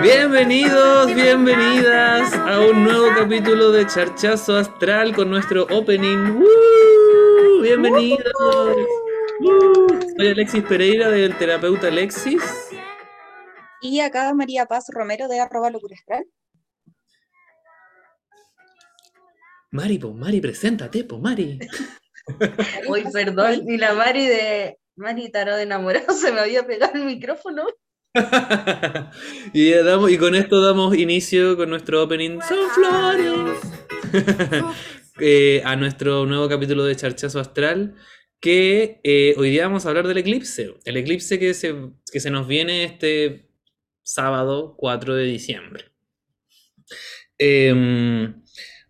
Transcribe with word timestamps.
Bienvenidos, 0.00 1.12
bienvenidas 1.14 2.32
a 2.34 2.60
un 2.60 2.84
nuevo 2.84 3.08
capítulo 3.16 3.72
de 3.72 3.86
Charchazo 3.88 4.56
Astral 4.56 5.12
con 5.14 5.28
nuestro 5.28 5.64
opening. 5.64 6.38
¡Woo! 6.38 7.62
Bienvenidos. 7.62 8.32
¡Woo! 9.40 9.88
Soy 10.16 10.28
Alexis 10.28 10.62
Pereira 10.62 11.10
del 11.10 11.36
terapeuta 11.36 11.88
Alexis. 11.88 12.42
Y 13.80 13.98
acá 13.98 14.32
María 14.32 14.66
Paz 14.66 14.86
Romero 14.88 15.26
de 15.26 15.40
arroba 15.40 15.70
locura 15.70 15.96
astral. 15.96 16.24
Mari, 19.72 19.98
po, 19.98 20.12
Mari, 20.12 20.40
preséntate, 20.40 21.02
po, 21.02 21.18
Mari. 21.18 21.58
Uy, 22.88 23.04
perdón, 23.12 23.68
y 23.68 23.76
la 23.76 23.92
Mari 23.94 24.26
de 24.26 24.78
Mari 24.96 25.30
Tarot 25.30 25.56
de 25.56 25.62
enamorado 25.62 26.12
se 26.14 26.32
me 26.32 26.40
había 26.40 26.66
pegado 26.66 26.94
el 26.94 27.04
micrófono. 27.04 27.66
y, 29.54 29.70
ya 29.70 29.82
damos, 29.82 30.10
y 30.10 30.18
con 30.18 30.34
esto 30.34 30.60
damos 30.60 30.96
inicio 30.96 31.56
con 31.56 31.70
nuestro 31.70 32.02
opening 32.02 32.40
Son 32.42 32.58
Flores 32.74 33.58
Eh, 35.20 35.62
a 35.64 35.76
nuestro 35.76 36.26
nuevo 36.26 36.48
capítulo 36.48 36.84
de 36.84 36.96
Charchazo 36.96 37.40
Astral. 37.40 37.94
Que 38.40 39.00
eh, 39.04 39.34
hoy 39.38 39.50
día 39.50 39.64
vamos 39.64 39.86
a 39.86 39.90
hablar 39.90 40.08
del 40.08 40.18
eclipse. 40.18 40.74
El 40.84 40.96
eclipse 40.96 41.38
que 41.38 41.54
se, 41.54 41.74
que 42.10 42.18
se 42.18 42.30
nos 42.30 42.48
viene 42.48 42.84
este 42.84 43.48
sábado 44.02 44.74
4 44.78 45.14
de 45.14 45.24
diciembre. 45.24 45.92
Em, 47.38 48.42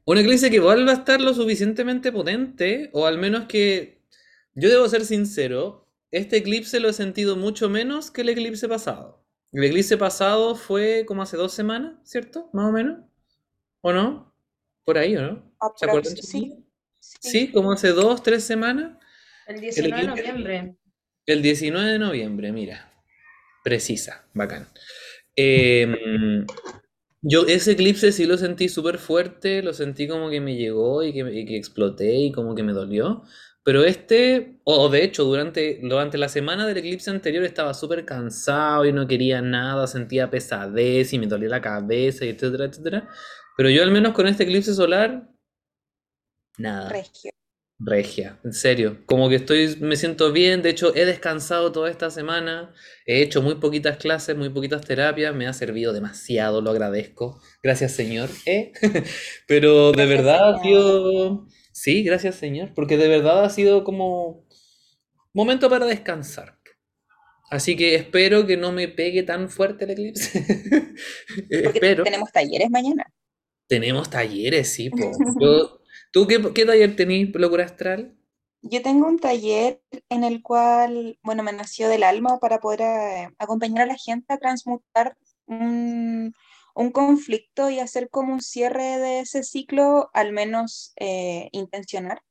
un 0.05 0.19
eclipse 0.19 0.51
que 0.51 0.61
vuelva 0.61 0.93
a 0.93 0.95
estar 0.95 1.21
lo 1.21 1.35
suficientemente 1.35 2.13
potente, 2.13 2.91
o 2.93 3.07
al 3.07 3.19
menos 3.19 3.45
que 3.47 4.03
yo 4.55 4.69
debo 4.69 4.89
ser 4.89 5.05
sincero, 5.05 5.82
este 6.13 6.37
eclipse 6.37 6.79
lo 6.79 6.91
he 6.91 6.93
sentido 6.93 7.37
mucho 7.37 7.69
menos 7.69 8.11
que 8.11 8.21
el 8.21 8.29
eclipse 8.29 8.69
pasado. 8.69 9.27
El 9.51 9.65
eclipse 9.65 9.97
pasado 9.97 10.55
fue 10.55 11.05
como 11.07 11.23
hace 11.23 11.37
dos 11.37 11.53
semanas, 11.53 11.95
¿cierto? 12.05 12.49
Más 12.53 12.69
o 12.69 12.73
menos. 12.73 13.01
¿O 13.81 13.93
no? 13.93 14.33
Por 14.85 14.99
ahí, 14.99 15.17
¿o 15.17 15.23
no? 15.23 15.53
¿Se 15.77 15.87
acuerdan? 15.87 16.17
Sí. 16.17 16.65
Sí, 17.01 17.51
como 17.51 17.73
hace 17.73 17.89
dos, 17.89 18.23
tres 18.23 18.45
semanas. 18.45 18.99
El 19.47 19.61
19 19.61 20.01
de 20.01 20.07
noviembre. 20.07 20.77
El 21.27 21.43
19 21.43 21.93
de 21.93 21.99
noviembre, 21.99 22.53
mira. 22.53 22.93
Precisa, 23.65 24.27
bacán. 24.35 24.69
Em, 25.35 26.47
yo 27.23 27.47
ese 27.47 27.73
eclipse 27.73 28.13
sí 28.13 28.27
lo 28.27 28.37
sentí 28.37 28.69
súper 28.69 28.99
fuerte, 28.99 29.63
lo 29.63 29.73
sentí 29.73 30.09
como 30.09 30.31
que 30.31 30.41
me 30.41 30.57
llegó 30.57 31.03
y 31.03 31.13
que, 31.13 31.21
y 31.21 31.47
que 31.47 31.57
exploté 31.57 32.15
y 32.15 32.33
como 32.33 32.55
que 32.55 32.63
me 32.63 32.73
dolió. 32.73 33.23
Pero 33.65 33.85
este, 33.85 34.59
o 34.65 34.89
de 34.89 35.05
hecho, 35.05 35.25
durante, 35.25 35.79
durante 35.83 36.19
la 36.19 36.29
semana 36.29 36.67
del 36.67 36.79
eclipse 36.79 37.11
anterior 37.11 37.45
estaba 37.45 37.75
súper 37.75 38.05
cansado 38.05 38.85
y 38.85 38.93
no 38.93 39.07
quería 39.07 39.41
nada, 39.41 39.87
sentía 39.87 40.31
pesadez 40.31 41.13
y 41.13 41.19
me 41.19 41.27
dolía 41.27 41.49
la 41.49 41.61
cabeza, 41.61 42.25
y 42.25 42.31
etcétera, 42.31 42.65
etcétera. 42.65 43.09
Pero 43.57 43.71
yo 43.71 43.83
al 43.83 43.93
menos 43.93 44.15
con 44.15 44.27
este 44.27 44.45
eclipse 44.45 44.75
solar, 44.75 45.29
nada. 46.59 46.89
Regio. 46.89 47.31
Regia, 47.85 48.39
en 48.45 48.53
serio. 48.53 48.99
Como 49.07 49.29
que 49.29 49.37
estoy, 49.37 49.77
me 49.81 49.97
siento 49.97 50.31
bien. 50.33 50.63
De 50.63 50.71
hecho, 50.71 50.95
he 50.95 51.05
descansado 51.05 51.73
toda 51.73 51.91
esta 51.91 52.11
semana. 52.11 52.73
He 53.07 53.23
hecho 53.23 53.43
muy 53.43 53.57
poquitas 53.57 53.97
clases, 53.97 54.37
muy 54.37 54.51
poquitas 54.51 54.83
terapias. 54.83 55.35
Me 55.35 55.49
ha 55.49 55.53
servido 55.53 55.93
demasiado, 55.93 56.61
lo 56.61 56.71
agradezco. 56.71 57.41
Gracias, 57.63 57.93
Señor. 57.93 58.29
¿eh? 58.47 58.73
Pero 59.49 59.91
de 59.93 60.07
Gracias, 60.07 60.25
verdad 60.25 60.63
sido. 60.63 61.47
Sí, 61.83 62.05
gracias, 62.05 62.37
Señor. 62.37 62.75
Porque 62.75 62.97
de 62.97 63.09
verdad 63.09 63.45
ha 63.45 63.51
sido 63.51 63.83
como 63.83 64.47
momento 65.35 65.69
para 65.69 65.85
descansar. 65.85 66.57
Así 67.51 67.77
que 67.77 67.97
espero 67.97 68.47
que 68.47 68.57
no 68.57 68.71
me 68.71 68.87
pegue 68.87 69.25
tan 69.25 69.49
fuerte 69.51 69.85
el 69.85 69.91
eclipse. 69.91 70.31
Porque 71.51 71.71
Espero. 71.75 72.05
tenemos 72.05 72.31
talleres 72.31 72.71
mañana. 72.71 73.13
Tenemos 73.67 74.09
talleres, 74.09 74.73
sí, 74.73 74.91
po. 74.91 75.11
Yo- 75.41 75.81
¿tú 76.13 76.29
qué, 76.29 76.41
qué 76.55 76.65
taller 76.65 76.95
tenés, 76.95 77.31
Locura 77.35 77.65
Astral? 77.65 78.17
Yo 78.61 78.81
tengo 78.81 79.09
un 79.09 79.19
taller 79.19 79.83
en 80.09 80.23
el 80.23 80.41
cual, 80.41 81.19
bueno, 81.25 81.43
me 81.43 81.53
nació 81.53 81.89
del 81.89 82.05
alma 82.05 82.39
para 82.39 82.61
poder 82.61 82.83
eh, 82.83 83.29
acompañar 83.39 83.83
a 83.83 83.87
la 83.87 83.97
gente 83.97 84.33
a 84.33 84.39
transmutar 84.39 85.17
un, 85.47 86.33
un 86.75 86.91
conflicto 86.93 87.71
y 87.71 87.81
hacer 87.81 88.09
como 88.11 88.35
un 88.35 88.41
cierre 88.41 88.99
de 88.99 89.21
ese 89.21 89.43
ciclo, 89.43 90.11
al 90.15 90.33
menos 90.33 90.93
eh, 90.97 91.49
intencionar, 91.53 92.23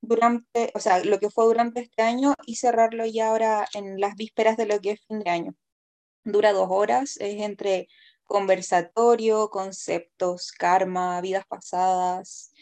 durante, 0.00 0.72
o 0.74 0.80
sea, 0.80 1.04
lo 1.04 1.18
que 1.20 1.30
fue 1.30 1.44
durante 1.44 1.80
este 1.80 2.02
año 2.02 2.34
y 2.46 2.56
cerrarlo 2.56 3.04
ya 3.06 3.28
ahora 3.28 3.68
en 3.74 4.00
las 4.00 4.16
vísperas 4.16 4.56
de 4.56 4.66
lo 4.66 4.80
que 4.80 4.92
es 4.92 5.06
fin 5.06 5.20
de 5.20 5.30
año. 5.30 5.54
Dura 6.24 6.52
dos 6.52 6.68
horas, 6.70 7.16
es 7.18 7.42
entre 7.42 7.88
conversatorio, 8.24 9.50
conceptos, 9.50 10.52
karma, 10.52 11.20
vidas 11.20 11.44
pasadas, 11.46 12.52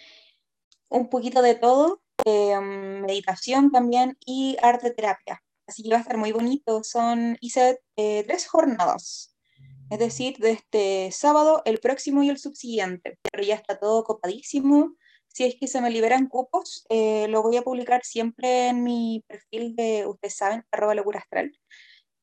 un 0.88 1.08
poquito 1.10 1.42
de 1.42 1.54
todo, 1.54 2.02
eh, 2.24 2.58
meditación 2.60 3.70
también 3.70 4.16
y 4.24 4.56
arte 4.62 4.90
terapia. 4.92 5.42
Así 5.66 5.82
que 5.82 5.90
va 5.90 5.98
a 5.98 6.00
estar 6.00 6.16
muy 6.16 6.32
bonito. 6.32 6.82
Son, 6.82 7.36
hice 7.40 7.80
eh, 7.96 8.24
tres 8.26 8.46
jornadas, 8.48 9.36
es 9.90 9.98
decir, 9.98 10.36
de 10.38 10.52
este 10.52 11.10
sábado, 11.12 11.62
el 11.64 11.78
próximo 11.78 12.22
y 12.22 12.28
el 12.28 12.38
subsiguiente, 12.38 13.18
pero 13.30 13.42
ya 13.42 13.54
está 13.54 13.78
todo 13.78 14.04
copadísimo. 14.04 14.96
Si 15.28 15.44
es 15.44 15.56
que 15.56 15.66
se 15.68 15.80
me 15.80 15.90
liberan 15.90 16.26
cupos, 16.26 16.84
eh, 16.88 17.26
lo 17.28 17.42
voy 17.42 17.56
a 17.56 17.62
publicar 17.62 18.02
siempre 18.04 18.68
en 18.68 18.82
mi 18.82 19.24
perfil 19.28 19.76
de, 19.76 20.06
ustedes 20.06 20.36
saben, 20.36 20.64
arroba 20.72 20.94
locura 20.94 21.20
astral, 21.20 21.52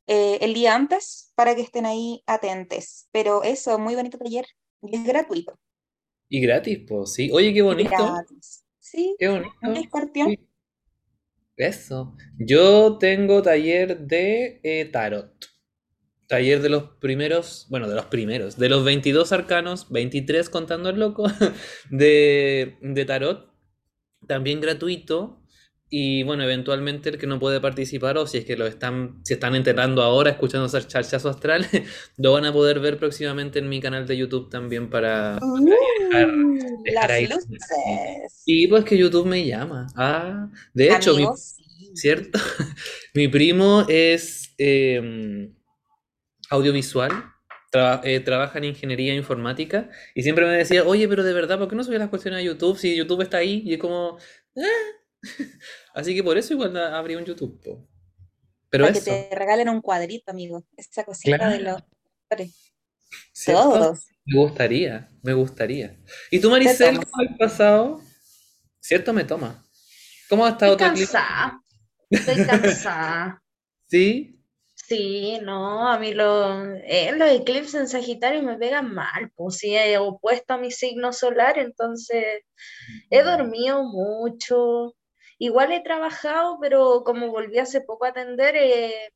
eh, 0.07 0.39
el 0.41 0.53
día 0.53 0.75
antes 0.75 1.31
para 1.35 1.55
que 1.55 1.61
estén 1.61 1.85
ahí 1.85 2.23
atentes. 2.27 3.07
Pero 3.11 3.43
eso, 3.43 3.79
muy 3.79 3.95
bonito 3.95 4.17
taller 4.17 4.45
y 4.81 4.95
es 4.95 5.03
gratuito. 5.03 5.57
Y 6.29 6.41
gratis, 6.41 6.79
pues, 6.87 7.13
sí. 7.13 7.29
Oye, 7.31 7.53
qué 7.53 7.61
bonito. 7.61 7.89
Gratis. 7.89 8.65
Sí, 8.79 9.15
Qué 9.17 9.27
bonito. 9.27 9.53
¿no, 9.61 9.73
Escorpión? 9.73 10.29
Sí. 10.29 10.39
Eso. 11.57 12.15
Yo 12.37 12.97
tengo 12.97 13.41
taller 13.41 13.99
de 13.99 14.59
eh, 14.63 14.85
tarot. 14.85 15.54
Taller 16.27 16.61
de 16.61 16.69
los 16.69 16.83
primeros, 16.99 17.67
bueno, 17.69 17.87
de 17.87 17.95
los 17.95 18.05
primeros, 18.05 18.57
de 18.57 18.69
los 18.69 18.83
22 18.83 19.31
arcanos, 19.31 19.91
23 19.91 20.49
contando 20.49 20.89
el 20.89 20.99
loco, 20.99 21.25
de, 21.89 22.77
de 22.81 23.05
tarot. 23.05 23.51
También 24.27 24.59
gratuito. 24.61 25.41
Y 25.87 26.23
bueno, 26.23 26.43
eventualmente 26.43 27.09
el 27.09 27.19
que 27.19 27.27
no 27.27 27.39
puede 27.39 27.61
participar 27.61 28.17
o 28.17 28.25
si 28.25 28.39
es 28.39 28.45
que 28.45 28.57
lo 28.57 28.65
están, 28.65 29.21
si 29.23 29.35
están 29.35 29.55
enterando 29.55 30.01
ahora, 30.01 30.31
escuchando 30.31 30.65
ese 30.65 30.85
charchazo 30.87 31.29
astral, 31.29 31.67
lo 32.17 32.33
van 32.33 32.45
a 32.45 32.51
poder 32.51 32.79
ver 32.79 32.97
próximamente 32.97 33.59
en 33.59 33.69
mi 33.69 33.79
canal 33.79 34.07
de 34.07 34.17
YouTube 34.17 34.49
también 34.49 34.89
para, 34.89 35.35
dejar- 35.39 36.29
Uh, 36.33 36.81
dejar 36.83 37.11
ahí- 37.11 37.27
las 37.27 37.47
luces. 37.47 38.41
Y 38.47 38.67
pues 38.67 38.83
que 38.83 38.97
YouTube 38.97 39.27
me 39.27 39.45
llama. 39.45 39.85
Ah, 39.95 40.49
de 40.73 40.87
hecho, 40.91 41.15
mi, 41.15 41.27
sí. 41.37 41.63
¿cierto? 41.93 42.39
Mi 43.13 43.27
primo 43.27 43.85
es 43.87 44.53
eh, 44.57 45.51
audiovisual, 46.55 47.11
eh, 48.03 48.19
trabaja 48.21 48.57
en 48.57 48.63
ingeniería 48.65 49.13
informática 49.13 49.89
y 50.13 50.23
siempre 50.23 50.45
me 50.45 50.53
decía, 50.53 50.83
oye, 50.85 51.07
pero 51.09 51.23
de 51.23 51.33
verdad, 51.33 51.59
¿por 51.59 51.67
qué 51.67 51.75
no 51.75 51.83
subes 51.83 51.99
las 51.99 52.09
cuestiones 52.09 52.39
a 52.39 52.43
YouTube 52.43 52.77
si 52.77 52.95
YouTube 52.95 53.21
está 53.21 53.37
ahí? 53.37 53.61
Y 53.65 53.73
es 53.73 53.79
como, 53.79 54.17
"Ah". 54.57 54.61
Así 55.93 56.15
que 56.15 56.23
por 56.23 56.37
eso 56.37 56.53
igual 56.53 56.75
abrí 56.77 57.15
un 57.15 57.25
YouTube. 57.25 57.59
po. 57.61 57.87
Pero 58.69 58.85
Para 58.85 58.93
que 58.93 59.01
te 59.01 59.29
regalen 59.35 59.69
un 59.69 59.81
cuadrito, 59.81 60.31
amigo. 60.31 60.65
Esa 60.75 61.03
cosita 61.03 61.49
de 61.49 61.59
los 61.59 61.81
¿cierto? 63.31 63.61
todos. 63.61 64.05
Me 64.25 64.39
gustaría, 64.39 65.09
me 65.21 65.33
gustaría. 65.33 65.97
¿Y 66.31 66.39
tú, 66.39 66.49
Maricel, 66.49 66.97
cómo 66.97 67.29
has 67.29 67.37
pasado? 67.37 68.01
¿Cierto? 68.79 69.13
Me 69.13 69.23
toma. 69.23 69.63
¿Cómo 70.29 70.45
ha 70.45 70.49
estado 70.49 70.73
Estoy 70.73 70.89
tu 70.89 70.95
cansada. 70.95 71.61
Estoy 72.09 72.45
cansada. 72.45 73.43
¿Sí? 73.87 74.34
Sí, 74.87 75.39
no, 75.41 75.87
a 75.89 75.97
mí 75.97 76.13
lo, 76.13 76.63
eh, 76.75 77.11
los 77.17 77.31
eclipses 77.31 77.73
en 77.73 77.87
Sagitario 77.87 78.43
me 78.43 78.57
pegan 78.57 78.93
mal, 78.93 79.31
pues 79.35 79.57
sí, 79.57 79.75
he 79.75 79.97
opuesto 79.97 80.53
a 80.53 80.57
mi 80.57 80.69
signo 80.71 81.11
solar, 81.11 81.57
entonces 81.57 82.43
he 83.09 83.23
dormido 83.23 83.83
mucho. 83.83 84.95
Igual 85.39 85.71
he 85.71 85.81
trabajado, 85.81 86.59
pero 86.61 87.03
como 87.03 87.31
volví 87.31 87.57
hace 87.57 87.81
poco 87.81 88.05
a 88.05 88.09
atender, 88.09 88.55
eh, 88.55 89.11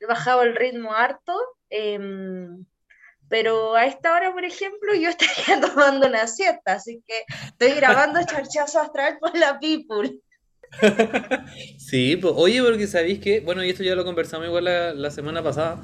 he 0.00 0.06
bajado 0.06 0.42
el 0.42 0.54
ritmo 0.54 0.92
harto. 0.92 1.34
em, 1.70 2.66
pero 3.28 3.74
a 3.74 3.86
esta 3.86 4.14
hora, 4.14 4.32
por 4.32 4.44
ejemplo, 4.44 4.94
yo 4.94 5.08
estaría 5.48 5.60
tomando 5.60 6.06
una 6.08 6.26
siesta, 6.26 6.74
así 6.74 7.02
que 7.06 7.24
estoy 7.46 7.72
grabando 7.72 8.20
Charchazo 8.26 8.80
Astral 8.80 9.18
por 9.18 9.36
la 9.36 9.58
People. 9.58 10.20
Sí, 11.78 12.16
pues, 12.16 12.34
oye, 12.36 12.62
porque 12.62 12.86
sabéis 12.86 13.20
que, 13.20 13.40
bueno, 13.40 13.64
y 13.64 13.70
esto 13.70 13.82
ya 13.82 13.94
lo 13.94 14.04
conversamos 14.04 14.46
igual 14.46 14.64
la, 14.64 14.94
la 14.94 15.10
semana 15.10 15.42
pasada, 15.42 15.80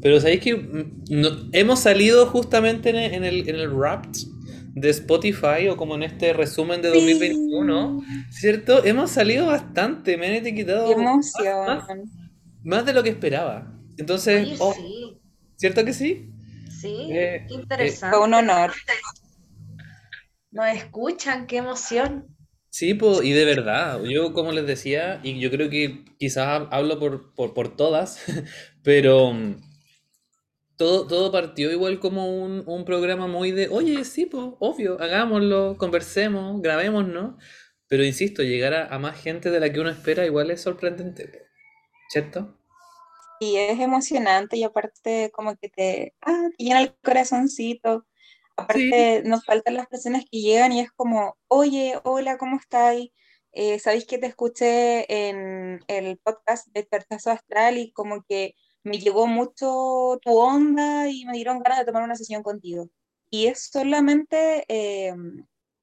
pero 0.00 0.20
sabéis 0.20 0.40
que 0.40 0.54
mm, 0.56 1.04
no- 1.10 1.48
hemos 1.52 1.80
salido 1.80 2.26
justamente 2.26 2.90
en 2.90 2.96
el, 2.96 3.14
en 3.14 3.24
el, 3.24 3.48
en 3.48 3.56
el 3.56 3.68
Wrapped 3.70 4.10
de 4.74 4.90
Spotify 4.90 5.68
o 5.70 5.76
como 5.76 5.94
en 5.96 6.02
este 6.04 6.32
resumen 6.32 6.80
de 6.82 6.88
2021, 6.88 8.02
¿cierto? 8.30 8.84
Hemos 8.84 9.10
salido 9.10 9.46
bastante, 9.46 10.16
me 10.16 10.26
han 10.28 10.32
etiquetado 10.34 10.84
Qué 10.84 10.92
más, 10.96 11.10
más- 11.66 11.84
emoción. 11.84 12.10
más 12.64 12.86
de 12.86 12.92
lo 12.94 13.02
que 13.02 13.10
esperaba. 13.10 13.72
Entonces, 13.98 14.48
Oye, 14.48 14.56
oh, 14.58 14.74
sí, 14.74 15.22
¿cierto 15.56 15.84
que 15.84 15.92
sí? 15.94 16.30
sí, 16.66 16.96
Eh, 17.08 17.46
qué 17.46 17.54
eh, 17.78 18.00
interesante. 18.00 18.08
Fue 18.08 18.20
un 18.24 18.34
honor. 18.34 18.72
Nos 20.52 20.68
escuchan, 20.68 21.46
qué 21.48 21.56
emoción. 21.58 22.31
Sí, 22.72 22.94
po, 22.94 23.22
y 23.22 23.32
de 23.32 23.44
verdad, 23.44 24.02
yo 24.02 24.32
como 24.32 24.50
les 24.50 24.66
decía, 24.66 25.20
y 25.22 25.38
yo 25.38 25.50
creo 25.50 25.68
que 25.68 26.06
quizás 26.18 26.68
hablo 26.70 26.98
por, 26.98 27.34
por, 27.34 27.76
todas, 27.76 28.18
pero 28.82 29.34
mm, 29.34 29.60
todo, 30.78 31.06
todo 31.06 31.30
partió 31.30 31.70
igual 31.70 32.00
como 32.00 32.34
un, 32.42 32.64
un 32.66 32.84
programa 32.86 33.26
muy 33.26 33.50
de, 33.52 33.68
oye, 33.68 34.04
sí, 34.06 34.24
pues, 34.24 34.46
obvio, 34.58 34.98
hagámoslo, 35.02 35.76
conversemos, 35.76 36.62
grabémonos, 36.62 37.34
pero 37.88 38.04
insisto, 38.04 38.42
llegar 38.42 38.72
a, 38.72 38.86
a 38.86 38.98
más 38.98 39.20
gente 39.20 39.50
de 39.50 39.60
la 39.60 39.70
que 39.70 39.80
uno 39.80 39.90
espera 39.90 40.24
igual 40.24 40.50
es 40.50 40.62
sorprendente, 40.62 41.28
po, 41.28 41.38
¿cierto? 42.08 42.56
Y 43.38 43.56
es 43.56 43.78
emocionante 43.80 44.56
y 44.56 44.64
aparte 44.64 45.30
como 45.34 45.56
que 45.56 45.68
te, 45.68 46.14
ah, 46.22 46.48
te 46.56 46.64
llena 46.64 46.80
el 46.80 46.94
corazoncito. 47.02 48.06
Sí, 48.74 48.88
Aparte 48.90 49.22
nos 49.24 49.44
faltan 49.44 49.74
las 49.74 49.86
personas 49.86 50.24
que 50.30 50.40
llegan 50.40 50.72
y 50.72 50.80
es 50.80 50.90
como, 50.92 51.36
oye, 51.48 51.98
hola, 52.04 52.38
¿cómo 52.38 52.56
estáis? 52.56 53.10
Eh, 53.52 53.78
¿sabéis 53.78 54.06
que 54.06 54.18
te 54.18 54.26
escuché 54.26 55.28
en 55.28 55.80
el 55.88 56.18
podcast 56.18 56.68
de 56.68 56.84
Tertazo 56.84 57.30
Astral 57.30 57.78
y 57.78 57.92
como 57.92 58.22
que 58.24 58.54
me 58.82 58.98
llegó 58.98 59.26
mucho 59.26 60.18
tu 60.22 60.38
onda 60.38 61.08
y 61.08 61.24
me 61.26 61.34
dieron 61.34 61.62
ganas 61.62 61.78
de 61.78 61.84
tomar 61.84 62.02
una 62.02 62.16
sesión 62.16 62.42
contigo? 62.42 62.90
Y 63.30 63.46
es 63.46 63.68
solamente 63.70 64.64
eh, 64.68 65.14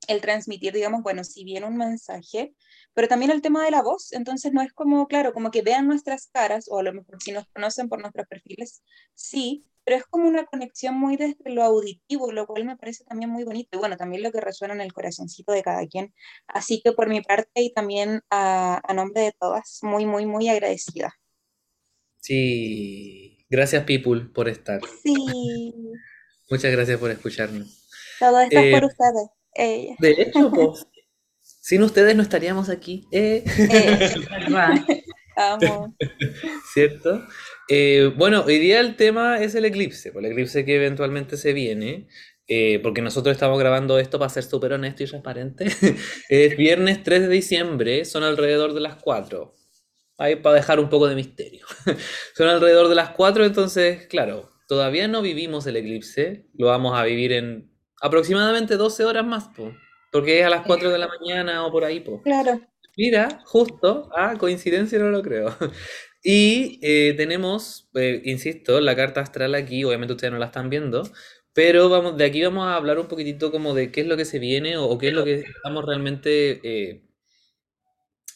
el 0.08 0.22
transmitir, 0.22 0.74
digamos, 0.74 1.04
bueno, 1.04 1.24
si 1.24 1.44
bien 1.44 1.64
un 1.64 1.78
mensaje, 1.78 2.56
pero 2.94 3.08
también 3.08 3.32
el 3.32 3.42
tema 3.42 3.64
de 3.64 3.72
la 3.72 3.84
voz, 3.84 4.12
entonces 4.14 4.52
no 4.52 4.62
es 4.62 4.74
como, 4.74 5.08
claro, 5.08 5.34
como 5.34 5.52
que 5.52 5.62
vean 5.62 5.88
nuestras 5.88 6.28
caras, 6.28 6.66
o 6.70 6.80
a 6.80 6.84
lo 6.84 6.94
mejor 6.94 7.22
si 7.22 7.32
nos 7.32 7.48
conocen 7.54 7.90
por 7.90 8.02
nuestros 8.02 8.28
perfiles, 8.28 8.84
sí, 9.14 9.66
pero 9.84 9.98
es 9.98 10.04
como 10.06 10.28
una 10.28 10.46
conexión 10.46 10.96
muy 11.00 11.18
desde 11.18 11.50
lo 11.52 11.64
auditivo, 11.64 12.32
lo 12.32 12.46
cual 12.48 12.66
me 12.66 12.78
parece 12.78 13.04
también 13.06 13.30
muy 13.32 13.44
bonito, 13.44 13.70
y 13.74 13.80
bueno, 13.80 13.98
también 13.98 14.24
lo 14.24 14.32
que 14.32 14.42
resuena 14.42 14.74
en 14.74 14.82
el 14.82 14.94
corazoncito 14.94 15.52
de 15.52 15.64
cada 15.64 15.86
quien. 15.88 16.14
Así 16.48 16.82
que 16.84 16.92
por 16.94 17.10
mi 17.10 17.22
parte 17.22 17.62
y 17.62 17.74
también 17.74 18.22
a, 18.30 18.82
a 18.84 18.94
nombre 18.94 19.22
de 19.24 19.34
todas, 19.40 19.80
muy, 19.84 20.06
muy, 20.06 20.26
muy 20.26 20.50
agradecida. 20.50 21.14
sí, 22.22 23.46
gracias 23.50 23.84
People 23.86 24.22
por 24.34 24.48
estar, 24.50 24.82
Sí, 25.04 25.74
muchas 26.50 26.72
gracias 26.72 27.00
por 27.00 27.12
escucharnos. 27.12 27.88
todo 28.20 28.40
esto 28.42 28.60
es 28.60 28.66
Eh, 28.66 28.72
por 28.72 28.86
ustedes. 28.86 29.30
Eh, 29.56 29.96
de 30.00 30.12
hecho, 30.12 30.52
pues, 30.52 30.86
sin 31.42 31.84
ustedes 31.84 32.16
no 32.16 32.22
estaríamos 32.24 32.70
aquí, 32.70 33.08
¿eh? 33.12 33.44
eh, 33.46 34.00
amo. 35.36 35.96
¿Cierto? 36.74 37.26
Eh, 37.72 38.12
bueno, 38.18 38.44
hoy 38.48 38.58
día 38.58 38.80
el 38.80 38.96
tema 38.96 39.40
es 39.40 39.54
el 39.54 39.64
eclipse, 39.64 40.12
pues 40.12 40.26
el 40.26 40.32
eclipse 40.32 40.66
que 40.66 40.76
eventualmente 40.76 41.38
se 41.38 41.54
viene, 41.54 42.08
eh, 42.48 42.80
porque 42.80 43.04
nosotros 43.04 43.32
estamos 43.34 43.60
grabando 43.60 44.00
esto 44.00 44.18
para 44.18 44.30
ser 44.30 44.44
súper 44.44 44.74
honesto 44.74 45.04
y 45.04 45.06
transparente. 45.06 45.66
Es 46.30 46.58
viernes 46.58 47.04
3 47.04 47.22
de 47.22 47.28
diciembre, 47.28 48.06
son 48.06 48.24
alrededor 48.24 48.74
de 48.74 48.80
las 48.80 48.96
4. 48.96 49.54
Ahí 50.18 50.36
para 50.38 50.56
dejar 50.56 50.80
un 50.80 50.90
poco 50.90 51.08
de 51.08 51.16
misterio. 51.16 51.66
Son 52.36 52.50
alrededor 52.50 52.90
de 52.90 52.96
las 52.96 53.12
4, 53.12 53.46
entonces, 53.46 54.08
claro, 54.08 54.50
todavía 54.68 55.08
no 55.08 55.22
vivimos 55.22 55.66
el 55.66 55.78
eclipse, 55.78 56.48
lo 56.56 56.68
vamos 56.68 56.98
a 56.98 57.04
vivir 57.06 57.32
en 57.32 57.72
aproximadamente 58.02 58.76
12 58.76 59.06
horas 59.06 59.26
más, 59.26 59.48
po, 59.56 59.74
porque 60.12 60.42
es 60.42 60.46
a 60.46 60.50
las 60.50 60.66
4 60.66 60.90
de 60.90 60.98
la 60.98 61.08
mañana 61.08 61.66
o 61.66 61.72
por 61.72 61.86
ahí, 61.86 62.02
po. 62.02 62.22
Claro. 62.22 62.60
Mira, 62.98 63.40
justo, 63.46 64.10
ah, 64.14 64.36
coincidencia 64.38 65.00
no 65.00 65.10
lo 65.10 65.22
creo. 65.22 65.56
Y 66.24 66.80
eh, 66.82 67.14
tenemos, 67.16 67.90
eh, 67.96 68.22
insisto, 68.26 68.82
la 68.82 68.96
carta 68.96 69.22
astral 69.22 69.56
aquí, 69.56 69.84
obviamente 69.84 70.14
ustedes 70.14 70.34
no 70.34 70.40
la 70.40 70.48
están 70.48 70.70
viendo, 70.70 71.04
pero 71.54 71.90
vamos, 71.90 72.18
de 72.18 72.26
aquí 72.26 72.42
vamos 72.44 72.66
a 72.68 72.76
hablar 72.76 73.00
un 73.00 73.08
poquitito 73.08 73.52
como 73.52 73.74
de 73.74 73.92
qué 73.92 74.02
es 74.02 74.08
lo 74.08 74.18
que 74.18 74.26
se 74.26 74.40
viene 74.40 74.78
o, 74.78 74.98
qué 74.98 75.10
es 75.10 75.14
lo 75.14 75.24
que 75.24 75.36
estamos 75.36 75.86
realmente 75.86 76.60
eh, 76.64 77.04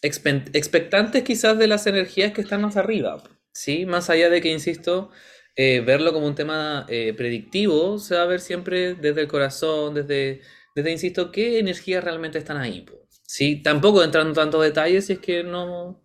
expectantes 0.02 1.24
quizás 1.24 1.58
de 1.58 1.68
las 1.68 1.88
energías 1.88 2.34
que 2.34 2.42
están 2.42 2.62
más 2.62 2.78
arriba, 2.78 3.24
¿sí? 3.54 3.86
Más 3.86 4.10
allá 4.10 4.30
de 4.30 4.42
que, 4.42 4.52
insisto, 4.52 5.12
verlo 5.56 6.14
como 6.14 6.28
un 6.28 6.36
tema 6.36 6.86
predictivo, 7.16 8.00
se 8.00 8.16
va 8.16 8.24
a 8.24 8.26
ver 8.26 8.40
siempre 8.42 8.96
desde 8.96 9.22
el 9.22 9.28
corazón, 9.28 9.94
desde, 9.94 10.42
desde, 10.76 10.92
insisto, 10.92 11.32
qué 11.32 11.60
energías 11.60 12.04
realmente 12.04 12.38
están 12.38 12.58
ahí. 12.58 12.86
Sí, 13.26 13.62
tampoco 13.64 14.04
entrando 14.04 14.30
en 14.30 14.36
tantos 14.36 14.64
detalles 14.64 15.06
si 15.08 15.14
es 15.14 15.20
que 15.20 15.44
no, 15.44 16.03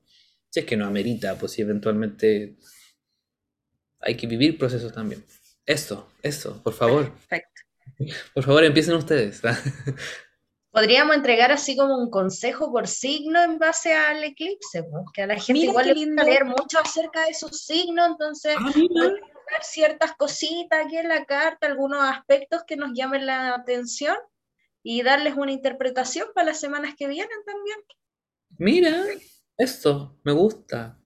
si 0.51 0.61
es 0.61 0.67
que 0.67 0.77
no 0.77 0.87
amerita, 0.87 1.37
pues 1.37 1.53
si 1.53 1.63
eventualmente 1.63 2.57
hay 4.01 4.17
que 4.17 4.27
vivir 4.27 4.59
procesos 4.59 4.93
también. 4.93 5.25
Esto, 5.67 6.09
esto, 6.23 6.63
por 6.63 6.73
favor, 6.73 7.13
Perfecto. 7.13 7.63
por 8.35 8.45
favor 8.45 8.65
empiecen 8.65 8.95
ustedes. 8.95 9.43
Podríamos 10.71 11.17
entregar 11.17 11.51
así 11.51 11.77
como 11.77 11.97
un 11.97 12.11
consejo 12.11 12.71
por 12.71 12.87
signo 12.87 13.43
en 13.43 13.59
base 13.59 13.95
al 13.95 14.23
eclipse, 14.23 14.85
pues, 14.85 15.05
que 15.13 15.23
a 15.23 15.27
la 15.27 15.35
gente 15.35 15.53
Mira 15.55 15.71
igual 15.71 15.87
le 15.87 15.95
gusta 15.95 16.25
leer 16.25 16.45
mucho 16.45 16.79
acerca 16.79 17.27
de 17.27 17.35
sus 17.35 17.65
signos, 17.65 18.07
entonces 18.09 18.55
Ah, 19.51 19.63
ciertas 19.63 20.15
cositas 20.17 20.85
aquí 20.85 20.97
en 20.97 21.09
la 21.09 21.25
carta, 21.25 21.67
algunos 21.67 22.03
aspectos 22.03 22.63
que 22.67 22.77
nos 22.77 22.91
llamen 22.95 23.27
la 23.27 23.55
atención 23.55 24.17
y 24.83 25.03
darles 25.03 25.35
una 25.37 25.53
interpretación 25.53 26.29
para 26.35 26.49
las 26.49 26.61
semanas 26.61 26.95
que 26.97 27.09
vienen 27.09 27.39
también. 27.45 27.79
Mira, 28.59 29.07
esto, 29.59 30.19
me 30.25 30.33
gusta, 30.33 30.99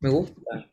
me 0.00 0.10
gusta. 0.10 0.70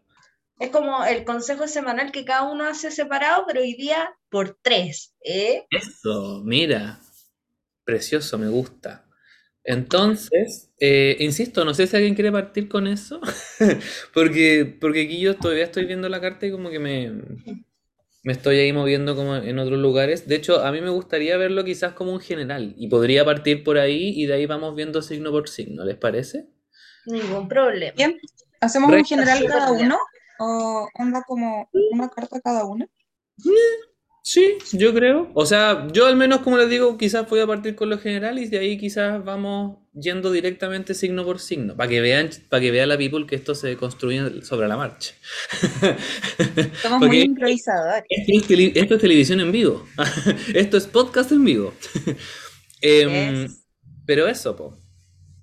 Es 0.60 0.70
como 0.70 1.04
el 1.06 1.24
consejo 1.24 1.68
semanal 1.68 2.12
que 2.12 2.26
cada 2.26 2.52
uno 2.52 2.66
hace 2.66 2.92
separado, 2.92 3.46
pero 3.48 3.62
hoy 3.62 3.74
día 3.74 4.16
por 4.30 4.58
tres, 4.62 5.16
¿eh? 5.22 5.66
Eso, 5.72 6.42
mira, 6.46 7.00
precioso, 7.84 8.38
me 8.38 8.50
gusta. 8.50 9.06
Entonces, 9.64 10.72
eh, 10.80 11.16
insisto, 11.20 11.64
no 11.64 11.74
sé 11.74 11.88
si 11.88 11.96
alguien 11.96 12.16
quiere 12.16 12.32
partir 12.32 12.68
con 12.68 12.88
eso, 12.88 13.22
porque, 14.14 14.78
porque 14.80 15.04
aquí 15.04 15.22
yo 15.22 15.38
todavía 15.38 15.64
estoy 15.64 15.86
viendo 15.86 16.10
la 16.10 16.20
carta 16.20 16.46
y 16.46 16.52
como 16.52 16.70
que 16.70 16.80
me, 16.80 17.12
me 18.24 18.34
estoy 18.34 18.58
ahí 18.58 18.74
moviendo 18.74 19.16
como 19.16 19.36
en 19.36 19.60
otros 19.60 19.80
lugares. 19.80 20.28
De 20.28 20.36
hecho, 20.36 20.64
a 20.64 20.72
mí 20.72 20.82
me 20.82 20.90
gustaría 20.90 21.38
verlo 21.38 21.64
quizás 21.64 21.94
como 21.94 22.14
un 22.14 22.20
general 22.20 22.74
y 22.78 22.88
podría 22.88 23.26
partir 23.26 23.64
por 23.64 23.78
ahí 23.78 24.14
y 24.16 24.26
de 24.26 24.34
ahí 24.34 24.46
vamos 24.46 24.76
viendo 24.76 25.02
signo 25.02 25.32
por 25.32 25.50
signo, 25.50 25.86
¿les 25.86 25.98
parece? 25.98 26.48
Ningún 27.06 27.48
problema. 27.48 27.94
Bien, 27.96 28.18
¿hacemos 28.62 28.92
un 28.92 29.06
general 29.06 29.46
cada 29.46 29.72
bien. 29.74 29.88
uno? 29.88 29.98
¿O 30.40 30.88
onda 31.00 31.24
como 31.28 31.70
una 31.92 32.10
carta 32.10 32.40
cada 32.42 32.66
una? 32.66 32.88
Sí, 34.26 34.58
yo 34.72 34.94
creo. 34.94 35.30
O 35.34 35.46
sea, 35.46 35.88
yo 35.92 36.06
al 36.08 36.16
menos, 36.16 36.40
como 36.40 36.58
les 36.58 36.70
digo, 36.70 36.98
quizás 36.98 37.30
voy 37.30 37.42
a 37.42 37.48
partir 37.48 37.76
con 37.76 37.90
lo 37.90 38.00
general 38.00 38.40
y 38.40 38.48
de 38.48 38.58
ahí 38.60 38.78
quizás 38.78 39.24
vamos 39.24 39.80
yendo 39.94 40.32
directamente 40.32 40.94
signo 40.94 41.26
por 41.26 41.40
signo, 41.40 41.76
para 41.76 41.90
que 41.90 42.00
vean, 42.02 42.30
para 42.50 42.62
que 42.62 42.72
vea 42.72 42.88
la 42.88 42.98
people 42.98 43.28
que 43.28 43.36
esto 43.36 43.54
se 43.54 43.76
construye 43.76 44.42
sobre 44.42 44.68
la 44.70 44.78
marcha. 44.78 45.14
Somos 46.82 47.00
muy 47.00 47.08
Porque 47.08 47.20
improvisadores. 47.22 48.04
esto 48.10 48.54
es, 48.54 48.76
esto 48.78 48.96
es 48.96 49.02
televisión 49.02 49.40
en 49.42 49.52
vivo. 49.52 49.86
Esto 50.54 50.78
es 50.78 50.88
podcast 50.88 51.32
en 51.32 51.44
vivo. 51.44 51.74
Em, 52.82 53.44
Yes. 53.44 53.66
pero 54.06 54.28
eso, 54.28 54.56
po. 54.56 54.78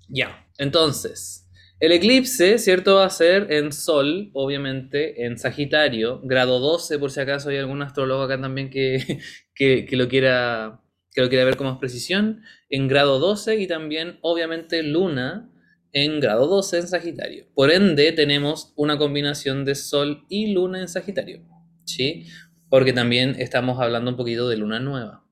Ya. 0.09 0.45
Entonces, 0.57 1.40
el 1.81 1.91
eclipse, 1.91 2.59
¿cierto? 2.59 2.95
Va 2.97 3.05
a 3.05 3.09
ser 3.09 3.51
en 3.51 3.71
Sol, 3.71 4.29
obviamente, 4.33 5.25
en 5.25 5.39
Sagitario, 5.39 6.21
grado 6.23 6.59
12, 6.59 6.99
por 6.99 7.09
si 7.09 7.19
acaso 7.19 7.49
hay 7.49 7.57
algún 7.57 7.81
astrólogo 7.81 8.21
acá 8.21 8.39
también 8.39 8.69
que, 8.69 9.19
que, 9.55 9.85
que 9.87 9.95
lo 9.97 10.07
quiera, 10.07 10.79
que 11.11 11.21
lo 11.21 11.29
quiera 11.29 11.43
ver 11.43 11.57
con 11.57 11.65
más 11.65 11.79
precisión, 11.79 12.43
en 12.69 12.87
grado 12.87 13.17
12 13.17 13.57
y 13.57 13.67
también, 13.67 14.19
obviamente, 14.21 14.83
Luna 14.83 15.49
en 15.91 16.19
grado 16.19 16.45
12 16.45 16.77
en 16.77 16.87
Sagitario. 16.87 17.47
Por 17.55 17.71
ende, 17.71 18.11
tenemos 18.11 18.73
una 18.75 18.99
combinación 18.99 19.65
de 19.65 19.73
Sol 19.73 20.25
y 20.29 20.53
Luna 20.53 20.81
en 20.81 20.87
Sagitario, 20.87 21.43
¿sí? 21.85 22.27
Porque 22.69 22.93
también 22.93 23.35
estamos 23.39 23.81
hablando 23.81 24.11
un 24.11 24.17
poquito 24.17 24.47
de 24.47 24.57
Luna 24.57 24.79
nueva. 24.79 25.25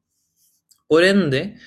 Por 0.88 1.03
ende, 1.03 1.58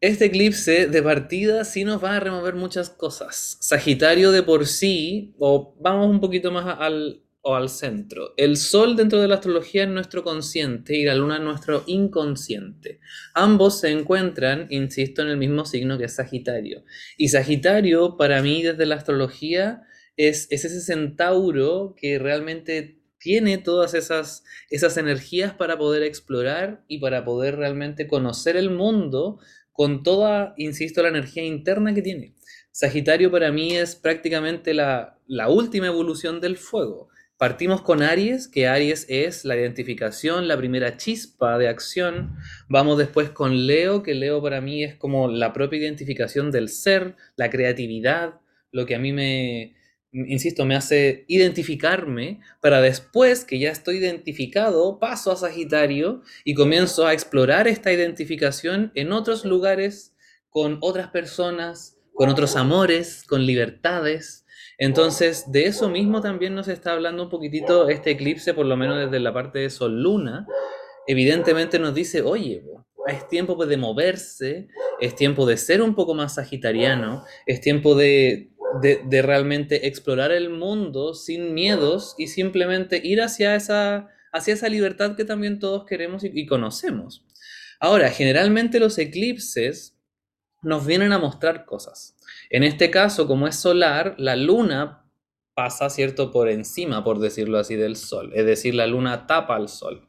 este 0.00 0.26
eclipse 0.26 0.86
de 0.86 1.02
partida 1.02 1.64
sí 1.64 1.84
nos 1.84 2.02
va 2.02 2.16
a 2.16 2.20
remover 2.20 2.54
muchas 2.54 2.90
cosas. 2.90 3.56
Sagitario 3.60 4.30
de 4.30 4.42
por 4.42 4.66
sí, 4.66 5.34
o 5.38 5.74
vamos 5.80 6.10
un 6.10 6.20
poquito 6.20 6.50
más 6.50 6.76
al, 6.78 7.22
o 7.40 7.54
al 7.54 7.68
centro. 7.68 8.34
El 8.36 8.56
Sol 8.56 8.96
dentro 8.96 9.20
de 9.20 9.28
la 9.28 9.36
astrología 9.36 9.84
es 9.84 9.88
nuestro 9.88 10.22
consciente 10.22 10.96
y 10.96 11.04
la 11.04 11.14
Luna 11.14 11.36
es 11.36 11.42
nuestro 11.42 11.84
inconsciente. 11.86 13.00
Ambos 13.34 13.80
se 13.80 13.90
encuentran, 13.90 14.66
insisto, 14.70 15.22
en 15.22 15.28
el 15.28 15.36
mismo 15.36 15.64
signo 15.64 15.96
que 15.96 16.04
es 16.04 16.14
Sagitario. 16.14 16.84
Y 17.16 17.28
Sagitario, 17.28 18.16
para 18.16 18.42
mí, 18.42 18.62
desde 18.62 18.84
la 18.84 18.96
astrología, 18.96 19.82
es, 20.16 20.48
es 20.50 20.64
ese 20.64 20.80
centauro 20.80 21.94
que 21.96 22.18
realmente 22.18 23.00
tiene 23.18 23.58
todas 23.58 23.94
esas, 23.94 24.44
esas 24.70 24.96
energías 24.96 25.54
para 25.54 25.78
poder 25.78 26.02
explorar 26.02 26.84
y 26.86 26.98
para 26.98 27.24
poder 27.24 27.56
realmente 27.56 28.06
conocer 28.06 28.56
el 28.56 28.70
mundo 28.70 29.38
con 29.76 30.02
toda, 30.02 30.54
insisto, 30.56 31.02
la 31.02 31.10
energía 31.10 31.44
interna 31.44 31.94
que 31.94 32.02
tiene. 32.02 32.34
Sagitario 32.72 33.30
para 33.30 33.52
mí 33.52 33.76
es 33.76 33.94
prácticamente 33.94 34.74
la, 34.74 35.18
última 35.48 35.86
evolución 35.86 36.40
del 36.40 36.56
fuego. 36.56 37.08
Partimos 37.36 37.82
con 37.82 38.02
Aries, 38.02 38.48
que 38.48 38.66
Aries 38.66 39.06
es 39.10 39.44
la 39.44 39.56
identificación, 39.56 40.48
la 40.48 40.56
primera 40.56 40.96
chispa 40.96 41.58
de 41.58 41.68
acción. 41.68 42.36
Vamos 42.68 42.96
después 42.96 43.28
con 43.30 43.66
Leo, 43.66 44.02
que 44.02 44.14
Leo 44.14 44.42
para 44.42 44.62
mí 44.62 44.82
es 44.82 44.94
como 44.94 45.28
la 45.28 45.52
propia 45.52 45.78
identificación 45.78 46.50
del 46.50 46.70
ser, 46.70 47.16
la 47.36 47.50
creatividad, 47.50 48.40
lo 48.72 48.86
que 48.86 48.94
a 48.94 48.98
mí 48.98 49.12
me, 49.12 49.75
insisto, 50.26 50.64
me 50.64 50.76
hace 50.76 51.24
identificarme 51.28 52.40
para 52.60 52.80
después 52.80 53.44
que 53.44 53.58
ya 53.58 53.70
estoy 53.70 53.98
identificado, 53.98 54.98
paso 54.98 55.32
a 55.32 55.36
Sagitario 55.36 56.22
y 56.44 56.54
comienzo 56.54 57.06
a 57.06 57.12
explorar 57.12 57.68
esta 57.68 57.92
identificación 57.92 58.92
en 58.94 59.12
otros 59.12 59.44
lugares, 59.44 60.14
con 60.50 60.78
otras 60.80 61.08
personas, 61.08 61.98
con 62.14 62.28
otros 62.28 62.56
amores, 62.56 63.24
con 63.28 63.44
libertades 63.44 64.46
entonces, 64.78 65.50
de 65.50 65.66
eso 65.66 65.88
mismo 65.88 66.20
también 66.20 66.54
nos 66.54 66.68
está 66.68 66.92
hablando 66.92 67.22
un 67.22 67.28
poquitito 67.30 67.88
este 67.88 68.10
eclipse, 68.10 68.52
por 68.52 68.66
lo 68.66 68.76
menos 68.76 68.98
desde 68.98 69.20
la 69.20 69.32
parte 69.32 69.60
de 69.60 69.70
Sol-Luna. 69.70 70.46
Evidentemente 71.06 71.78
nos 71.78 71.94
dice, 71.94 72.20
oye, 72.20 72.62
es 73.06 73.28
tiempo 73.28 73.56
pues, 73.56 73.68
de 73.68 73.78
moverse, 73.78 74.68
es 75.00 75.14
tiempo 75.14 75.46
de 75.46 75.56
ser 75.56 75.80
un 75.80 75.94
poco 75.94 76.14
más 76.14 76.34
sagitariano, 76.34 77.24
es 77.46 77.60
tiempo 77.60 77.94
de, 77.94 78.50
de, 78.80 79.22
realmente 79.22 79.86
explorar 79.86 80.32
el 80.32 80.50
mundo 80.50 81.14
sin 81.14 81.54
miedos 81.54 82.14
y 82.18 82.28
simplemente 82.28 83.00
ir 83.02 83.22
hacia 83.22 83.54
esa, 83.54 84.08
hacia 84.32 84.54
esa 84.54 84.68
libertad 84.68 85.16
que 85.16 85.24
también 85.24 85.58
todos 85.58 85.84
queremos 85.86 86.24
y 86.24 86.46
conocemos. 86.46 87.24
Ahora, 87.80 88.10
generalmente 88.10 88.80
los 88.80 88.98
eclipses 88.98 89.96
nos 90.62 90.86
vienen 90.86 91.12
a 91.12 91.18
mostrar 91.18 91.64
cosas. 91.64 92.16
En 92.50 92.62
este 92.62 92.90
caso, 92.90 93.26
como 93.26 93.46
es 93.46 93.56
solar, 93.56 94.14
la 94.18 94.36
luna 94.36 95.04
pasa, 95.54 95.88
¿cierto?, 95.90 96.30
por 96.30 96.48
encima, 96.48 97.02
por 97.04 97.18
decirlo 97.18 97.58
así, 97.58 97.76
del 97.76 97.96
sol. 97.96 98.32
Es 98.34 98.46
decir, 98.46 98.74
la 98.74 98.86
luna 98.86 99.26
tapa 99.26 99.56
al 99.56 99.68
sol. 99.68 100.08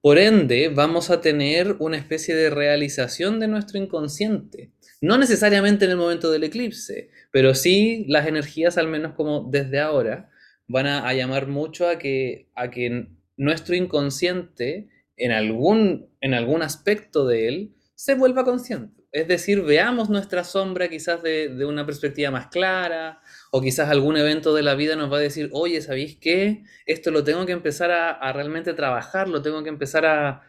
Por 0.00 0.18
ende, 0.18 0.70
vamos 0.70 1.10
a 1.10 1.20
tener 1.20 1.76
una 1.78 1.98
especie 1.98 2.34
de 2.34 2.48
realización 2.48 3.38
de 3.40 3.48
nuestro 3.48 3.78
inconsciente. 3.78 4.72
No 5.00 5.16
necesariamente 5.16 5.86
en 5.86 5.92
el 5.92 5.96
momento 5.96 6.30
del 6.30 6.44
eclipse, 6.44 7.10
pero 7.30 7.54
sí 7.54 8.04
las 8.08 8.26
energías, 8.26 8.76
al 8.76 8.88
menos 8.88 9.14
como 9.14 9.48
desde 9.50 9.80
ahora, 9.80 10.30
van 10.66 10.86
a, 10.86 11.12
llamar 11.14 11.48
mucho 11.48 11.88
a 11.88 11.98
que, 11.98 12.48
a 12.54 12.70
que 12.70 13.08
nuestro 13.36 13.74
inconsciente, 13.74 14.88
en 15.16 15.32
algún, 15.32 16.08
en 16.20 16.34
algún 16.34 16.62
aspecto 16.62 17.26
de 17.26 17.48
él, 17.48 17.74
se 17.94 18.14
vuelva 18.14 18.44
consciente. 18.44 19.00
Es 19.12 19.26
decir, 19.26 19.62
veamos 19.62 20.08
nuestra 20.08 20.44
sombra 20.44 20.88
quizás 20.88 21.22
de, 21.22 21.64
una 21.64 21.84
perspectiva 21.84 22.30
más 22.30 22.46
clara, 22.46 23.20
o 23.50 23.60
quizás 23.60 23.88
algún 23.88 24.16
evento 24.16 24.54
de 24.54 24.62
la 24.62 24.74
vida 24.74 24.94
nos 24.94 25.12
va 25.12 25.16
a 25.16 25.20
decir, 25.20 25.50
oye, 25.52 25.80
¿sabéis 25.80 26.16
qué? 26.20 26.62
Esto 26.86 27.10
lo 27.10 27.24
tengo 27.24 27.44
que 27.46 27.52
empezar 27.52 27.90
a, 27.90 28.32
realmente 28.32 28.72
trabajar, 28.74 29.28
lo 29.28 29.42
tengo 29.42 29.62
que 29.64 29.70
empezar 29.70 30.06
a, 30.06 30.42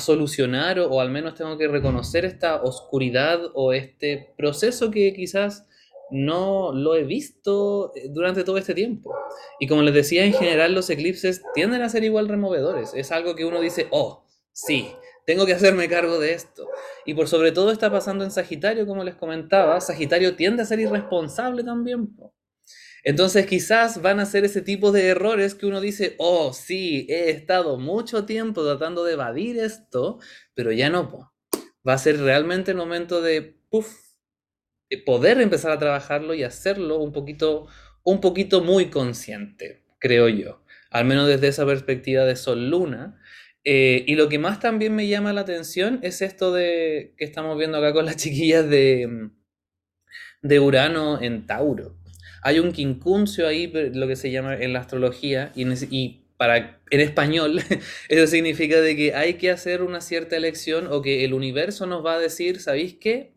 solucionar, 0.00 0.78
o, 0.80 1.00
al 1.00 1.10
menos 1.10 1.34
tengo 1.34 1.56
que 1.56 1.68
reconocer 1.68 2.24
esta 2.24 2.62
oscuridad 2.62 3.40
o 3.54 3.72
este 3.72 4.34
proceso 4.36 4.90
que 4.90 5.12
quizás 5.14 5.66
no 6.10 6.72
lo 6.72 6.94
he 6.94 7.04
visto 7.04 7.92
eh, 7.94 8.08
durante 8.10 8.44
todo 8.44 8.58
este 8.58 8.74
tiempo. 8.74 9.14
Y 9.58 9.66
como 9.66 9.82
les 9.82 9.94
decía, 9.94 10.24
en 10.24 10.32
general 10.32 10.74
los 10.74 10.90
eclipses 10.90 11.42
tienden 11.54 11.82
a 11.82 11.88
ser 11.88 12.04
igual 12.04 12.28
removedores. 12.28 12.92
Es 12.94 13.12
algo 13.12 13.34
que 13.34 13.44
uno 13.44 13.60
dice, 13.60 13.88
oh, 13.90 14.24
sí, 14.52 14.88
tengo 15.26 15.46
que 15.46 15.54
hacerme 15.54 15.88
cargo 15.88 16.18
de 16.18 16.34
esto. 16.34 16.68
Y 17.04 17.14
por 17.14 17.28
sobre 17.28 17.52
todo 17.52 17.70
está 17.70 17.90
pasando 17.90 18.24
en 18.24 18.30
Sagitario, 18.30 18.86
como 18.86 19.04
les 19.04 19.14
comentaba, 19.14 19.80
Sagitario 19.80 20.36
tiende 20.36 20.62
a 20.62 20.66
ser 20.66 20.80
irresponsable 20.80 21.64
también. 21.64 22.14
Entonces 23.04 23.46
quizás 23.46 24.00
van 24.00 24.18
a 24.18 24.26
ser 24.26 24.44
ese 24.44 24.62
tipo 24.62 24.90
de 24.90 25.08
errores 25.08 25.54
que 25.54 25.66
uno 25.66 25.80
dice, 25.80 26.14
oh 26.18 26.54
sí, 26.54 27.06
he 27.10 27.30
estado 27.30 27.78
mucho 27.78 28.24
tiempo 28.24 28.64
tratando 28.64 29.04
de 29.04 29.12
evadir 29.12 29.58
esto, 29.58 30.18
pero 30.54 30.72
ya 30.72 30.88
no. 30.88 31.32
Va 31.86 31.92
a 31.92 31.98
ser 31.98 32.18
realmente 32.18 32.70
el 32.70 32.78
momento 32.78 33.20
de 33.20 33.60
poder 35.04 35.40
empezar 35.40 35.70
a 35.70 35.78
trabajarlo 35.78 36.32
y 36.34 36.44
hacerlo 36.44 36.98
un 36.98 37.12
poquito, 37.12 37.66
un 38.02 38.20
poquito 38.22 38.62
muy 38.62 38.90
consciente, 38.90 39.84
creo 39.98 40.28
yo. 40.28 40.64
Al 40.90 41.04
menos 41.04 41.28
desde 41.28 41.48
esa 41.48 41.66
perspectiva 41.66 42.24
de 42.24 42.36
Sol-Luna, 42.36 43.20
eh, 43.64 44.04
y 44.06 44.14
lo 44.14 44.28
que 44.28 44.38
más 44.38 44.60
también 44.60 44.94
me 44.94 45.08
llama 45.08 45.32
la 45.32 45.40
atención 45.42 45.98
es 46.02 46.22
esto 46.22 46.52
de 46.52 47.14
que 47.16 47.24
estamos 47.24 47.58
viendo 47.58 47.78
acá 47.78 47.92
con 47.92 48.06
las 48.06 48.16
chiquillas 48.22 48.68
de, 48.68 49.30
de 50.42 50.60
Urano 50.60 51.20
en 51.20 51.46
Tauro. 51.46 51.98
Hay 52.44 52.60
un 52.60 52.70
quincuncio 52.72 53.48
ahí, 53.48 53.72
lo 53.72 54.06
que 54.06 54.14
se 54.14 54.30
llama 54.30 54.54
en 54.54 54.72
la 54.72 54.78
astrología, 54.80 55.50
y, 55.56 56.20
para, 56.36 56.80
en 56.90 57.00
español 57.00 57.60
eso 58.08 58.26
significa 58.28 58.80
de 58.80 58.94
que 58.94 59.14
hay 59.14 59.34
que 59.34 59.50
hacer 59.50 59.82
una 59.82 60.00
cierta 60.00 60.36
elección 60.36 60.86
o 60.88 61.02
que 61.02 61.24
el 61.24 61.34
universo 61.34 61.86
nos 61.86 62.04
va 62.04 62.14
a 62.14 62.18
decir, 62.20 62.60
¿sabéis 62.60 62.94
qué? 63.00 63.34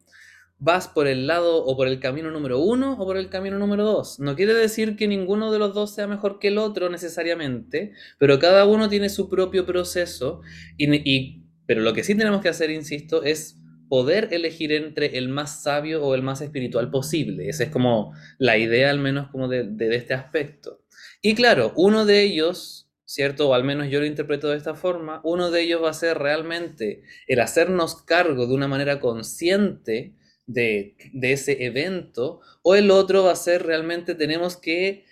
vas 0.59 0.87
por 0.87 1.07
el 1.07 1.27
lado 1.27 1.63
o 1.63 1.77
por 1.77 1.87
el 1.87 1.99
camino 1.99 2.31
número 2.31 2.59
uno 2.59 2.93
o 2.93 3.05
por 3.05 3.17
el 3.17 3.29
camino 3.29 3.59
número 3.59 3.83
dos. 3.83 4.19
No 4.19 4.35
quiere 4.35 4.53
decir 4.53 4.95
que 4.95 5.07
ninguno 5.07 5.51
de 5.51 5.59
los 5.59 5.73
dos 5.73 5.93
sea 5.93 6.07
mejor 6.07 6.39
que 6.39 6.47
el 6.47 6.57
otro 6.57 6.89
necesariamente, 6.89 7.93
pero 8.17 8.39
cada 8.39 8.65
uno 8.65 8.89
tiene 8.89 9.09
su 9.09 9.29
propio 9.29 9.65
proceso 9.65 10.41
y, 10.77 11.43
pero 11.65 11.81
lo 11.81 11.93
que 11.93 12.03
sí 12.03 12.15
tenemos 12.15 12.41
que 12.41 12.49
hacer, 12.49 12.71
insisto, 12.71 13.23
es 13.23 13.57
poder 13.89 14.29
elegir 14.31 14.71
entre 14.71 15.17
el 15.17 15.29
más 15.29 15.63
sabio 15.63 16.03
o 16.03 16.15
el 16.15 16.21
más 16.21 16.41
espiritual 16.41 16.89
posible. 16.91 17.49
Esa 17.49 17.65
es 17.65 17.69
como 17.69 18.13
la 18.37 18.57
idea 18.57 18.89
al 18.89 18.99
menos 18.99 19.29
como 19.29 19.47
de, 19.47 19.63
de 19.63 19.95
este 19.95 20.13
aspecto. 20.13 20.81
Y 21.21 21.35
claro, 21.35 21.73
uno 21.75 22.05
de 22.05 22.23
ellos, 22.23 22.89
¿cierto? 23.05 23.49
O 23.49 23.53
al 23.53 23.63
menos 23.63 23.89
yo 23.89 23.99
lo 23.99 24.05
interpreto 24.05 24.49
de 24.49 24.57
esta 24.57 24.75
forma, 24.75 25.21
uno 25.23 25.51
de 25.51 25.61
ellos 25.61 25.83
va 25.83 25.89
a 25.89 25.93
ser 25.93 26.17
realmente 26.17 27.03
el 27.27 27.39
hacernos 27.39 28.01
cargo 28.03 28.47
de 28.47 28.53
una 28.53 28.67
manera 28.67 28.99
consciente 28.99 30.15
de, 30.47 30.95
ese 31.21 31.65
evento, 31.65 32.41
o 32.63 32.75
el 32.75 32.89
otro 32.91 33.23
va 33.23 33.33
a 33.33 33.35
ser 33.35 33.63
realmente 33.63 34.15
tenemos 34.15 34.57
que 34.57 35.05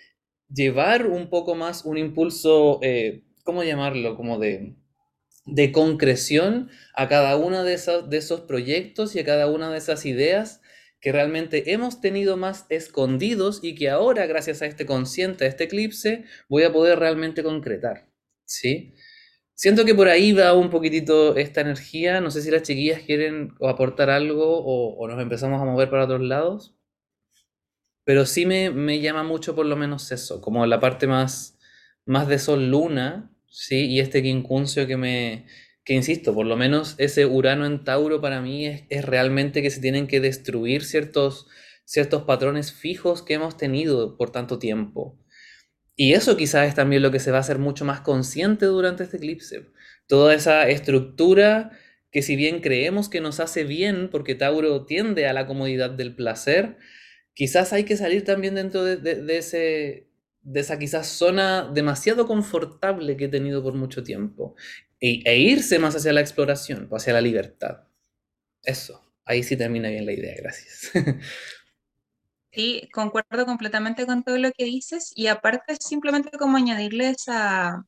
llevar 0.48 1.06
un 1.06 1.28
poco 1.28 1.54
más 1.54 1.84
un 1.84 1.98
impulso, 1.98 2.80
eh, 2.82 3.22
¿cómo 3.44 3.62
llamarlo? 3.62 4.16
Como 4.16 4.38
de, 4.38 4.74
de 5.46 5.72
concreción 5.72 6.70
a 6.94 7.08
cada 7.08 7.36
uno 7.36 7.64
de 7.64 7.74
esos, 7.74 8.10
de 8.10 8.18
esos 8.18 8.42
proyectos 8.42 9.14
y 9.14 9.20
a 9.20 9.24
cada 9.24 9.46
una 9.46 9.70
de 9.70 9.78
esas 9.78 10.04
ideas 10.04 10.60
que 11.00 11.12
realmente 11.12 11.72
hemos 11.72 12.00
tenido 12.00 12.36
más 12.36 12.66
escondidos 12.68 13.60
y 13.62 13.74
que 13.74 13.88
ahora, 13.90 14.26
gracias 14.26 14.62
a 14.62 14.66
este 14.66 14.86
consciente, 14.86 15.44
a 15.44 15.48
este 15.48 15.64
eclipse, 15.64 16.24
voy 16.48 16.64
a 16.64 16.72
poder 16.72 16.98
realmente 16.98 17.42
concretar. 17.42 18.08
¿Sí? 18.44 18.94
Siento 19.54 19.84
que 19.84 19.94
por 19.94 20.08
ahí 20.08 20.32
va 20.32 20.52
un 20.52 20.68
poquitito 20.70 21.36
esta 21.36 21.62
energía. 21.62 22.20
No 22.20 22.30
sé 22.30 22.42
si 22.42 22.50
las 22.50 22.62
chiquillas 22.62 23.02
quieren 23.02 23.54
aportar 23.62 24.10
algo 24.10 24.62
o, 24.64 25.08
nos 25.08 25.20
empezamos 25.20 25.62
a 25.62 25.64
mover 25.64 25.88
para 25.90 26.04
otros 26.04 26.22
lados. 26.22 26.76
Pero 28.04 28.26
sí 28.26 28.46
me, 28.46 28.70
me, 28.70 29.00
llama 29.00 29.22
mucho 29.22 29.54
por 29.54 29.66
lo 29.66 29.76
menos 29.76 30.12
eso, 30.12 30.40
como 30.40 30.64
la 30.66 30.78
parte 30.78 31.06
más, 31.06 31.58
más 32.04 32.28
de 32.28 32.38
Sol 32.38 32.70
Luna, 32.70 33.35
¿sí? 33.56 33.86
Y 33.86 34.00
este 34.00 34.22
quincuncio 34.22 34.86
que 34.86 34.96
me, 34.98 35.46
que 35.84 35.94
insisto, 35.94 36.34
por 36.34 36.46
lo 36.46 36.56
menos 36.56 36.94
ese 36.98 37.24
Urano 37.24 37.64
en 37.64 37.84
Tauro 37.84 38.20
para 38.20 38.42
mí 38.42 38.66
es, 38.66 38.84
es 38.90 39.04
realmente 39.04 39.62
que 39.62 39.70
se 39.70 39.80
tienen 39.80 40.06
que 40.06 40.20
destruir 40.20 40.84
ciertos, 40.84 41.46
ciertos 41.84 42.24
patrones 42.24 42.72
fijos 42.72 43.22
que 43.22 43.34
hemos 43.34 43.56
tenido 43.56 44.16
por 44.18 44.30
tanto 44.30 44.58
tiempo. 44.58 45.18
Y 45.96 46.12
eso 46.12 46.36
quizás 46.36 46.68
es 46.68 46.74
también 46.74 47.02
lo 47.02 47.10
que 47.10 47.20
se 47.20 47.30
va 47.30 47.38
a 47.38 47.40
hacer 47.40 47.58
mucho 47.58 47.86
más 47.86 48.02
consciente 48.02 48.66
durante 48.66 49.04
este 49.04 49.16
eclipse. 49.16 49.66
Toda 50.06 50.34
esa 50.34 50.68
estructura 50.68 51.70
que 52.10 52.22
si 52.22 52.36
bien 52.36 52.60
creemos 52.60 53.08
que 53.08 53.20
nos 53.22 53.40
hace 53.40 53.64
bien, 53.64 54.10
porque 54.10 54.34
Tauro 54.34 54.84
tiende 54.84 55.26
a 55.26 55.32
la 55.32 55.46
comodidad 55.46 55.90
del 55.90 56.14
placer, 56.14 56.76
quizás 57.34 57.72
hay 57.72 57.84
que 57.84 57.96
salir 57.96 58.24
también 58.24 58.54
dentro 58.54 58.84
de, 58.84 59.38
ese, 59.38 60.05
de 60.46 60.60
esa 60.60 60.78
quizás 60.78 61.08
zona 61.08 61.64
demasiado 61.64 62.26
confortable 62.26 63.16
que 63.16 63.24
he 63.24 63.28
tenido 63.28 63.62
por 63.64 63.74
mucho 63.74 64.04
tiempo 64.04 64.54
e, 65.00 65.22
e 65.24 65.38
irse 65.38 65.78
más 65.80 65.96
hacia 65.96 66.12
la 66.12 66.20
exploración, 66.20 66.88
hacia 66.92 67.12
la 67.12 67.20
libertad. 67.20 67.84
Eso, 68.62 69.02
ahí 69.24 69.42
sí 69.42 69.56
termina 69.56 69.88
bien 69.88 70.06
la 70.06 70.12
idea, 70.12 70.34
gracias. 70.38 70.92
Sí, 72.52 72.88
concuerdo 72.90 73.44
completamente 73.44 74.06
con 74.06 74.22
todo 74.24 74.38
lo 74.38 74.50
que 74.50 74.64
dices 74.64 75.12
y 75.14 75.26
aparte 75.26 75.76
simplemente 75.78 76.30
como 76.38 76.56
añadirle 76.56 77.10
esa, 77.10 77.84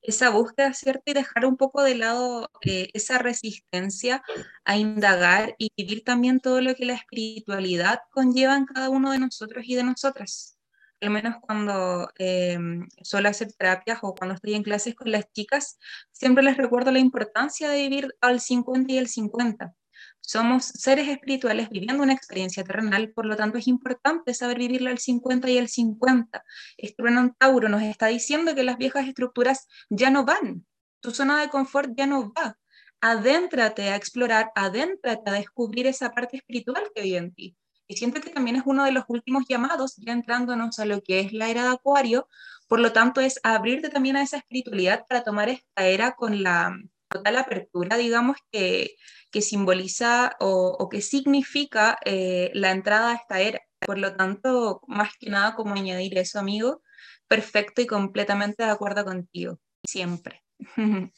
esa 0.00 0.30
búsqueda, 0.30 0.72
¿cierto? 0.74 1.02
Y 1.06 1.14
dejar 1.14 1.44
un 1.44 1.56
poco 1.56 1.82
de 1.82 1.96
lado 1.96 2.48
eh, 2.64 2.88
esa 2.94 3.18
resistencia 3.18 4.22
a 4.64 4.76
indagar 4.76 5.56
y 5.58 5.72
vivir 5.76 6.04
también 6.04 6.38
todo 6.38 6.60
lo 6.60 6.76
que 6.76 6.84
la 6.84 6.94
espiritualidad 6.94 7.98
conlleva 8.12 8.56
en 8.56 8.66
cada 8.66 8.90
uno 8.90 9.10
de 9.10 9.18
nosotros 9.18 9.64
y 9.66 9.74
de 9.74 9.82
nosotras. 9.82 10.56
Al 11.02 11.10
menos 11.10 11.36
cuando 11.40 12.08
eh, 12.16 12.56
suelo 13.02 13.28
hacer 13.28 13.52
terapias 13.52 13.98
o 14.02 14.14
cuando 14.14 14.36
estoy 14.36 14.54
en 14.54 14.62
clases 14.62 14.94
con 14.94 15.10
las 15.10 15.30
chicas, 15.32 15.76
siempre 16.12 16.44
les 16.44 16.56
recuerdo 16.56 16.92
la 16.92 17.00
importancia 17.00 17.68
de 17.68 17.82
vivir 17.82 18.14
al 18.20 18.38
50 18.38 18.92
y 18.92 18.98
el 18.98 19.08
50 19.08 19.74
Somos 20.20 20.64
seres 20.64 21.08
espirituales 21.08 21.70
viviendo 21.70 22.04
una 22.04 22.12
experiencia 22.12 22.62
terrenal, 22.62 23.10
por 23.10 23.26
lo 23.26 23.36
tanto 23.36 23.58
es 23.58 23.66
importante 23.66 24.32
saber 24.32 24.58
vivirla 24.58 24.90
al 24.90 24.98
50 24.98 25.50
y 25.50 25.58
el 25.58 25.68
50. 25.68 26.44
Estrueno 26.76 27.34
Tauro 27.36 27.68
nos 27.68 27.82
está 27.82 28.06
diciendo 28.06 28.54
que 28.54 28.62
las 28.62 28.78
viejas 28.78 29.08
estructuras 29.08 29.66
ya 29.90 30.10
no 30.10 30.24
van, 30.24 30.64
tu 31.00 31.10
zona 31.10 31.40
de 31.40 31.48
confort 31.48 31.90
ya 31.96 32.06
no 32.06 32.32
va. 32.32 32.56
Adéntrate 33.00 33.90
a 33.90 33.96
explorar, 33.96 34.52
adéntrate 34.54 35.30
a 35.30 35.34
descubrir 35.34 35.88
esa 35.88 36.10
parte 36.12 36.36
espiritual 36.36 36.84
que 36.94 37.02
vive 37.02 37.18
en 37.18 37.34
ti. 37.34 37.56
Y 37.86 37.96
siento 37.96 38.20
que 38.20 38.30
también 38.30 38.56
es 38.56 38.62
uno 38.64 38.84
de 38.84 38.92
los 38.92 39.04
últimos 39.08 39.44
llamados, 39.48 39.96
ya 39.96 40.12
entrándonos 40.12 40.78
a 40.78 40.84
lo 40.84 41.02
que 41.02 41.20
es 41.20 41.32
la 41.32 41.50
era 41.50 41.64
de 41.64 41.70
Acuario, 41.70 42.28
por 42.68 42.80
lo 42.80 42.92
tanto 42.92 43.20
es 43.20 43.38
abrirte 43.42 43.90
también 43.90 44.16
a 44.16 44.22
esa 44.22 44.38
espiritualidad 44.38 45.04
para 45.06 45.24
tomar 45.24 45.48
esta 45.48 45.86
era 45.86 46.12
con 46.12 46.42
la 46.42 46.74
total 47.08 47.36
apertura, 47.36 47.96
digamos, 47.96 48.38
que, 48.50 48.96
que 49.30 49.42
simboliza 49.42 50.36
o, 50.40 50.88
que 50.90 51.02
significa 51.02 51.98
eh, 52.04 52.50
la 52.54 52.70
entrada 52.70 53.10
a 53.10 53.14
esta 53.14 53.40
era. 53.40 53.60
Por 53.78 53.98
lo 53.98 54.16
tanto, 54.16 54.80
más 54.86 55.10
que 55.18 55.28
nada, 55.28 55.54
como 55.54 55.74
añadir 55.74 56.16
eso, 56.16 56.38
amigo, 56.38 56.82
perfecto 57.28 57.82
y 57.82 57.86
completamente 57.86 58.62
de 58.62 58.70
acuerdo 58.70 59.04
contigo, 59.04 59.58
siempre. 59.84 60.42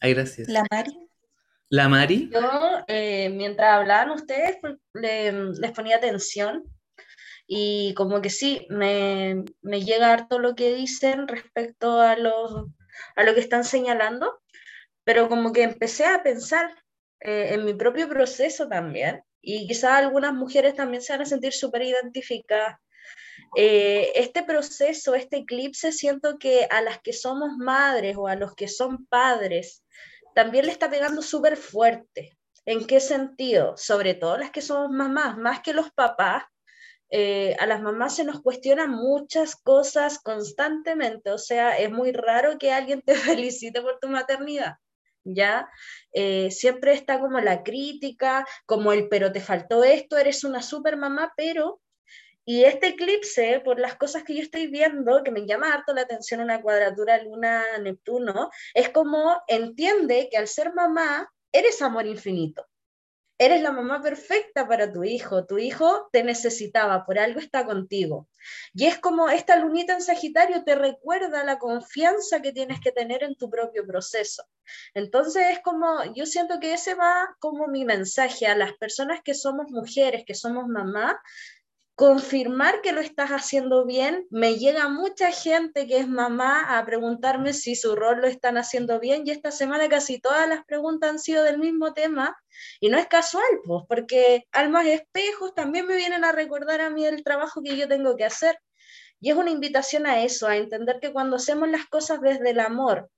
Ay, 0.00 0.14
gracias. 0.14 0.48
La 0.48 0.64
Mari. 0.70 1.11
La 1.72 1.88
Mari. 1.88 2.28
Yo, 2.30 2.84
eh, 2.86 3.30
mientras 3.30 3.72
hablaban 3.72 4.10
ustedes, 4.10 4.58
pues, 4.60 4.74
les 4.92 5.72
ponía 5.72 5.96
atención 5.96 6.64
y 7.46 7.94
como 7.94 8.20
que 8.20 8.28
sí, 8.28 8.66
me, 8.68 9.42
me 9.62 9.82
llega 9.82 10.12
harto 10.12 10.38
lo 10.38 10.54
que 10.54 10.74
dicen 10.74 11.26
respecto 11.26 11.98
a, 11.98 12.14
los, 12.16 12.66
a 13.16 13.22
lo 13.22 13.32
que 13.32 13.40
están 13.40 13.64
señalando, 13.64 14.42
pero 15.02 15.30
como 15.30 15.54
que 15.54 15.62
empecé 15.62 16.04
a 16.04 16.22
pensar 16.22 16.70
eh, 17.20 17.54
en 17.54 17.64
mi 17.64 17.72
propio 17.72 18.06
proceso 18.06 18.68
también 18.68 19.22
y 19.40 19.66
quizás 19.66 19.92
algunas 19.92 20.34
mujeres 20.34 20.74
también 20.74 21.02
se 21.02 21.14
van 21.14 21.22
a 21.22 21.24
sentir 21.24 21.54
súper 21.54 21.84
identificadas. 21.84 22.76
Eh, 23.56 24.12
este 24.14 24.42
proceso, 24.42 25.14
este 25.14 25.38
eclipse, 25.38 25.90
siento 25.90 26.38
que 26.38 26.66
a 26.70 26.82
las 26.82 27.00
que 27.00 27.14
somos 27.14 27.56
madres 27.56 28.14
o 28.18 28.28
a 28.28 28.36
los 28.36 28.54
que 28.54 28.68
son 28.68 29.06
padres, 29.06 29.81
también 30.34 30.66
le 30.66 30.72
está 30.72 30.90
pegando 30.90 31.22
súper 31.22 31.56
fuerte. 31.56 32.36
¿En 32.64 32.86
qué 32.86 33.00
sentido? 33.00 33.76
Sobre 33.76 34.14
todo 34.14 34.38
las 34.38 34.50
que 34.50 34.62
somos 34.62 34.90
mamás, 34.90 35.36
más 35.36 35.60
que 35.60 35.74
los 35.74 35.90
papás, 35.92 36.44
eh, 37.14 37.54
a 37.60 37.66
las 37.66 37.82
mamás 37.82 38.16
se 38.16 38.24
nos 38.24 38.40
cuestionan 38.40 38.90
muchas 38.90 39.54
cosas 39.56 40.18
constantemente, 40.18 41.30
o 41.30 41.36
sea, 41.36 41.76
es 41.76 41.90
muy 41.90 42.10
raro 42.12 42.56
que 42.58 42.72
alguien 42.72 43.02
te 43.02 43.14
felicite 43.44 43.82
por 43.82 43.98
tu 44.00 44.08
maternidad. 44.08 44.76
¿Ya? 45.24 45.68
Eh, 46.12 46.50
siempre 46.50 46.94
está 46.94 47.20
como 47.20 47.38
la 47.40 47.62
crítica, 47.62 48.44
como 48.66 48.92
el 48.92 49.08
pero 49.08 49.30
te 49.30 49.40
faltó 49.40 49.84
esto, 49.84 50.16
eres 50.16 50.42
una 50.42 50.62
super 50.62 50.96
mamá, 50.96 51.32
pero 51.36 51.81
y 52.44 52.64
este 52.64 52.88
eclipse, 52.88 53.60
por 53.64 53.78
las 53.78 53.96
cosas 53.96 54.24
que 54.24 54.34
yo 54.34 54.42
estoy 54.42 54.66
viendo, 54.66 55.22
que 55.22 55.30
me 55.30 55.46
llama 55.46 55.72
harto 55.72 55.94
la 55.94 56.02
atención 56.02 56.40
una 56.40 56.60
cuadratura 56.60 57.22
Luna-Neptuno, 57.22 58.50
es 58.74 58.88
como 58.88 59.40
entiende 59.46 60.28
que 60.30 60.38
al 60.38 60.48
ser 60.48 60.74
mamá, 60.74 61.30
eres 61.52 61.82
amor 61.82 62.06
infinito. 62.06 62.66
Eres 63.38 63.60
la 63.60 63.72
mamá 63.72 64.00
perfecta 64.00 64.68
para 64.68 64.92
tu 64.92 65.02
hijo. 65.02 65.46
Tu 65.46 65.58
hijo 65.58 66.08
te 66.12 66.22
necesitaba, 66.22 67.04
por 67.04 67.18
algo 67.18 67.40
está 67.40 67.64
contigo. 67.64 68.28
Y 68.72 68.86
es 68.86 68.98
como 68.98 69.28
esta 69.30 69.56
lunita 69.56 69.94
en 69.94 70.02
Sagitario 70.02 70.62
te 70.62 70.76
recuerda 70.76 71.42
la 71.42 71.58
confianza 71.58 72.40
que 72.40 72.52
tienes 72.52 72.80
que 72.80 72.92
tener 72.92 73.24
en 73.24 73.34
tu 73.34 73.50
propio 73.50 73.84
proceso. 73.84 74.44
Entonces 74.94 75.44
es 75.50 75.60
como, 75.60 76.04
yo 76.14 76.24
siento 76.24 76.60
que 76.60 76.74
ese 76.74 76.94
va 76.94 77.34
como 77.40 77.66
mi 77.66 77.84
mensaje 77.84 78.46
a 78.46 78.56
las 78.56 78.74
personas 78.74 79.20
que 79.24 79.34
somos 79.34 79.70
mujeres, 79.70 80.24
que 80.24 80.34
somos 80.34 80.68
mamá, 80.68 81.20
confirmar 81.94 82.80
que 82.80 82.92
lo 82.92 83.00
estás 83.00 83.30
haciendo 83.30 83.84
bien. 83.84 84.26
Me 84.30 84.56
llega 84.56 84.88
mucha 84.88 85.30
gente 85.30 85.86
que 85.86 85.98
es 85.98 86.08
mamá 86.08 86.78
a 86.78 86.84
preguntarme 86.84 87.52
si 87.52 87.76
su 87.76 87.94
rol 87.94 88.20
lo 88.20 88.26
están 88.26 88.56
haciendo 88.56 88.98
bien 88.98 89.22
y 89.26 89.30
esta 89.30 89.50
semana 89.50 89.88
casi 89.88 90.20
todas 90.20 90.48
las 90.48 90.64
preguntas 90.64 91.10
han 91.10 91.18
sido 91.18 91.44
del 91.44 91.58
mismo 91.58 91.92
tema 91.92 92.36
y 92.80 92.88
no 92.88 92.98
es 92.98 93.06
casual, 93.06 93.44
pues, 93.66 93.84
porque 93.88 94.46
almas 94.52 94.86
espejos 94.86 95.54
también 95.54 95.86
me 95.86 95.96
vienen 95.96 96.24
a 96.24 96.32
recordar 96.32 96.80
a 96.80 96.90
mí 96.90 97.04
el 97.04 97.22
trabajo 97.24 97.62
que 97.62 97.76
yo 97.76 97.88
tengo 97.88 98.16
que 98.16 98.24
hacer. 98.24 98.58
Y 99.20 99.30
es 99.30 99.36
una 99.36 99.50
invitación 99.50 100.06
a 100.06 100.22
eso, 100.24 100.48
a 100.48 100.56
entender 100.56 100.98
que 101.00 101.12
cuando 101.12 101.36
hacemos 101.36 101.68
las 101.68 101.86
cosas 101.86 102.20
desde 102.20 102.50
el 102.50 102.60
amor, 102.60 103.08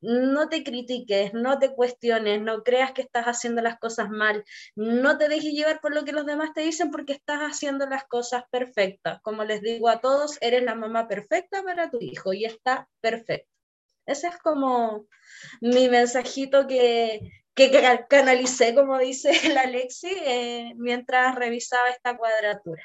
no 0.00 0.48
te 0.48 0.62
critiques, 0.64 1.34
no 1.34 1.58
te 1.58 1.74
cuestiones, 1.74 2.40
no 2.40 2.62
creas 2.62 2.92
que 2.92 3.02
estás 3.02 3.26
haciendo 3.26 3.62
las 3.62 3.78
cosas 3.78 4.10
mal, 4.10 4.44
no 4.76 5.18
te 5.18 5.28
dejes 5.28 5.52
llevar 5.52 5.80
por 5.80 5.94
lo 5.94 6.04
que 6.04 6.12
los 6.12 6.26
demás 6.26 6.52
te 6.54 6.60
dicen 6.62 6.90
porque 6.90 7.12
estás 7.14 7.40
haciendo 7.40 7.86
las 7.86 8.04
cosas 8.04 8.44
perfectas. 8.50 9.20
Como 9.22 9.44
les 9.44 9.62
digo 9.62 9.88
a 9.88 10.00
todos, 10.00 10.38
eres 10.40 10.62
la 10.62 10.74
mamá 10.74 11.08
perfecta 11.08 11.62
para 11.62 11.90
tu 11.90 11.98
hijo 12.00 12.32
y 12.32 12.44
está 12.44 12.88
perfecto. 13.00 13.50
Ese 14.06 14.28
es 14.28 14.38
como 14.38 15.06
mi 15.60 15.88
mensajito 15.88 16.66
que, 16.66 17.20
que 17.54 17.70
canalicé, 18.08 18.74
como 18.74 18.98
dice 18.98 19.32
la 19.52 19.62
Alexi, 19.62 20.10
eh, 20.24 20.72
mientras 20.76 21.34
revisaba 21.34 21.90
esta 21.90 22.16
cuadratura. 22.16 22.82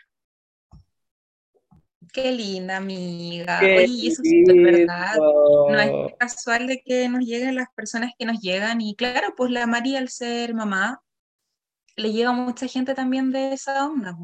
Qué 2.13 2.31
linda, 2.31 2.77
amiga. 2.77 3.59
Oye, 3.59 4.07
eso 4.07 4.21
es 4.23 4.45
verdad. 4.45 5.15
No 5.17 5.79
es 5.79 6.13
casual 6.19 6.67
de 6.67 6.79
que 6.85 7.09
nos 7.09 7.25
lleguen 7.25 7.55
las 7.55 7.69
personas 7.75 8.11
que 8.17 8.25
nos 8.27 8.39
llegan. 8.39 8.81
Y 8.81 8.95
claro, 8.95 9.33
pues 9.35 9.49
la 9.49 9.65
María, 9.65 9.97
al 9.97 10.09
ser 10.09 10.53
mamá, 10.53 11.01
le 11.95 12.13
llega 12.13 12.31
mucha 12.31 12.67
gente 12.67 12.93
también 12.93 13.31
de 13.31 13.53
esa 13.53 13.87
onda. 13.87 14.15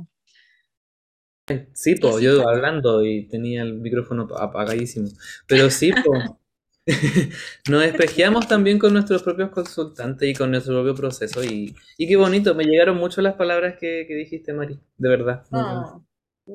Sí, 1.74 1.96
pues 1.96 2.22
yo 2.22 2.48
hablando 2.48 3.04
y 3.04 3.28
tenía 3.28 3.64
el 3.64 3.74
micrófono 3.74 4.28
apagadísimo. 4.38 5.10
Pero 5.48 5.72
sí, 5.72 5.92
pues. 6.06 6.26
Nos 7.70 7.84
espejeamos 7.84 8.48
también 8.48 8.78
con 8.78 8.94
nuestros 8.94 9.24
propios 9.24 9.50
consultantes 9.50 10.30
y 10.30 10.36
con 10.36 10.52
nuestro 10.52 10.76
propio 10.76 10.96
proceso. 10.96 11.44
Y, 11.44 11.76
y 11.98 12.08
qué 12.08 12.16
bonito, 12.16 12.54
me 12.54 12.66
llegaron 12.66 12.98
mucho 12.98 13.22
las 13.22 13.34
palabras 13.34 13.78
que, 13.80 14.06
dijiste, 14.08 14.54
Mari, 14.54 14.80
de 14.98 15.10
verdad. 15.10 15.44
Oh, 15.52 16.04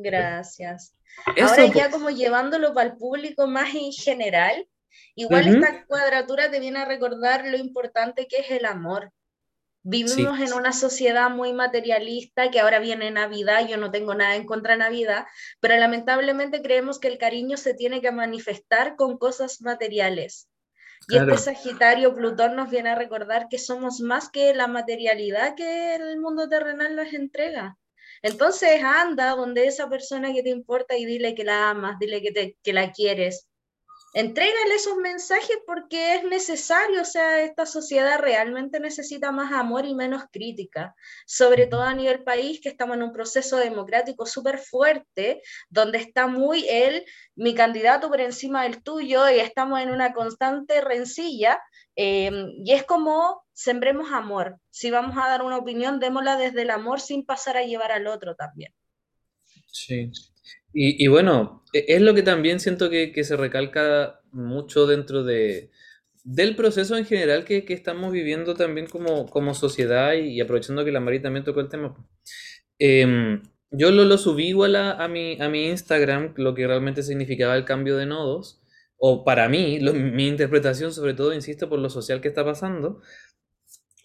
gracias. 0.03 0.95
Ahora 1.41 1.67
ya 1.67 1.91
como 1.91 2.11
llevándolo 2.11 2.75
para 2.75 2.91
el 2.91 2.97
público 2.97 3.47
más 3.47 3.75
en 3.75 3.93
general, 3.93 4.67
igual 5.15 5.49
esta 5.49 5.85
cuadratura 5.87 6.51
te 6.51 6.61
viene 6.61 6.81
a 6.81 6.85
recordar 6.85 7.47
lo 7.47 7.57
importante 7.57 8.27
que 8.27 8.39
es 8.39 8.51
el 8.51 8.65
amor. 8.65 9.13
Vivimos 9.87 10.41
en 10.41 10.55
una 10.55 10.73
sociedad 10.73 11.29
muy 11.29 11.53
materialista 11.53 12.51
que 12.51 12.59
ahora 12.59 12.79
viene 12.79 13.11
Navidad, 13.11 13.69
yo 13.69 13.77
no 13.77 13.91
tengo 13.91 14.15
nada 14.15 14.35
en 14.35 14.47
contra 14.47 14.73
de 14.73 14.79
Navidad, 14.79 15.27
pero 15.61 15.77
lamentablemente 15.77 16.63
creemos 16.63 16.99
que 16.99 17.09
el 17.09 17.19
cariño 17.19 17.59
se 17.59 17.75
tiene 17.75 18.01
que 18.01 18.11
manifestar 18.11 18.97
con 18.97 19.19
cosas 19.19 19.61
materiales. 19.61 20.49
Y 21.07 21.19
este 21.19 21.37
Sagitario 21.37 22.15
Plutón 22.15 22.57
nos 22.57 22.71
viene 22.71 22.89
a 22.89 22.95
recordar 22.95 23.49
que 23.51 23.59
somos 23.59 24.01
más 24.01 24.31
que 24.31 24.55
la 24.55 24.69
materialidad 24.69 25.55
que 25.55 25.97
el 25.97 26.19
mundo 26.19 26.49
terrenal 26.49 26.97
nos 26.97 27.13
entrega. 27.13 27.77
Entonces 28.25 28.83
anda 28.83 29.37
donde 29.37 29.67
esa 29.67 29.91
persona 29.91 30.33
que 30.33 30.43
te 30.43 30.49
importa 30.49 30.97
y 30.97 31.05
dile 31.05 31.35
que 31.35 31.45
la 31.45 31.69
amas, 31.69 31.99
dile 31.99 32.23
que, 32.23 32.33
te, 32.33 32.57
que 32.63 32.73
la 32.73 32.91
quieres. 32.91 33.51
Entrégale 34.15 34.77
esos 34.77 34.97
mensajes 34.97 35.59
porque 35.67 36.15
es 36.15 36.25
necesario, 36.25 37.03
o 37.03 37.05
sea, 37.05 37.43
esta 37.43 37.67
sociedad 37.67 38.19
realmente 38.19 38.81
necesita 38.81 39.31
más 39.31 39.53
amor 39.53 39.85
y 39.85 39.95
menos 39.95 40.23
crítica, 40.33 40.95
sobre 41.27 41.67
todo 41.67 41.83
a 41.83 41.93
nivel 41.93 42.25
país, 42.25 42.61
que 42.63 42.71
estamos 42.71 42.97
en 42.97 43.03
un 43.03 43.13
proceso 43.13 43.59
democrático 43.59 44.25
súper 44.25 44.59
fuerte, 44.59 45.43
donde 45.69 45.99
está 45.99 46.27
muy 46.27 46.67
él, 46.67 47.05
mi 47.35 47.55
candidato 47.55 48.09
por 48.09 48.23
encima 48.23 48.63
del 48.63 48.83
tuyo, 48.83 49.29
y 49.29 49.41
estamos 49.41 49.81
en 49.81 49.91
una 49.91 50.15
constante 50.15 50.81
rencilla, 50.81 51.61
Em, 51.97 52.51
y 52.65 52.73
es 52.73 52.85
como 52.85 53.44
sembremos 53.55 54.13
amor. 54.13 54.59
Si 54.69 54.91
vamos 54.91 55.17
a 55.17 55.29
dar 55.29 55.43
una 55.43 55.57
opinión, 55.57 56.01
démosla 56.01 56.37
desde 56.37 56.63
el 56.63 56.71
amor 56.71 57.01
sin 57.01 57.25
pasar 57.25 57.57
a 57.57 57.65
llevar 57.65 57.93
al 57.93 58.07
otro 58.07 58.35
también. 58.35 58.75
Sí. 59.73 60.11
Y, 60.77 61.07
bueno, 61.07 61.63
e, 61.73 61.85
es 61.89 62.03
lo 62.03 62.15
que 62.15 62.23
también 62.23 62.61
siento 62.61 62.91
que, 62.91 63.25
se 63.25 63.37
recalca 63.37 64.21
mucho 64.33 64.87
dentro 64.87 65.23
de, 65.23 65.71
del 66.25 66.57
proceso 66.57 66.97
en 66.97 67.07
general 67.07 67.45
que, 67.45 67.65
estamos 67.69 68.13
viviendo 68.13 68.55
también 68.55 68.89
como, 68.89 69.27
como 69.27 69.55
sociedad 69.55 70.15
y, 70.15 70.41
aprovechando 70.41 70.85
que 70.85 70.93
la 70.93 71.01
María 71.01 71.23
también 71.23 71.45
tocó 71.45 71.61
el 71.61 71.69
tema. 71.69 71.97
Em, 72.79 73.41
yo 73.71 73.93
lo, 73.93 74.05
lo 74.05 74.19
subí 74.19 74.49
igual 74.49 74.75
a, 74.75 74.93
a, 74.93 75.07
mi, 75.07 75.41
a 75.41 75.49
mi 75.49 75.69
Instagram, 75.69 76.35
lo 76.37 76.55
que 76.55 76.67
realmente 76.67 77.05
significaba 77.05 77.57
el 77.57 77.65
cambio 77.65 77.97
de 77.97 78.07
nodos 78.07 78.65
o 79.07 79.23
para 79.23 79.51
mí, 79.51 79.81
mi 79.81 80.29
interpretación, 80.29 80.91
sobre 80.91 81.13
todo, 81.13 81.35
insisto, 81.35 81.69
por 81.69 81.79
lo 81.79 81.91
social 81.91 82.23
que 82.23 82.29
está 82.29 82.43
pasando, 82.43 83.03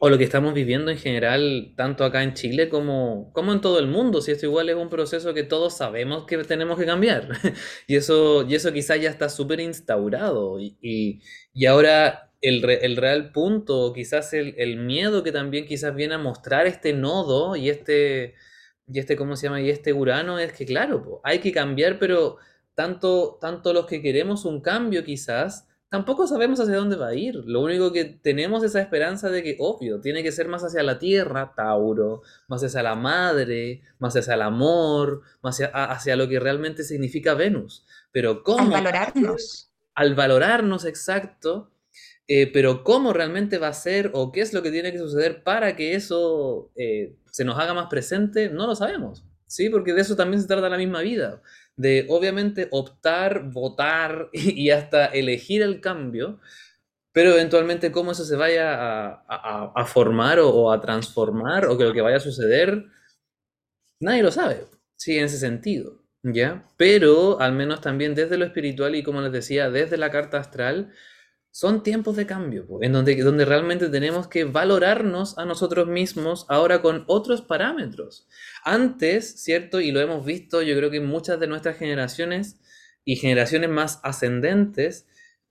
o 0.02 0.10
lo 0.10 0.18
que 0.18 0.24
estamos 0.24 0.54
viviendo 0.54 0.92
en 0.92 0.98
general, 0.98 1.74
tanto 1.76 2.06
acá 2.06 2.24
en 2.24 2.34
Chile 2.34 2.70
como, 2.70 3.32
como 3.34 3.52
en 3.52 3.60
todo 3.60 3.80
el 3.80 3.88
mundo, 3.88 4.22
si 4.22 4.32
esto 4.32 4.46
igual 4.46 4.70
es 4.70 4.76
un 4.78 4.90
proceso 4.90 5.34
que 5.34 5.44
todos 5.44 5.76
sabemos 5.76 6.26
que 6.26 6.38
tenemos 6.46 6.80
que 6.80 6.86
cambiar. 6.86 7.28
y 7.88 7.98
eso, 7.98 8.46
y 8.48 8.56
eso 8.56 8.72
quizás 8.72 9.02
ya 9.02 9.10
está 9.10 9.28
súper 9.28 9.60
instaurado. 9.60 10.58
Y, 10.60 10.78
y, 10.82 11.22
y, 11.54 11.66
ahora 11.66 12.32
el, 12.42 12.64
el, 12.70 12.96
real 12.96 13.34
punto, 13.34 13.92
quizás 13.94 14.34
el, 14.34 14.56
el, 14.58 14.78
miedo 14.78 15.22
que 15.22 15.34
también 15.34 15.66
quizás 15.68 15.94
viene 15.94 16.16
a 16.16 16.18
mostrar 16.18 16.66
este 16.66 16.94
nodo 16.94 17.58
y 17.58 17.70
este, 17.70 18.36
y 18.88 19.00
este, 19.00 19.18
¿cómo 19.18 19.36
se 19.36 19.48
llama? 19.48 19.62
Y 19.62 19.70
este 19.70 19.94
Urano 19.94 20.40
es 20.40 20.54
que, 20.54 20.66
claro, 20.66 21.20
hay 21.26 21.40
que 21.40 21.52
cambiar, 21.52 22.00
pero 22.00 22.38
tanto, 22.74 23.38
tanto 23.42 23.74
los 23.74 23.86
que 23.86 24.02
queremos 24.02 24.46
un 24.46 24.62
cambio 24.62 25.04
quizás, 25.04 25.68
tampoco 25.90 26.28
sabemos 26.28 26.60
hacia 26.60 26.78
dónde 26.78 26.96
va 26.96 27.08
a 27.08 27.16
ir. 27.16 27.36
Lo 27.46 27.62
único 27.62 27.92
que 27.92 28.06
tenemos 28.06 28.64
es 28.64 28.72
esa 28.72 28.82
esperanza 28.82 29.30
de 29.30 29.44
que, 29.44 29.58
obvio, 29.60 30.00
tiene 30.00 30.24
que 30.24 30.32
ser 30.32 30.48
más 30.48 30.64
hacia 30.64 30.84
la 30.84 31.00
tierra, 31.00 31.54
Tauro, 31.56 32.22
más 32.48 32.64
hacia 32.64 32.84
la 32.84 32.96
madre, 32.96 33.82
más 33.98 34.16
hacia 34.16 34.36
el 34.36 34.44
amor, 34.44 35.22
más 35.42 35.60
hacia, 35.74 36.16
lo 36.16 36.30
que 36.30 36.40
realmente 36.40 36.84
significa 36.84 37.34
Venus. 37.34 37.86
Pero 38.12 38.44
¿cómo? 38.44 38.76
Al 38.76 38.84
valorarnos. 38.84 39.72
Al 39.96 40.16
valorarnos, 40.16 40.86
exacto. 40.86 41.72
Eh, 42.28 42.52
pero 42.54 42.84
cómo 42.84 43.12
realmente 43.12 43.58
va 43.58 43.70
a 43.70 43.74
ser 43.74 44.12
o 44.14 44.32
qué 44.32 44.42
es 44.42 44.54
lo 44.54 44.62
que 44.62 44.70
tiene 44.70 44.92
que 44.92 45.00
suceder 45.00 45.44
para 45.44 45.76
que 45.76 45.96
eso 45.96 46.72
eh, 46.76 47.16
se 47.32 47.44
nos 47.44 47.58
haga 47.58 47.74
más 47.74 47.88
presente, 47.88 48.50
no 48.52 48.68
lo 48.68 48.76
sabemos. 48.76 49.26
¿Sí? 49.50 49.70
Porque 49.70 49.94
de 49.94 50.02
eso 50.02 50.16
también 50.16 50.42
se 50.42 50.48
trata 50.48 50.70
la 50.70 50.78
misma 50.78 51.02
vida 51.02 51.42
de 51.76 52.06
obviamente 52.10 52.68
optar, 52.72 53.52
votar 53.52 54.30
y 54.34 54.70
hasta 54.70 55.06
elegir 55.08 55.62
el 55.62 55.82
cambio, 55.82 56.40
pero 57.14 57.32
eventualmente 57.32 57.92
cómo 57.92 58.12
eso 58.12 58.26
se 58.26 58.36
vaya 58.36 59.24
a, 59.28 59.86
formar 59.86 60.40
o, 60.40 60.72
a 60.72 60.80
transformar 60.82 61.66
o 61.66 61.78
que 61.78 61.86
lo 61.86 61.94
que 61.94 62.02
vaya 62.02 62.18
a 62.18 62.22
suceder, 62.22 62.86
nadie 64.02 64.24
lo 64.24 64.32
sabe, 64.32 64.66
sí, 64.98 65.18
en 65.18 65.26
ese 65.26 65.38
sentido, 65.38 66.04
¿ya? 66.24 66.64
Pero 66.78 67.40
al 67.40 67.54
menos 67.54 67.82
también 67.82 68.14
desde 68.14 68.38
lo 68.38 68.46
espiritual 68.46 68.96
y 68.96 69.04
como 69.04 69.22
les 69.22 69.32
decía, 69.32 69.70
desde 69.70 69.98
la 69.98 70.12
carta 70.12 70.38
astral, 70.38 70.94
son 71.52 71.84
tiempos 71.84 72.16
de 72.16 72.26
cambio, 72.26 72.68
en 72.82 72.94
donde, 72.94 73.16
donde 73.24 73.46
realmente 73.46 73.90
tenemos 73.90 74.28
que 74.28 74.44
valorarnos 74.44 75.38
a 75.38 75.46
nosotros 75.46 75.88
mismos 75.88 76.46
ahora 76.48 76.82
con 76.82 77.04
otros 77.08 77.42
parámetros. 77.42 78.28
Antes, 78.64 79.42
¿cierto? 79.42 79.82
Y 79.82 79.92
lo 79.92 80.00
hemos 80.00 80.26
visto, 80.26 80.62
yo 80.62 80.76
creo 80.78 80.92
que 80.92 80.98
en 80.98 81.08
muchas 81.08 81.40
de 81.40 81.48
nuestras 81.48 81.78
generaciones 81.78 82.60
y 83.04 83.16
generaciones 83.16 83.70
más 83.70 84.00
ascendentes, 84.04 85.08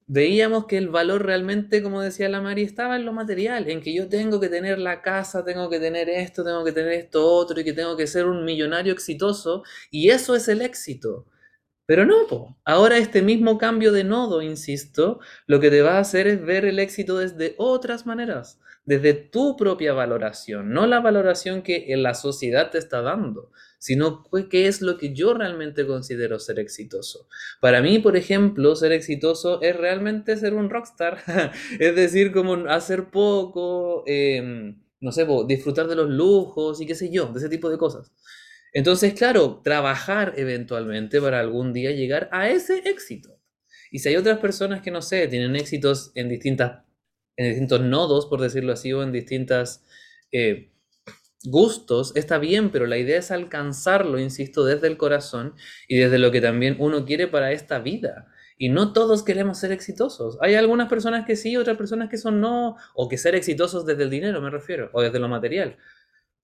veíamos 0.06 0.66
que 0.66 0.78
el 0.78 0.88
valor 0.88 1.26
realmente, 1.26 1.82
como 1.82 2.00
decía 2.00 2.28
la 2.28 2.40
Mari, 2.40 2.62
estaba 2.62 2.96
en 2.96 3.04
lo 3.04 3.12
material, 3.12 3.68
en 3.68 3.82
que 3.82 3.92
yo 3.92 4.08
tengo 4.08 4.40
que 4.40 4.48
tener 4.48 4.78
la 4.78 5.02
casa, 5.02 5.44
tengo 5.44 5.68
que 5.68 5.78
tener 5.78 6.08
esto, 6.08 6.44
tengo 6.44 6.64
que 6.64 6.72
tener 6.72 6.92
esto 6.92 7.26
otro 7.26 7.60
y 7.60 7.64
que 7.64 7.74
tengo 7.74 7.96
que 7.96 8.06
ser 8.06 8.24
un 8.24 8.44
millonario 8.44 8.92
exitoso, 8.92 9.62
y 9.90 10.10
eso 10.10 10.34
es 10.34 10.48
el 10.48 10.62
éxito. 10.62 11.26
Pero 11.88 12.04
no, 12.04 12.26
po. 12.28 12.54
ahora 12.66 12.98
este 12.98 13.22
mismo 13.22 13.56
cambio 13.56 13.92
de 13.92 14.04
nodo, 14.04 14.42
insisto, 14.42 15.20
lo 15.46 15.58
que 15.58 15.70
te 15.70 15.80
va 15.80 15.96
a 15.96 16.00
hacer 16.00 16.26
es 16.26 16.44
ver 16.44 16.66
el 16.66 16.80
éxito 16.80 17.16
desde 17.16 17.54
otras 17.56 18.04
maneras, 18.04 18.60
desde 18.84 19.14
tu 19.14 19.56
propia 19.56 19.94
valoración, 19.94 20.68
no 20.68 20.86
la 20.86 21.00
valoración 21.00 21.62
que 21.62 21.86
la 21.96 22.12
sociedad 22.12 22.70
te 22.70 22.76
está 22.76 23.00
dando, 23.00 23.52
sino 23.78 24.22
qué 24.50 24.66
es 24.66 24.82
lo 24.82 24.98
que 24.98 25.14
yo 25.14 25.32
realmente 25.32 25.86
considero 25.86 26.38
ser 26.38 26.58
exitoso. 26.58 27.26
Para 27.58 27.80
mí, 27.80 28.00
por 28.00 28.18
ejemplo, 28.18 28.76
ser 28.76 28.92
exitoso 28.92 29.62
es 29.62 29.74
realmente 29.74 30.36
ser 30.36 30.52
un 30.52 30.68
rockstar, 30.68 31.22
es 31.80 31.96
decir, 31.96 32.32
como 32.32 32.68
hacer 32.68 33.08
poco, 33.08 34.04
em, 34.06 34.78
no 35.00 35.10
sé, 35.10 35.26
disfrutar 35.46 35.88
de 35.88 35.96
los 35.96 36.10
lujos 36.10 36.82
y 36.82 36.86
qué 36.86 36.94
sé 36.94 37.10
yo, 37.10 37.32
de 37.32 37.38
ese 37.38 37.48
tipo 37.48 37.70
de 37.70 37.78
cosas. 37.78 38.12
Entonces, 38.72 39.14
claro, 39.14 39.60
trabajar 39.62 40.34
eventualmente 40.36 41.20
para 41.20 41.40
algún 41.40 41.72
día 41.72 41.92
llegar 41.92 42.28
a 42.32 42.50
ese 42.50 42.78
éxito. 42.88 43.38
Y 43.90 44.00
si 44.00 44.10
hay 44.10 44.16
otras 44.16 44.38
personas 44.38 44.82
que, 44.82 44.90
no 44.90 45.02
sé, 45.02 45.28
tienen 45.28 45.56
éxitos 45.56 46.12
en, 46.14 46.28
distintas, 46.28 46.84
en 47.36 47.46
distintos 47.48 47.80
nodos, 47.80 48.26
por 48.26 48.40
decirlo 48.40 48.72
así, 48.72 48.92
o 48.92 49.02
en 49.02 49.12
distintas 49.12 49.84
eh, 50.32 50.72
gustos, 51.44 52.12
está 52.16 52.38
bien, 52.38 52.70
pero 52.70 52.86
la 52.86 52.98
idea 52.98 53.18
es 53.18 53.30
alcanzarlo, 53.30 54.18
insisto, 54.18 54.64
desde 54.64 54.88
el 54.88 54.96
corazón 54.96 55.54
y 55.86 55.96
desde 55.96 56.18
lo 56.18 56.30
que 56.30 56.40
también 56.40 56.76
uno 56.78 57.04
quiere 57.04 57.28
para 57.28 57.52
esta 57.52 57.78
vida. 57.78 58.28
Y 58.60 58.70
no 58.70 58.92
todos 58.92 59.22
queremos 59.22 59.58
ser 59.58 59.70
exitosos. 59.70 60.36
Hay 60.40 60.56
algunas 60.56 60.88
personas 60.88 61.24
que 61.24 61.36
sí, 61.36 61.56
otras 61.56 61.76
personas 61.76 62.10
que 62.10 62.18
son 62.18 62.40
no, 62.40 62.76
o 62.94 63.08
que 63.08 63.16
ser 63.16 63.36
exitosos 63.36 63.86
desde 63.86 64.02
el 64.02 64.10
dinero, 64.10 64.42
me 64.42 64.50
refiero, 64.50 64.90
o 64.92 65.00
desde 65.00 65.20
lo 65.20 65.28
material. 65.28 65.76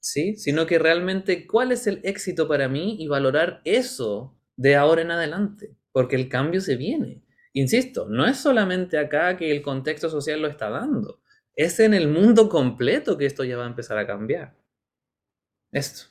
¿Sí? 0.05 0.37
Sino 0.37 0.67
que 0.67 0.79
realmente 0.79 1.47
cuál 1.47 1.73
es 1.73 1.87
el 1.87 2.01
éxito 2.05 2.47
para 2.47 2.69
mí 2.69 2.97
y 3.01 3.09
valorar 3.09 3.63
eso 3.65 4.37
de 4.55 4.77
ahora 4.77 5.01
en 5.01 5.11
adelante, 5.11 5.75
porque 5.93 6.17
el 6.17 6.29
cambio 6.29 6.61
se 6.61 6.77
viene. 6.77 7.23
Insisto, 7.55 8.07
no 8.09 8.27
es 8.27 8.37
solamente 8.37 8.99
acá 8.99 9.37
que 9.39 9.51
el 9.51 9.63
contexto 9.63 10.11
social 10.11 10.43
lo 10.43 10.49
está 10.49 10.69
dando, 10.69 11.23
es 11.57 11.81
en 11.81 11.95
el 11.95 12.09
mundo 12.09 12.51
completo 12.51 13.17
que 13.17 13.25
esto 13.25 13.45
ya 13.45 13.57
va 13.57 13.65
a 13.65 13.69
empezar 13.69 13.97
a 13.97 14.07
cambiar. 14.07 14.55
Esto. 15.73 16.11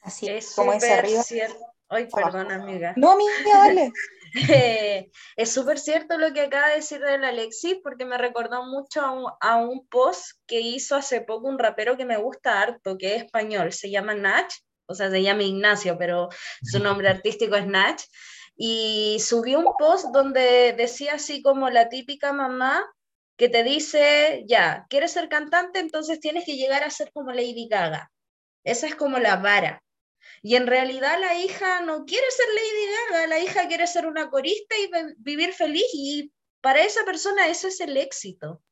Así 0.00 0.28
es, 0.28 0.54
como 0.54 0.72
es 0.72 0.84
arriba. 0.84 1.22
Ay, 1.88 2.08
perdona, 2.12 2.54
amiga. 2.54 2.94
No, 2.96 3.10
amiga, 3.10 3.32
dale. 3.52 3.92
es 5.36 5.52
súper 5.52 5.78
cierto 5.78 6.18
lo 6.18 6.32
que 6.32 6.42
acaba 6.42 6.68
de 6.68 6.76
decir 6.76 7.00
del 7.00 7.24
Alexis, 7.24 7.76
porque 7.82 8.04
me 8.04 8.18
recordó 8.18 8.64
mucho 8.64 9.00
a 9.40 9.56
un, 9.56 9.86
post 9.88 10.38
que 10.46 10.60
hizo 10.60 10.96
hace 10.96 11.20
poco 11.20 11.48
un 11.48 11.58
rapero 11.58 11.96
que 11.96 12.04
me 12.04 12.16
gusta 12.16 12.60
harto, 12.60 12.98
que 12.98 13.14
es 13.14 13.24
español, 13.24 13.72
se 13.72 13.90
llama 13.90 14.14
Nach, 14.14 14.52
o 14.86 14.94
sea, 14.94 15.10
se 15.10 15.22
llama 15.22 15.44
Ignacio, 15.44 15.96
pero 15.98 16.28
su 16.62 16.80
nombre 16.80 17.08
artístico 17.08 17.54
es 17.54 17.66
Nach, 17.66 18.00
y 18.56 19.18
subió 19.20 19.60
un 19.60 19.72
post 19.78 20.06
donde 20.12 20.74
decía 20.76 21.14
así 21.14 21.42
como 21.42 21.70
la 21.70 21.88
típica 21.88 22.32
mamá 22.32 22.84
que 23.36 23.48
te 23.48 23.62
dice, 23.62 24.44
ya, 24.46 24.86
¿quieres 24.88 25.12
ser 25.12 25.28
cantante? 25.28 25.78
Entonces 25.80 26.20
tienes 26.20 26.44
que 26.44 26.56
llegar 26.56 26.84
a 26.84 26.90
ser 26.90 27.10
como 27.12 27.32
Lady 27.32 27.68
Gaga. 27.68 28.10
Esa 28.64 28.86
es 28.86 28.94
como 28.94 29.18
la 29.18 29.36
vara. 29.36 29.83
Y 30.46 30.56
en 30.56 30.66
realidad 30.66 31.18
la 31.18 31.38
hija 31.38 31.80
no 31.80 32.04
quiere 32.04 32.26
ser 32.30 32.46
Lady 32.54 32.92
Gaga, 32.92 33.26
la 33.28 33.40
hija 33.40 33.66
quiere 33.66 33.86
ser 33.86 34.06
una 34.06 34.28
corista 34.28 34.74
y 34.76 34.90
vivir 35.16 35.54
feliz 35.54 35.86
y 35.94 36.34
para 36.60 36.84
esa 36.84 37.02
persona 37.06 37.48
ese 37.48 37.68
es 37.68 37.80
el 37.80 37.96
éxito. 37.96 38.62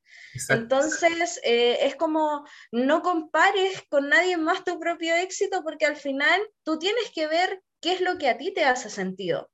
Entonces, 0.51 1.41
eh, 1.43 1.79
es 1.87 1.97
como 1.97 2.47
no 2.73 3.01
compares 3.01 3.85
con 3.89 4.11
nadie 4.11 4.37
más 4.37 4.65
tu 4.65 4.79
propio 4.79 5.15
éxito 5.15 5.63
porque 5.63 5.87
al 5.87 5.97
final 5.97 6.43
tú 6.63 6.79
tienes 6.79 7.11
que 7.11 7.27
ver 7.27 7.63
qué 7.81 7.95
es 7.95 8.03
lo 8.03 8.19
que 8.19 8.29
a 8.29 8.37
ti 8.37 8.53
te 8.53 8.67
hace 8.67 8.91
sentido. 8.91 9.51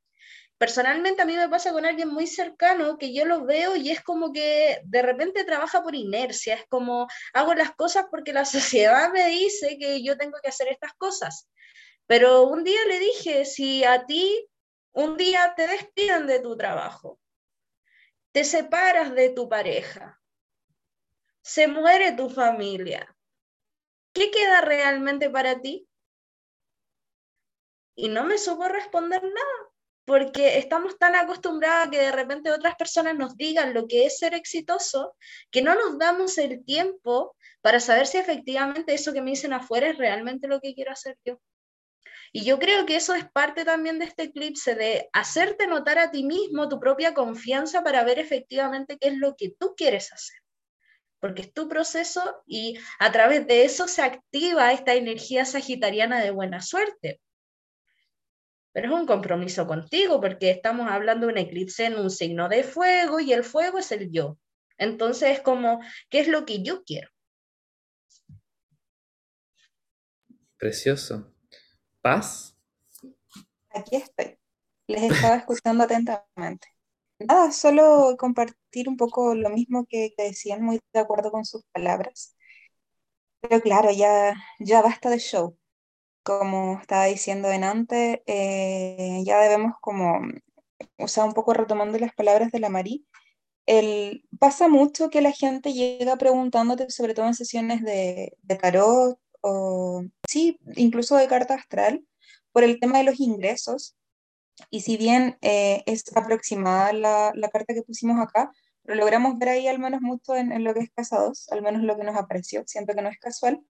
Personalmente 0.59 1.23
a 1.23 1.25
mí 1.25 1.37
me 1.37 1.49
pasa 1.49 1.73
con 1.73 1.87
alguien 1.87 2.09
muy 2.09 2.27
cercano 2.27 2.99
que 2.99 3.15
yo 3.15 3.27
lo 3.27 3.45
veo 3.45 3.77
y 3.77 3.93
es 3.93 4.03
como 4.03 4.33
que 4.33 4.81
de 4.83 5.03
repente 5.03 5.45
trabaja 5.45 5.85
por 5.85 5.95
inercia, 5.95 6.55
es 6.55 6.65
como 6.69 7.07
hago 7.33 7.55
las 7.55 7.77
cosas 7.77 8.07
porque 8.11 8.33
la 8.33 8.45
sociedad 8.85 9.13
me 9.13 9.29
dice 9.29 9.79
que 9.79 10.03
yo 10.03 10.17
tengo 10.17 10.37
que 10.43 10.49
hacer 10.49 10.67
estas 10.67 10.95
cosas. 10.95 11.49
Pero 12.09 12.45
un 12.45 12.65
día 12.65 12.85
le 12.87 12.99
dije, 12.99 13.45
si 13.45 13.85
a 13.85 14.07
ti 14.07 14.49
un 14.93 15.19
día 15.19 15.53
te 15.55 15.67
despiden 15.67 16.27
de 16.27 16.41
tu 16.41 16.57
trabajo, 16.57 17.21
te 18.33 18.45
separas 18.45 19.15
de 19.15 19.29
tu 19.29 19.47
pareja, 19.47 20.19
se 21.43 21.69
muere 21.69 22.13
tu 22.13 22.31
familia, 22.31 23.15
¿qué 24.15 24.31
queda 24.31 24.63
realmente 24.63 25.29
para 25.29 25.61
ti? 25.61 25.87
Y 27.95 28.09
no 28.09 28.25
me 28.25 28.39
supo 28.39 28.67
responder 28.69 29.23
nada, 29.23 29.71
porque 30.07 30.57
estamos 30.57 30.99
tan 30.99 31.15
acostumbrados 31.15 31.89
a 31.89 31.91
que 31.91 31.99
de 31.99 32.13
repente 32.13 32.51
otras 32.51 32.75
personas 32.77 33.17
nos 33.17 33.37
digan 33.37 33.75
lo 33.75 33.87
que 33.87 34.07
es 34.07 34.17
ser 34.17 34.33
exitoso, 34.33 35.15
que 35.51 35.61
no 35.61 35.75
nos 35.75 35.99
damos 35.99 36.39
el 36.39 36.65
tiempo 36.65 37.37
para 37.61 37.81
saber 37.81 38.07
si 38.07 38.17
efectivamente 38.17 38.95
eso 38.95 39.13
que 39.13 39.21
me 39.21 39.33
dicen 39.33 39.53
afuera 39.53 39.91
es 39.91 39.99
realmente 39.99 40.49
lo 40.49 40.59
que 40.61 40.75
quiero 40.75 40.93
hacer 40.93 41.19
yo. 41.23 41.39
Y 42.33 42.45
yo 42.45 42.59
creo 42.59 42.85
que 42.87 42.97
eso 42.97 43.15
es 43.15 43.29
parte 43.31 43.65
también 43.65 43.99
de 43.99 44.05
este 44.05 44.25
eclipse, 44.25 44.75
de 44.75 45.09
hacerte 45.13 45.67
notar 45.67 45.99
a 45.99 46.11
ti 46.11 46.25
mismo 46.25 46.69
tu 46.69 46.79
propia 46.79 47.15
confianza 47.15 47.83
para 47.83 48.05
ver 48.05 48.19
efectivamente 48.19 48.99
qué 48.99 49.09
es 49.09 49.19
lo 49.19 49.37
que 49.37 49.55
tú 49.59 49.75
quieres 49.77 50.13
hacer. 50.13 50.37
Porque 51.21 51.43
es 51.43 51.53
tu 51.53 51.69
proceso 51.69 52.43
y 52.47 52.79
a 52.99 53.11
través 53.11 53.47
de 53.47 53.65
eso 53.65 53.89
se 53.89 54.03
activa 54.03 54.73
esta 54.73 54.95
energía 54.95 55.45
sagitariana 55.45 56.21
de 56.23 56.31
buena 56.31 56.61
suerte. 56.61 57.21
Pero 58.73 58.95
es 58.95 59.01
un 59.01 59.07
compromiso 59.07 59.67
contigo 59.67 60.21
porque 60.21 60.51
estamos 60.51 60.89
hablando 60.91 61.27
de 61.27 61.33
un 61.33 61.39
eclipse 61.39 61.87
en 61.87 61.97
un 61.97 62.11
signo 62.11 62.49
de 62.49 62.63
fuego 62.63 63.19
y 63.19 63.33
el 63.33 63.43
fuego 63.43 63.79
es 63.79 63.91
el 63.91 64.13
yo. 64.13 64.39
Entonces 64.77 65.31
es 65.39 65.41
como, 65.41 65.81
¿qué 66.11 66.21
es 66.21 66.29
lo 66.29 66.45
que 66.45 66.63
yo 66.63 66.85
quiero? 66.85 67.11
Precioso. 70.57 71.33
¿Paz? 72.03 72.57
Aquí 73.71 73.97
estoy. 73.97 74.39
Les 74.87 75.13
estaba 75.13 75.37
escuchando 75.37 75.85
atentamente. 75.85 76.69
Nada, 77.19 77.53
solo 77.53 78.17
compartir 78.19 78.89
un 78.89 78.97
poco 78.97 79.35
lo 79.35 79.51
mismo 79.51 79.87
que, 79.89 80.15
decían, 80.17 80.63
muy 80.63 80.81
de 80.93 81.01
acuerdo 81.01 81.31
con 81.33 81.45
sus 81.45 81.65
palabras. 81.73 82.37
Pero 83.41 83.61
claro, 83.61 83.91
ya, 83.91 84.35
ya 84.59 84.83
basta 84.83 85.11
de 85.11 85.19
show. 85.19 85.57
Como 86.23 86.79
estaba 86.81 87.07
diciendo 87.07 87.51
en 87.51 87.65
antes, 87.65 88.21
eh, 88.27 89.23
ya 89.25 89.41
debemos 89.41 89.75
como, 89.81 90.21
o 90.99 91.09
sea, 91.09 91.25
un 91.25 91.35
poco 91.35 91.55
retomando 91.55 91.99
las 91.99 92.15
palabras 92.15 92.53
de 92.53 92.61
la 92.61 92.69
Marí, 92.69 93.07
el, 93.67 94.25
pasa 94.39 94.69
mucho 94.69 95.11
que 95.11 95.23
la 95.23 95.33
gente 95.33 95.73
llega 95.75 96.17
preguntándote, 96.17 96.91
sobre 96.91 97.15
todo 97.15 97.27
en 97.27 97.35
sesiones 97.35 97.83
de, 97.83 98.37
de 98.43 98.57
tarot 98.57 99.19
o, 99.41 100.05
sí, 100.29 100.59
incluso 100.77 101.17
de 101.17 101.29
carta 101.29 101.55
astral, 101.55 102.05
por 102.53 102.65
el 102.65 102.81
tema 102.81 102.99
de 102.99 103.05
los 103.05 103.21
ingresos. 103.21 103.97
Y 104.71 104.81
si 104.81 104.97
bien 104.97 105.39
eh, 105.43 105.83
es 105.87 106.05
aproximada 106.17 106.93
la, 106.93 107.33
la, 107.35 107.49
carta 107.49 107.75
que 107.75 107.83
pusimos 107.83 108.19
acá, 108.21 108.51
lo 108.85 108.95
logramos 108.95 109.39
ver 109.39 109.51
ahí 109.51 109.69
al 109.69 109.79
menos 109.79 110.01
mucho 110.01 110.35
en, 110.35 110.51
en, 110.53 110.65
lo 110.65 110.75
que 110.75 110.81
es 110.81 110.91
casados, 110.91 111.49
al 111.51 111.63
menos 111.63 111.83
lo 111.83 111.97
que 111.97 112.05
nos 112.05 112.17
apareció, 112.17 112.65
siento 112.67 112.95
que 112.95 113.03
no 113.03 113.09
es 113.09 113.19
casual, 113.19 113.63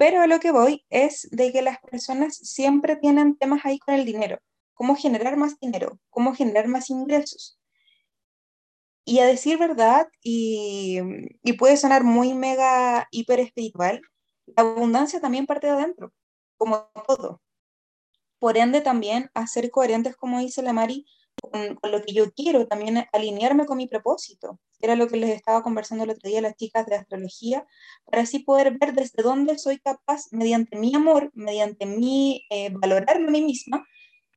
pero 0.00 0.22
a 0.22 0.26
lo 0.26 0.40
que 0.40 0.50
voy 0.50 0.86
es 0.88 1.28
de 1.30 1.52
que 1.52 1.60
las 1.60 1.78
personas 1.80 2.36
siempre 2.36 2.96
tienen 2.96 3.36
temas 3.36 3.66
ahí 3.66 3.78
con 3.78 3.94
el 3.94 4.06
dinero, 4.06 4.38
cómo 4.72 4.96
generar 4.96 5.36
más 5.36 5.60
dinero, 5.60 5.98
cómo 6.08 6.34
generar 6.34 6.68
más 6.68 6.88
ingresos. 6.88 7.60
Y 9.04 9.18
a 9.18 9.26
decir 9.26 9.58
verdad, 9.58 10.06
y, 10.22 11.00
y 11.42 11.52
puede 11.54 11.76
sonar 11.76 12.04
muy 12.04 12.32
mega 12.32 13.08
hiper 13.10 13.40
espiritual, 13.40 14.00
la 14.56 14.62
abundancia 14.62 15.20
también 15.20 15.46
parte 15.46 15.66
de 15.66 15.74
adentro, 15.74 16.12
como 16.56 16.90
todo. 17.06 17.40
Por 18.38 18.56
ende, 18.56 18.80
también 18.80 19.30
a 19.34 19.46
ser 19.46 19.70
coherentes, 19.70 20.16
como 20.16 20.40
dice 20.40 20.62
la 20.62 20.72
Mari, 20.72 21.06
con, 21.42 21.78
lo 21.90 22.02
que 22.02 22.12
yo 22.12 22.32
quiero, 22.32 22.66
también 22.66 23.04
alinearme 23.12 23.66
con 23.66 23.76
mi 23.76 23.86
propósito. 23.86 24.58
Era 24.80 24.96
lo 24.96 25.08
que 25.08 25.16
les 25.16 25.30
estaba 25.30 25.62
conversando 25.62 26.04
el 26.04 26.10
otro 26.10 26.28
día 26.28 26.38
a 26.38 26.42
las 26.42 26.56
chicas 26.56 26.86
de 26.86 26.96
astrología, 26.96 27.66
para 28.06 28.22
así 28.22 28.40
poder 28.40 28.78
ver 28.78 28.94
desde 28.94 29.22
dónde 29.22 29.58
soy 29.58 29.78
capaz, 29.78 30.24
mediante 30.30 30.78
mi 30.78 30.94
amor, 30.94 31.30
mediante 31.34 31.86
mi 31.86 32.46
eh, 32.50 32.70
valorarme 32.72 33.28
a 33.28 33.30
mí 33.30 33.42
misma, 33.42 33.86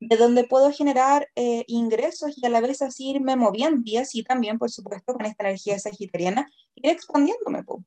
de 0.00 0.16
dónde 0.16 0.44
puedo 0.44 0.70
generar 0.70 1.28
eh, 1.34 1.64
ingresos 1.66 2.34
y 2.36 2.44
a 2.44 2.50
la 2.50 2.60
vez 2.60 2.82
así 2.82 3.10
irme 3.10 3.36
moviendo 3.36 3.82
y 3.84 3.96
así 3.96 4.22
también, 4.22 4.58
por 4.58 4.70
supuesto, 4.70 5.14
con 5.14 5.24
esta 5.24 5.44
energía 5.44 5.78
sagitariana, 5.78 6.46
ir 6.74 6.90
expandiéndome. 6.90 7.64
Po. 7.64 7.82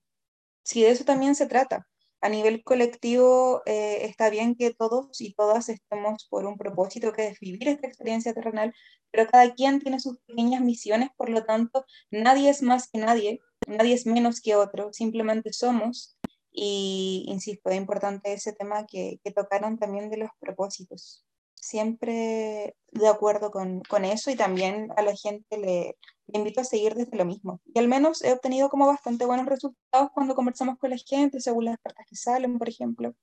Sí, 0.63 0.81
de 0.81 0.91
eso 0.91 1.05
también 1.05 1.35
se 1.35 1.45
trata 1.47 1.87
a 2.21 2.29
nivel 2.29 2.63
colectivo 2.63 3.61
eh, 3.65 4.05
está 4.05 4.29
bien 4.29 4.55
que 4.55 4.73
todos 4.73 5.21
y 5.21 5.33
todas 5.33 5.69
estemos 5.69 6.27
por 6.29 6.45
un 6.45 6.57
propósito 6.57 7.13
que 7.13 7.27
es 7.27 7.39
vivir 7.39 7.67
esta 7.67 7.87
experiencia 7.87 8.33
terrenal, 8.33 8.73
pero 9.11 9.27
cada 9.29 9.53
quien 9.53 9.79
tiene 9.79 9.99
sus 9.99 10.19
pequeñas 10.21 10.61
misiones, 10.61 11.09
por 11.15 11.29
lo 11.29 11.45
tanto, 11.45 11.85
nadie 12.11 12.49
es 12.49 12.61
más 12.61 12.89
que 12.89 12.99
nadie, 12.99 13.39
nadie 13.67 13.93
es 13.93 14.05
menos 14.05 14.41
que 14.41 14.55
otro, 14.55 14.91
simplemente 14.93 15.53
somos. 15.53 16.17
Y 16.51 17.25
insisto, 17.27 17.69
es 17.69 17.77
importante 17.77 18.33
ese 18.33 18.51
tema 18.53 18.87
que, 18.87 19.19
que 19.23 19.31
tocaron 19.31 19.77
también 19.77 20.09
de 20.09 20.17
los 20.17 20.31
propósitos. 20.39 21.26
Siempre 21.67 22.77
de 22.93 23.07
acuerdo 23.09 23.51
con, 23.51 23.81
con 23.89 24.05
eso 24.05 24.31
y 24.31 24.37
también 24.37 24.87
a 24.95 25.01
la 25.01 25.13
gente 25.13 25.57
le, 25.57 25.97
invito 26.27 26.61
a 26.61 26.63
seguir 26.63 26.95
desde 26.95 27.17
lo 27.17 27.25
mismo. 27.25 27.59
Y 27.65 27.77
al 27.79 27.89
menos 27.89 28.23
he 28.23 28.31
obtenido 28.31 28.69
como 28.69 28.87
bastante 28.87 29.25
buenos 29.25 29.47
resultados 29.47 30.11
cuando 30.13 30.33
conversamos 30.33 30.77
con 30.77 30.91
la 30.91 30.97
gente, 30.97 31.41
según 31.41 31.65
las 31.65 31.77
cartas 31.79 32.05
que 32.07 32.15
salen, 32.15 32.57
por 32.57 32.69
ejemplo. 32.69 33.13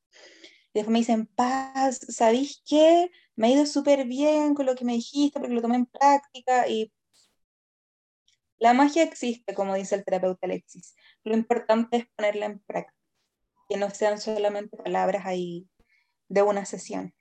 Y 0.74 0.80
después 0.80 0.92
me 0.92 0.98
dicen, 0.98 1.26
Paz, 1.26 2.00
¿sabéis 2.10 2.62
qué? 2.66 3.10
Me 3.34 3.46
ha 3.46 3.50
ido 3.50 3.64
súper 3.64 4.04
bien 4.06 4.54
con 4.54 4.66
lo 4.66 4.74
que 4.74 4.84
me 4.84 4.92
dijiste 4.92 5.40
porque 5.40 5.54
lo 5.54 5.62
tomé 5.62 5.76
en 5.76 5.86
práctica 5.86 6.68
y 6.68 6.92
la 8.58 8.74
magia 8.74 9.04
existe, 9.04 9.54
como 9.54 9.74
dice 9.74 9.94
el 9.94 10.04
terapeuta 10.04 10.46
Alexis. 10.46 10.94
Lo 11.24 11.34
importante 11.34 11.96
es 11.96 12.06
ponerla 12.14 12.44
en 12.44 12.58
práctica, 12.58 12.94
que 13.70 13.78
no 13.78 13.88
sean 13.88 14.20
solamente 14.20 14.76
palabras 14.76 15.24
ahí 15.24 15.66
de 16.28 16.42
una 16.42 16.66
sesión. 16.66 17.14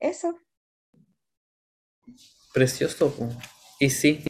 Eso. 0.00 0.38
Precioso. 2.52 3.14
Y 3.80 3.90
sí, 3.90 4.24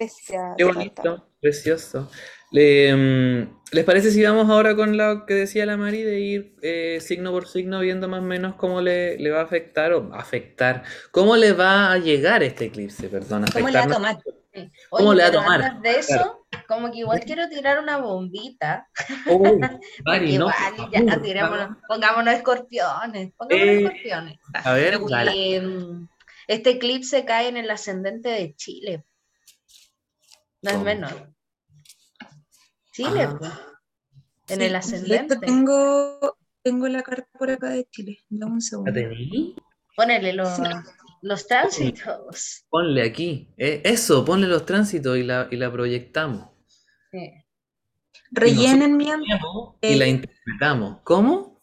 qué 0.56 0.64
bonito, 0.64 1.28
precioso. 1.40 2.10
Le, 2.50 2.94
mm, 2.94 3.62
¿Les 3.72 3.84
parece 3.84 4.12
si 4.12 4.22
vamos 4.22 4.48
ahora 4.48 4.76
con 4.76 4.96
lo 4.96 5.26
que 5.26 5.34
decía 5.34 5.66
la 5.66 5.76
Mari 5.76 6.02
de 6.02 6.20
ir 6.20 6.56
eh, 6.62 6.98
signo 7.00 7.32
por 7.32 7.48
signo 7.48 7.80
viendo 7.80 8.08
más 8.08 8.20
o 8.20 8.24
menos 8.24 8.54
cómo 8.54 8.80
le, 8.80 9.18
le, 9.18 9.30
va 9.30 9.40
a 9.40 9.42
afectar 9.42 9.92
o 9.92 10.14
afectar? 10.14 10.84
¿Cómo 11.10 11.36
le 11.36 11.52
va 11.52 11.90
a 11.90 11.98
llegar 11.98 12.44
este 12.44 12.66
eclipse? 12.66 13.08
Perdón, 13.08 13.46
¿Cómo 13.52 13.68
le 13.68 13.78
va 13.78 13.84
a 13.84 13.88
tomar? 13.88 14.16
¿Cómo 14.90 15.08
Oye, 15.10 15.16
le 15.16 15.22
va 15.24 15.28
a 15.28 15.32
tomar? 15.32 15.62
antes 15.62 15.82
de 15.82 15.98
eso, 15.98 16.43
como 16.66 16.90
que 16.90 16.98
igual 16.98 17.20
quiero 17.20 17.48
tirar 17.48 17.78
una 17.78 17.96
bombita. 17.98 18.88
Mari, 20.04 20.38
no, 20.38 20.48
igual, 20.48 20.90
ya, 20.92 21.00
favor, 21.00 21.22
tirémonos, 21.22 21.76
pongámonos 21.88 22.34
escorpiones. 22.34 23.32
Pongámonos 23.36 23.68
Eh, 23.74 23.78
escorpiones. 23.84 24.38
A 24.52 24.72
ver. 24.72 25.00
Eh, 25.34 25.62
este 26.46 26.70
eclipse 26.70 27.24
cae 27.24 27.48
en 27.48 27.56
el 27.56 27.70
ascendente 27.70 28.28
de 28.28 28.54
Chile. 28.54 29.04
No 30.62 30.70
es 30.70 30.78
menor. 30.80 31.32
Chile, 32.92 33.22
Ah. 33.28 33.36
pues. 33.38 33.50
En 34.48 34.58
Sí, 34.58 34.64
el 34.64 34.72
de 34.72 34.76
ascendente. 34.76 35.36
tengo, 35.38 36.36
tengo 36.62 36.86
la 36.88 37.02
carta 37.02 37.26
por 37.38 37.50
acá 37.50 37.70
de 37.70 37.86
Chile. 37.90 38.18
Dame 38.28 38.52
un 38.52 38.58
¿La 38.58 38.60
segundo. 38.60 38.92
tení? 38.92 39.56
Ponele 39.96 40.32
los, 40.34 40.54
Sí. 40.56 40.62
Los 41.24 41.46
tránsitos. 41.46 42.64
Ponle 42.68 43.02
aquí. 43.02 43.48
eh, 43.56 43.80
eso, 43.84 44.24
ponle 44.24 44.46
los 44.46 44.64
tránsitos 44.66 45.16
y 45.18 45.22
la, 45.22 45.48
y 45.50 45.56
la 45.56 45.72
proyectamos. 45.72 46.50
Sí. 47.10 47.32
Rellenen 48.30 48.96
mientras. 48.96 49.40
Y 49.80 49.94
la 49.94 50.06
interpretamos. 50.06 50.98
¿Cómo? 51.04 51.62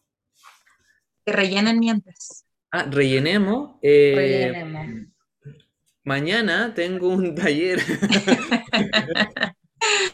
Que 1.26 1.32
rellenen 1.34 1.80
mientras. 1.80 2.46
Ah, 2.72 2.88
rellenemos. 2.90 3.76
eh, 3.82 4.14
Rellenemos. 4.16 5.08
Mañana 6.04 6.74
tengo 6.74 7.10
un 7.10 7.36
taller. 7.36 7.80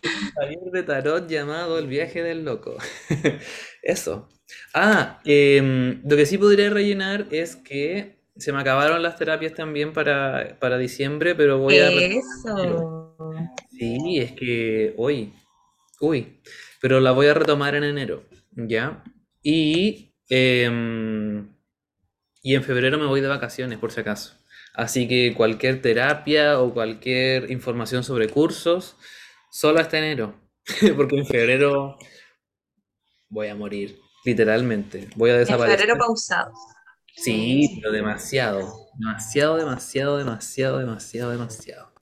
un 0.04 0.34
taller 0.36 0.72
de 0.72 0.84
tarot 0.84 1.28
llamado 1.30 1.78
El 1.80 1.88
viaje 1.88 2.24
del 2.24 2.44
loco. 2.44 2.78
Eso. 3.82 4.28
Ah, 4.74 5.20
em, 5.26 6.02
lo 6.04 6.16
que 6.16 6.26
sí 6.26 6.38
podría 6.38 6.70
rellenar 6.70 7.28
es 7.32 7.56
que 7.56 8.17
se 8.40 8.52
me 8.54 8.60
acabaron 8.62 9.02
las 9.02 9.18
terapias 9.18 9.54
también 9.54 9.94
para, 9.94 10.58
para 10.60 10.78
diciembre, 10.78 11.36
pero 11.36 11.58
voy 11.60 11.78
a... 11.78 11.90
Eso. 11.90 13.16
Sí, 13.72 14.20
es 14.20 14.32
que 14.34 14.94
hoy, 14.98 15.34
uy, 16.00 16.42
pero 16.82 17.00
la 17.00 17.12
voy 17.12 17.28
a 17.28 17.34
retomar 17.34 17.76
en 17.76 17.84
enero, 17.84 18.24
¿ya? 18.52 19.04
Y, 19.44 20.16
em, 20.30 21.48
y 22.42 22.56
en 22.56 22.64
febrero 22.64 22.98
me 22.98 23.06
voy 23.06 23.22
de 23.22 23.28
vacaciones, 23.28 23.78
por 23.80 23.92
si 23.92 24.00
acaso. 24.02 24.34
Así 24.74 25.08
que 25.08 25.34
cualquier 25.36 25.82
terapia 25.82 26.60
o 26.60 26.74
cualquier 26.74 27.50
información 27.52 28.04
sobre 28.04 28.30
cursos, 28.30 28.96
solo 29.52 29.80
hasta 29.80 29.98
enero, 29.98 30.36
porque 30.96 31.18
en 31.18 31.26
febrero 31.26 31.98
voy 33.30 33.48
a 33.48 33.56
morir, 33.56 34.00
literalmente, 34.26 35.08
voy 35.16 35.32
a 35.32 35.34
En 35.34 35.40
desaparecer. 35.40 35.80
febrero 35.80 36.00
pausado. 36.00 36.52
Sí, 37.18 37.80
pero 37.82 37.92
demasiado, 37.92 38.90
demasiado, 38.94 39.58
demasiado, 39.58 40.18
demasiado, 40.18 40.78
demasiado, 40.78 41.32
demasiado. 41.32 41.94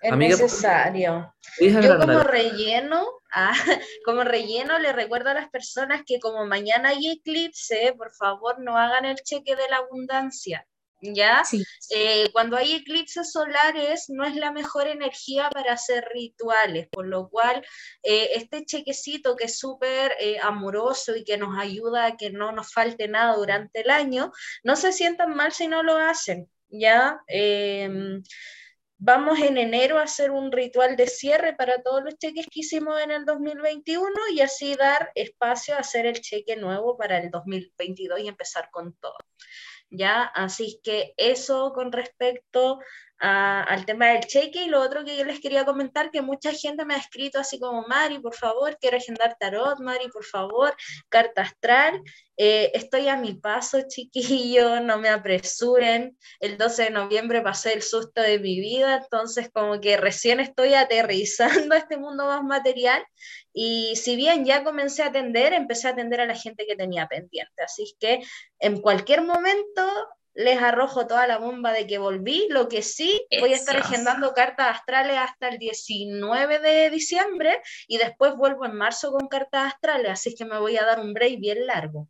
Es 0.00 0.12
Amiga, 0.12 0.36
necesario. 0.36 1.34
¿puedes 1.58 1.84
Yo 1.84 1.98
como 1.98 2.22
relleno, 2.24 3.06
ah, 3.32 3.52
como 4.04 4.24
relleno 4.24 4.78
le 4.78 4.92
recuerdo 4.92 5.30
a 5.30 5.34
las 5.34 5.48
personas 5.50 6.02
que 6.06 6.18
como 6.18 6.46
mañana 6.46 6.88
hay 6.88 7.08
eclipse, 7.08 7.94
por 7.96 8.12
favor 8.12 8.58
no 8.60 8.76
hagan 8.76 9.04
el 9.04 9.16
cheque 9.16 9.54
de 9.54 9.68
la 9.68 9.76
abundancia, 9.76 10.66
¿ya? 11.02 11.44
Sí. 11.44 11.64
Eh, 11.90 12.30
cuando 12.32 12.56
hay 12.56 12.72
eclipses 12.74 13.32
solares 13.32 14.06
no 14.08 14.24
es 14.24 14.36
la 14.36 14.52
mejor 14.52 14.86
energía 14.86 15.50
para 15.50 15.74
hacer 15.74 16.04
rituales, 16.14 16.88
por 16.90 17.06
lo 17.06 17.28
cual 17.28 17.64
eh, 18.02 18.30
este 18.36 18.64
chequecito 18.64 19.36
que 19.36 19.44
es 19.44 19.58
súper 19.58 20.14
eh, 20.20 20.38
amoroso 20.40 21.16
y 21.16 21.24
que 21.24 21.36
nos 21.36 21.58
ayuda 21.58 22.06
a 22.06 22.16
que 22.16 22.30
no 22.30 22.52
nos 22.52 22.72
falte 22.72 23.08
nada 23.08 23.34
durante 23.36 23.80
el 23.82 23.90
año, 23.90 24.32
no 24.62 24.76
se 24.76 24.92
sientan 24.92 25.34
mal 25.34 25.52
si 25.52 25.68
no 25.68 25.82
lo 25.82 25.96
hacen, 25.96 26.48
¿ya? 26.68 27.20
Em, 27.26 28.22
Vamos 29.04 29.40
en 29.40 29.58
enero 29.58 29.98
a 29.98 30.04
hacer 30.04 30.30
un 30.30 30.52
ritual 30.52 30.94
de 30.94 31.08
cierre 31.08 31.56
para 31.56 31.82
todos 31.82 32.04
los 32.04 32.16
cheques 32.18 32.46
que 32.46 32.60
hicimos 32.60 33.00
en 33.00 33.10
el 33.10 33.24
2021 33.24 34.08
y 34.32 34.42
así 34.42 34.76
dar 34.76 35.10
espacio 35.16 35.74
a 35.74 35.78
hacer 35.78 36.06
el 36.06 36.20
cheque 36.20 36.54
nuevo 36.54 36.96
para 36.96 37.18
el 37.18 37.28
2022 37.28 38.20
y 38.20 38.28
empezar 38.28 38.70
con 38.70 38.94
todo. 39.00 39.16
¿Ya? 39.94 40.22
Así 40.24 40.80
que 40.82 41.12
eso 41.18 41.72
con 41.74 41.92
respecto 41.92 42.80
al 43.22 43.86
tema 43.86 44.08
del 44.08 44.26
cheque 44.26 44.64
y 44.64 44.68
lo 44.68 44.80
otro 44.80 45.04
que 45.04 45.16
yo 45.16 45.24
les 45.24 45.40
quería 45.40 45.64
comentar, 45.64 46.10
que 46.10 46.22
mucha 46.22 46.52
gente 46.52 46.84
me 46.84 46.94
ha 46.94 46.98
escrito 46.98 47.38
así 47.38 47.60
como, 47.60 47.86
Mari, 47.86 48.18
por 48.18 48.34
favor, 48.34 48.76
quiero 48.80 48.96
agendar 48.96 49.36
tarot, 49.38 49.78
Mari, 49.78 50.08
por 50.08 50.24
favor, 50.24 50.74
carta 51.08 51.42
astral. 51.42 52.02
Eh, 52.36 52.72
estoy 52.74 53.06
a 53.08 53.16
mi 53.16 53.34
paso, 53.34 53.82
chiquillo, 53.86 54.80
no 54.80 54.98
me 54.98 55.08
apresuren. 55.08 56.18
El 56.40 56.58
12 56.58 56.84
de 56.84 56.90
noviembre 56.90 57.42
pasé 57.42 57.74
el 57.74 57.82
susto 57.82 58.22
de 58.22 58.40
mi 58.40 58.58
vida, 58.58 58.96
entonces 59.02 59.50
como 59.52 59.80
que 59.80 59.96
recién 59.96 60.40
estoy 60.40 60.74
aterrizando 60.74 61.74
a 61.74 61.78
este 61.78 61.98
mundo 61.98 62.26
más 62.26 62.42
material 62.42 63.04
y 63.52 63.94
si 63.96 64.16
bien 64.16 64.44
ya 64.44 64.64
comencé 64.64 65.04
a 65.04 65.08
atender, 65.08 65.52
empecé 65.52 65.86
a 65.86 65.90
atender 65.90 66.20
a 66.20 66.26
la 66.26 66.34
gente 66.34 66.66
que 66.66 66.74
tenía 66.74 67.06
pendiente. 67.06 67.62
Así 67.62 67.94
que 68.00 68.20
en 68.58 68.80
cualquier 68.80 69.22
momento 69.22 69.86
les 70.34 70.60
arrojo 70.60 71.06
toda 71.06 71.26
la 71.26 71.38
bomba 71.38 71.72
de 71.72 71.86
que 71.86 71.98
volví. 71.98 72.46
Lo 72.50 72.68
que 72.68 72.82
sí, 72.82 73.26
voy 73.40 73.52
a 73.52 73.56
estar 73.56 73.76
agendando 73.76 74.32
cartas 74.32 74.76
astrales 74.76 75.16
hasta 75.18 75.48
el 75.48 75.58
19 75.58 76.58
de 76.58 76.90
diciembre 76.90 77.60
y 77.86 77.98
después 77.98 78.34
vuelvo 78.36 78.64
en 78.64 78.74
marzo 78.74 79.12
con 79.12 79.28
cartas 79.28 79.74
astrales, 79.74 80.12
así 80.12 80.34
que 80.34 80.44
me 80.44 80.58
voy 80.58 80.76
a 80.76 80.84
dar 80.84 81.00
un 81.00 81.12
break 81.14 81.40
bien 81.40 81.66
largo. 81.66 82.08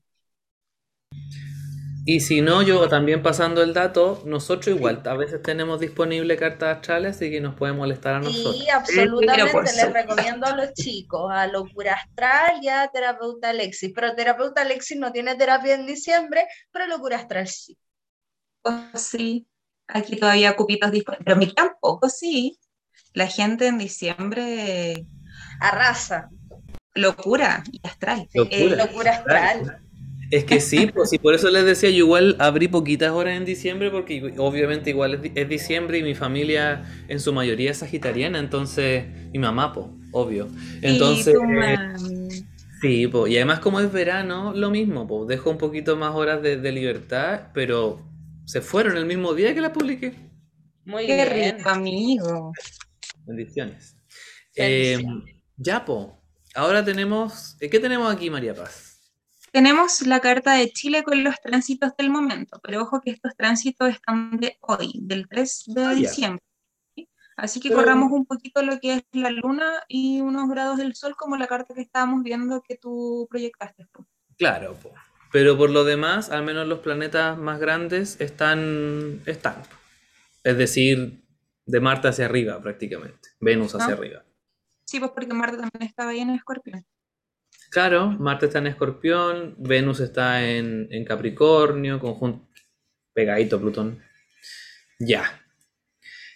Y 2.04 2.18
si 2.18 2.40
no, 2.40 2.62
yo 2.62 2.88
también 2.88 3.22
pasando 3.22 3.62
el 3.62 3.74
dato, 3.74 4.22
nosotros 4.26 4.74
igual 4.74 5.02
a 5.04 5.14
veces 5.14 5.40
tenemos 5.40 5.78
disponible 5.78 6.36
cartas 6.36 6.78
astrales, 6.78 7.14
así 7.14 7.30
que 7.30 7.40
nos 7.40 7.54
puede 7.54 7.74
molestar 7.74 8.14
a 8.14 8.18
nosotros. 8.18 8.58
Sí, 8.58 8.68
absolutamente 8.68 9.72
les 9.76 9.92
recomiendo 9.92 10.46
a 10.46 10.56
los 10.56 10.72
chicos, 10.72 11.30
a 11.32 11.46
Locura 11.46 11.92
Astral 11.92 12.58
y 12.60 12.68
a 12.68 12.90
Terapeuta 12.92 13.50
Alexis. 13.50 13.92
Pero 13.94 14.16
Terapeuta 14.16 14.62
Alexis 14.62 14.98
no 14.98 15.12
tiene 15.12 15.36
terapia 15.36 15.74
en 15.74 15.86
diciembre, 15.86 16.44
pero 16.72 16.88
Locura 16.88 17.18
Astral 17.18 17.46
sí. 17.46 17.78
Sí, 18.94 19.46
aquí 19.88 20.16
todavía 20.16 20.56
cupitos 20.56 20.90
disponibles, 20.90 21.24
pero 21.24 21.36
mí 21.36 21.52
tampoco, 21.52 22.08
sí. 22.08 22.58
La 23.14 23.26
gente 23.26 23.66
en 23.66 23.78
diciembre 23.78 25.06
arrasa. 25.60 26.28
Locura 26.94 27.64
y 27.72 27.80
astral. 27.82 28.28
Locura, 28.34 28.56
eh, 28.56 28.76
locura 28.76 29.10
astral. 29.12 29.82
Es 30.32 30.44
que 30.44 30.60
sí, 30.60 30.86
pues 30.94 31.12
y 31.12 31.18
por 31.18 31.34
eso 31.34 31.50
les 31.50 31.64
decía, 31.64 31.90
yo 31.90 31.98
igual 31.98 32.36
abrí 32.38 32.66
poquitas 32.66 33.12
horas 33.12 33.36
en 33.36 33.44
diciembre 33.44 33.90
porque 33.90 34.34
obviamente 34.38 34.90
igual 34.90 35.20
es, 35.34 35.48
diciembre 35.48 35.98
y 35.98 36.02
mi 36.02 36.14
familia 36.14 36.84
en 37.08 37.20
su 37.20 37.34
mayoría 37.34 37.70
es 37.70 37.78
sagitariana, 37.78 38.38
entonces 38.38 39.04
mi 39.30 39.38
mamá, 39.38 39.74
pues, 39.74 39.86
obvio. 40.10 40.48
Entonces, 40.80 41.36
sí, 42.80 43.06
pues, 43.08 43.30
y 43.30 43.36
además 43.36 43.60
como 43.60 43.78
es 43.80 43.92
verano, 43.92 44.54
lo 44.54 44.70
mismo, 44.70 45.06
pues, 45.06 45.28
dejo 45.28 45.50
un 45.50 45.58
poquito 45.58 45.96
más 45.96 46.14
horas 46.14 46.40
de, 46.40 46.72
libertad, 46.72 47.48
pero 47.52 48.00
se 48.44 48.60
fueron 48.60 48.96
el 48.96 49.06
mismo 49.06 49.34
día 49.34 49.54
que 49.54 49.60
la 49.60 49.72
publiqué. 49.72 50.30
Muy 50.84 51.06
Qué 51.06 51.24
rico, 51.24 51.68
amigo. 51.68 52.52
Bendiciones. 53.24 53.96
Eh, 54.56 55.02
ya, 55.56 55.84
pues, 55.84 56.08
ahora 56.54 56.84
tenemos, 56.84 57.56
¿qué 57.58 57.78
tenemos 57.78 58.12
aquí, 58.12 58.30
María 58.30 58.54
Paz? 58.54 58.92
Tenemos 59.52 60.00
la 60.06 60.20
carta 60.20 60.54
de 60.54 60.72
Chile 60.72 61.02
con 61.02 61.22
los 61.22 61.36
tránsitos 61.40 61.92
del 61.96 62.10
momento, 62.10 62.58
pero 62.62 62.82
ojo 62.82 63.00
que 63.00 63.10
estos 63.10 63.36
tránsitos 63.36 63.90
están 63.90 64.38
de 64.38 64.56
hoy, 64.60 64.92
del 65.02 65.28
3 65.28 65.64
de 65.66 65.84
ah, 65.84 65.94
diciembre. 65.94 66.42
Así 67.36 67.60
que 67.60 67.70
corramos 67.70 68.12
un 68.12 68.24
poquito 68.24 68.62
lo 68.62 68.78
que 68.80 68.94
es 68.94 69.02
la 69.12 69.30
luna 69.30 69.82
y 69.88 70.20
unos 70.20 70.48
grados 70.48 70.78
del 70.78 70.94
sol, 70.94 71.16
como 71.16 71.36
la 71.36 71.46
carta 71.46 71.74
que 71.74 71.82
estábamos 71.82 72.22
viendo 72.22 72.62
que 72.62 72.76
tú 72.76 73.26
proyectaste. 73.30 73.86
Claro, 74.36 74.76
pero 75.32 75.56
por 75.56 75.70
lo 75.70 75.84
demás, 75.84 76.30
al 76.30 76.44
menos 76.44 76.68
los 76.68 76.80
planetas 76.80 77.38
más 77.38 77.58
grandes 77.58 78.20
están, 78.20 79.22
están. 79.26 79.62
Es 80.44 80.58
decir, 80.58 81.22
de 81.66 81.80
Marte 81.80 82.08
hacia 82.08 82.26
arriba 82.26 82.60
prácticamente, 82.60 83.30
Venus 83.40 83.74
hacia 83.74 83.94
arriba. 83.94 84.24
Sí, 84.84 85.00
pues 85.00 85.12
porque 85.12 85.32
Marte 85.32 85.56
también 85.56 85.88
estaba 85.88 86.10
ahí 86.10 86.20
en 86.20 86.30
Escorpión. 86.30 86.84
Claro, 87.70 88.10
Marte 88.10 88.46
está 88.46 88.58
en 88.58 88.66
Escorpión, 88.66 89.54
Venus 89.58 90.00
está 90.00 90.46
en, 90.46 91.04
Capricornio, 91.06 91.98
conjunto 91.98 92.46
pegadito 93.14 93.60
Plutón. 93.60 94.02
Ya. 94.98 95.41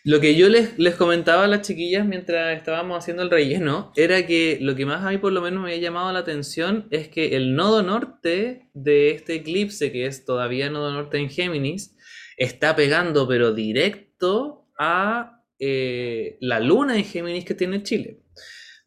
Lo 0.06 0.20
que 0.20 0.36
yo 0.36 0.48
les, 0.48 0.78
les, 0.78 0.94
comentaba 0.94 1.46
a 1.46 1.48
las 1.48 1.66
chiquillas 1.66 2.06
mientras 2.06 2.56
estábamos 2.56 2.96
haciendo 2.96 3.24
el 3.24 3.30
relleno 3.30 3.90
era 3.96 4.24
que 4.24 4.56
lo 4.60 4.76
que 4.76 4.86
más 4.86 5.04
a 5.04 5.10
mí 5.10 5.18
por 5.18 5.32
lo 5.32 5.42
menos 5.42 5.60
me 5.60 5.70
había 5.72 5.82
llamado 5.82 6.12
la 6.12 6.20
atención 6.20 6.86
es 6.92 7.08
que 7.08 7.34
el 7.34 7.56
nodo 7.56 7.82
norte 7.82 8.68
de 8.72 9.10
este 9.10 9.34
eclipse, 9.34 9.90
que 9.90 10.06
es 10.06 10.24
todavía 10.24 10.70
nodo 10.70 10.92
norte 10.92 11.18
en 11.18 11.28
Géminis, 11.28 11.96
está 12.36 12.76
pegando 12.76 13.26
pero 13.26 13.52
directo 13.52 14.68
a 14.78 15.42
eh, 15.58 16.36
la 16.40 16.60
luna 16.60 16.96
en 16.96 17.04
Géminis 17.04 17.44
que 17.44 17.54
tiene 17.54 17.82
Chile. 17.82 18.20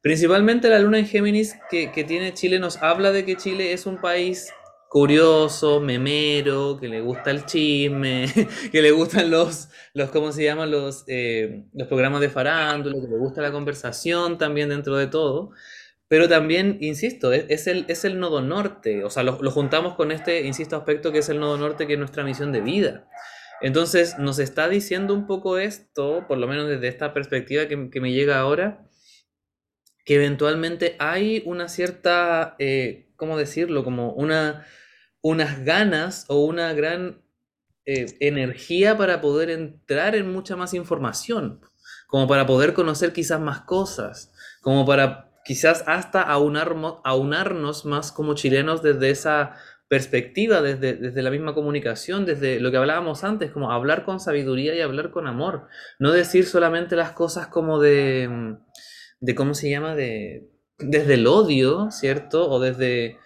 Principalmente 0.01 0.69
la 0.69 0.79
luna 0.79 0.99
en 0.99 1.05
Géminis 1.05 1.57
que, 1.69 1.89
tiene 2.07 2.33
Chile 2.33 2.59
nos 2.59 2.77
habla 2.77 3.11
de 3.11 3.25
que 3.25 3.35
Chile 3.35 3.73
es 3.73 3.85
un 3.85 3.99
país 3.99 4.53
curioso, 4.89 5.79
memero, 5.79 6.77
que 6.79 6.89
le 6.89 6.99
gusta 7.01 7.29
el 7.31 7.45
chisme, 7.45 8.25
que 8.71 8.81
le 8.81 8.91
gustan 8.91 9.29
los, 9.29 9.69
los 9.93 10.09
¿cómo 10.09 10.31
se 10.31 10.43
llaman? 10.43 10.71
Los, 10.71 11.05
eh, 11.07 11.63
los 11.73 11.87
programas 11.87 12.21
de 12.21 12.29
farándula, 12.29 12.99
que 12.99 13.07
le 13.07 13.17
gusta 13.17 13.41
la 13.41 13.51
conversación 13.51 14.37
también 14.37 14.69
dentro 14.69 14.97
de 14.97 15.07
todo. 15.07 15.51
Pero 16.07 16.27
también, 16.27 16.79
insisto, 16.81 17.31
es, 17.33 17.67
el, 17.67 17.85
es 17.87 18.03
el 18.03 18.19
nodo 18.19 18.41
norte, 18.41 19.03
o 19.03 19.11
sea, 19.11 19.21
lo, 19.21 19.33
juntamos 19.51 19.93
con 19.93 20.11
este, 20.11 20.41
insisto, 20.41 20.75
aspecto 20.75 21.11
que 21.11 21.19
es 21.19 21.29
el 21.29 21.39
nodo 21.39 21.57
norte, 21.57 21.85
que 21.85 21.93
es 21.93 21.99
nuestra 21.99 22.23
misión 22.23 22.51
de 22.51 22.61
vida. 22.61 23.07
Entonces, 23.61 24.17
nos 24.17 24.39
está 24.39 24.67
diciendo 24.69 25.13
un 25.13 25.27
poco 25.27 25.59
esto, 25.59 26.25
por 26.27 26.39
lo 26.39 26.47
menos 26.47 26.67
desde 26.67 26.87
esta 26.87 27.13
perspectiva 27.13 27.67
que, 27.67 27.91
que 27.91 28.01
me 28.01 28.11
llega 28.11 28.39
ahora, 28.39 28.89
que 30.03 30.15
eventualmente 30.15 30.95
hay 30.97 31.43
una 31.45 31.67
cierta, 31.69 32.55
eh, 32.57 33.11
¿cómo 33.15 33.37
decirlo? 33.37 33.83
Como 33.83 34.11
una, 34.13 34.65
unas 35.21 35.63
ganas 35.63 36.25
o 36.27 36.43
una 36.43 36.73
gran 36.73 37.21
eh, 37.85 38.05
energía 38.19 38.97
para 38.97 39.21
poder 39.21 39.49
entrar 39.49 40.15
en 40.15 40.31
mucha 40.31 40.55
más 40.55 40.73
información, 40.73 41.61
como 42.07 42.27
para 42.27 42.45
poder 42.45 42.73
conocer 42.73 43.13
quizás 43.13 43.39
más 43.39 43.61
cosas, 43.61 44.31
como 44.61 44.85
para 44.85 45.31
quizás 45.43 45.83
hasta 45.87 46.21
aunarnos 46.21 47.85
más 47.85 48.11
como 48.11 48.35
chilenos 48.35 48.81
desde 48.81 49.09
esa 49.09 49.55
perspectiva, 49.87 50.61
desde, 50.61 50.93
desde, 50.93 51.23
la 51.23 51.31
misma 51.31 51.55
comunicación, 51.55 52.25
desde 52.25 52.59
lo 52.59 52.69
que 52.69 52.77
hablábamos 52.77 53.23
antes, 53.23 53.51
como 53.51 53.71
hablar 53.71 54.05
con 54.05 54.19
sabiduría 54.19 54.75
y 54.75 54.81
hablar 54.81 55.09
con 55.09 55.25
amor, 55.25 55.67
no 55.97 56.11
decir 56.11 56.45
solamente 56.45 56.95
las 56.95 57.13
cosas 57.13 57.47
como 57.47 57.79
de 57.79 58.59
de 59.19 59.35
cómo 59.35 59.53
se 59.53 59.69
llama, 59.69 59.95
de, 59.95 60.49
desde 60.77 61.15
el 61.15 61.27
odio, 61.27 61.91
¿cierto? 61.91 62.49
O 62.49 62.59
desde 62.59 63.17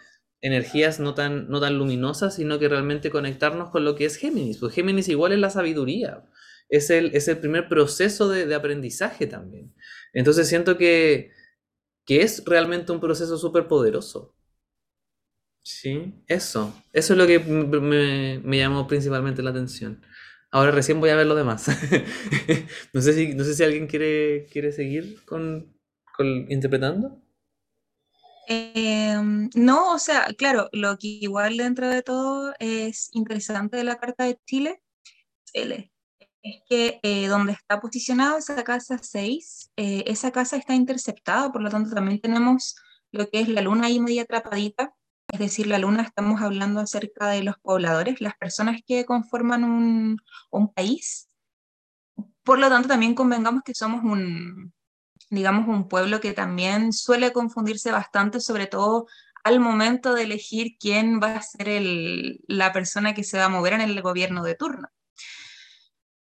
energías 0.43 0.99
no 0.99 1.15
tan, 1.15 1.49
no 1.49 1.61
tan 1.61 1.77
luminosas, 1.77 2.35
sino 2.35 2.59
que 2.59 2.67
realmente 2.67 3.09
conectarnos 3.09 3.69
con 3.69 3.85
lo 3.85 3.95
que 3.95 4.05
es 4.05 4.17
Géminis. 4.17 4.57
Pues 4.57 4.73
Géminis 4.75 5.07
igual 5.07 5.31
es 5.31 5.39
la 5.39 5.49
sabiduría, 5.49 6.25
es 6.69 6.89
el, 6.89 7.15
es 7.15 7.29
el 7.29 7.37
primer 7.39 7.69
proceso 7.69 8.27
de, 8.27 8.53
aprendizaje 8.53 9.25
también. 9.25 9.73
Entonces 10.11 10.49
siento 10.49 10.77
que, 10.77 11.31
que 12.05 12.21
es 12.21 12.43
realmente 12.45 12.91
un 12.91 12.99
proceso 12.99 13.37
súper 13.37 13.67
poderoso. 13.67 14.35
Sí, 15.63 16.13
eso. 16.27 16.75
Eso 16.91 17.13
es 17.13 17.17
lo 17.17 17.25
que 17.25 17.39
me, 17.39 18.39
me, 18.39 18.57
llamó 18.57 18.85
principalmente 18.85 19.41
la 19.41 19.51
atención. 19.51 20.01
Ahora 20.51 20.71
recién 20.71 20.99
voy 20.99 21.09
a 21.09 21.15
ver 21.15 21.25
lo 21.25 21.35
demás. 21.35 21.67
no, 22.93 23.01
sé 23.01 23.13
si, 23.13 23.33
no 23.33 23.45
sé 23.45 23.55
si 23.55 23.63
alguien 23.63 23.87
quiere, 23.87 24.45
quiere 24.51 24.73
seguir 24.73 25.23
con, 25.23 25.73
interpretando? 26.49 27.22
Em, 28.47 29.49
no, 29.55 29.93
o 29.93 29.99
sea, 29.99 30.27
claro, 30.37 30.69
lo 30.73 30.97
que 30.97 31.07
igual 31.07 31.57
dentro 31.57 31.89
de 31.89 32.01
todo 32.03 32.53
es 32.59 33.09
interesante 33.13 33.77
de 33.77 33.83
la 33.85 33.97
Carta 33.97 34.25
de 34.25 34.39
Chile 34.45 34.81
es 35.53 36.61
que 36.69 36.99
eh, 37.03 37.27
donde 37.27 37.53
está 37.53 37.79
posicionada 37.79 38.37
esa 38.37 38.63
casa 38.63 38.97
6, 39.01 39.71
eh, 39.77 40.03
esa 40.07 40.31
casa 40.31 40.57
está 40.57 40.75
interceptada, 40.75 41.51
por 41.51 41.61
lo 41.61 41.69
tanto 41.69 41.91
también 41.95 42.19
tenemos 42.19 42.75
lo 43.11 43.29
que 43.29 43.41
es 43.41 43.47
la 43.47 43.61
luna 43.61 43.87
ahí 43.87 43.99
media 43.99 44.23
atrapadita, 44.23 44.93
es 45.31 45.39
decir, 45.39 45.67
la 45.67 45.77
luna 45.79 46.03
estamos 46.03 46.41
hablando 46.41 46.81
acerca 46.81 47.27
de 47.29 47.43
los 47.43 47.55
pobladores, 47.59 48.21
las 48.21 48.35
personas 48.35 48.81
que 48.85 49.05
conforman 49.05 49.63
un, 49.63 50.17
un 50.51 50.73
país. 50.73 51.29
Por 52.43 52.59
lo 52.59 52.69
tanto, 52.69 52.89
también 52.89 53.15
convengamos 53.15 53.63
que 53.63 53.73
somos 53.73 54.03
un, 54.03 54.72
digamos, 55.33 55.67
un 55.67 55.87
pueblo 55.87 56.21
que 56.21 56.33
también 56.33 56.93
suele 56.93 57.33
confundirse 57.33 57.91
bastante, 57.91 58.39
sobre 58.39 58.67
todo 58.67 59.07
al 59.43 59.59
momento 59.59 60.13
de 60.13 60.23
elegir 60.23 60.77
quién 60.79 61.19
va 61.21 61.35
a 61.35 61.41
ser 61.41 61.69
el, 61.69 62.39
la 62.47 62.71
persona 62.71 63.13
que 63.13 63.23
se 63.23 63.37
va 63.37 63.45
a 63.45 63.49
mover 63.49 63.73
en 63.73 63.81
el 63.81 64.01
gobierno 64.01 64.43
de 64.43 64.55
turno. 64.55 64.87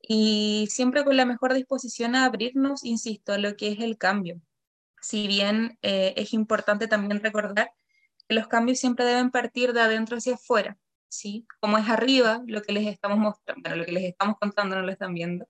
y 0.00 0.68
siempre 0.70 1.04
con 1.04 1.16
la 1.16 1.26
mejor 1.26 1.54
disposición 1.54 2.14
a 2.14 2.26
abrirnos, 2.26 2.84
insisto, 2.84 3.32
a 3.32 3.38
lo 3.38 3.56
que 3.56 3.72
es 3.72 3.80
el 3.80 3.98
cambio. 3.98 4.40
Si 5.00 5.26
bien 5.26 5.78
eh, 5.82 6.14
es 6.16 6.32
importante 6.32 6.88
también 6.88 7.22
recordar 7.22 7.70
que 8.28 8.34
los 8.34 8.48
cambios 8.48 8.78
siempre 8.78 9.04
deben 9.04 9.30
partir 9.30 9.72
de 9.72 9.80
adentro 9.80 10.16
hacia 10.18 10.34
afuera. 10.34 10.78
¿Sí? 11.08 11.46
Como 11.60 11.78
es 11.78 11.88
arriba, 11.88 12.42
lo 12.46 12.62
que 12.62 12.72
les 12.72 12.86
estamos 12.86 13.18
mostrando, 13.18 13.62
bueno, 13.62 13.76
lo 13.76 13.84
que 13.84 13.92
les 13.92 14.04
estamos 14.04 14.36
contando 14.40 14.76
no 14.76 14.82
lo 14.82 14.92
están 14.92 15.14
viendo, 15.14 15.46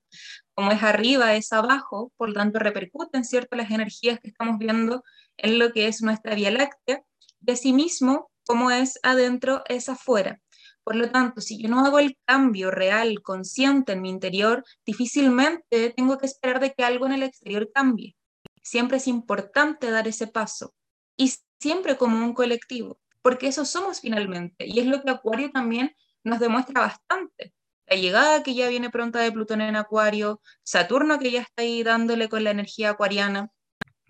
como 0.55 0.73
es 0.73 0.83
arriba 0.83 1.35
es 1.35 1.53
abajo, 1.53 2.13
por 2.17 2.29
lo 2.29 2.35
tanto 2.35 2.59
repercuten, 2.59 3.25
¿cierto?, 3.25 3.57
las 3.57 3.71
energías 3.71 4.21
que 4.21 4.29
estamos 4.29 4.59
viendo 4.59 5.03
en 5.37 5.59
lo 5.59 5.73
que 5.73 5.89
es 5.89 6.03
nuestra 6.03 6.35
Vía 6.35 6.51
Láctea, 6.51 7.03
y 7.47 7.51
asimismo, 7.51 8.31
como 8.47 8.71
es 8.71 8.99
adentro 9.03 9.63
es 9.69 9.89
afuera. 9.89 10.41
Por 10.85 10.97
lo 10.97 11.11
tanto, 11.11 11.41
si 11.41 11.63
yo 11.63 11.69
no 11.69 11.85
hago 11.85 11.99
el 11.99 12.19
cambio 12.27 12.71
real, 12.71 13.23
consciente 13.23 13.93
en 13.93 14.03
mi 14.03 14.11
interior, 14.11 14.65
difícilmente 14.85 15.91
tengo 15.97 16.19
que 16.19 16.27
esperar 16.27 16.61
de 16.61 16.75
que 16.75 16.85
algo 16.85 17.07
en 17.07 17.13
el 17.13 17.23
exterior 17.23 17.71
cambie. 17.73 18.17
Siempre 18.63 18.99
es 18.99 19.07
importante 19.09 19.91
dar 19.91 20.07
ese 20.09 20.27
paso 20.27 20.75
y 21.17 21.33
siempre 21.59 21.97
como 21.97 22.19
un 22.19 22.35
colectivo 22.35 22.99
porque 23.25 23.49
eso 23.49 23.65
somos 23.65 24.03
finalmente. 24.03 24.67
Y 24.67 24.81
es 24.81 24.87
lo 24.87 25.03
que 25.03 25.11
Acuario 25.11 25.51
también 25.51 25.97
nos 26.25 26.41
demuestra 26.41 26.83
bastante. 26.83 27.55
La 27.87 27.97
llegada 27.97 28.43
que 28.43 28.55
ya 28.55 28.69
viene 28.69 28.91
pronta 28.91 29.21
de 29.21 29.33
Plutón 29.33 29.63
en 29.63 29.77
Acuario, 29.77 30.43
Saturno 30.63 31.19
que 31.19 31.31
ya 31.31 31.41
está 31.41 31.63
ahí 31.63 31.83
dándole 31.83 32.29
con 32.29 32.45
la 32.45 32.51
energía 32.51 32.91
acuariana. 32.91 33.51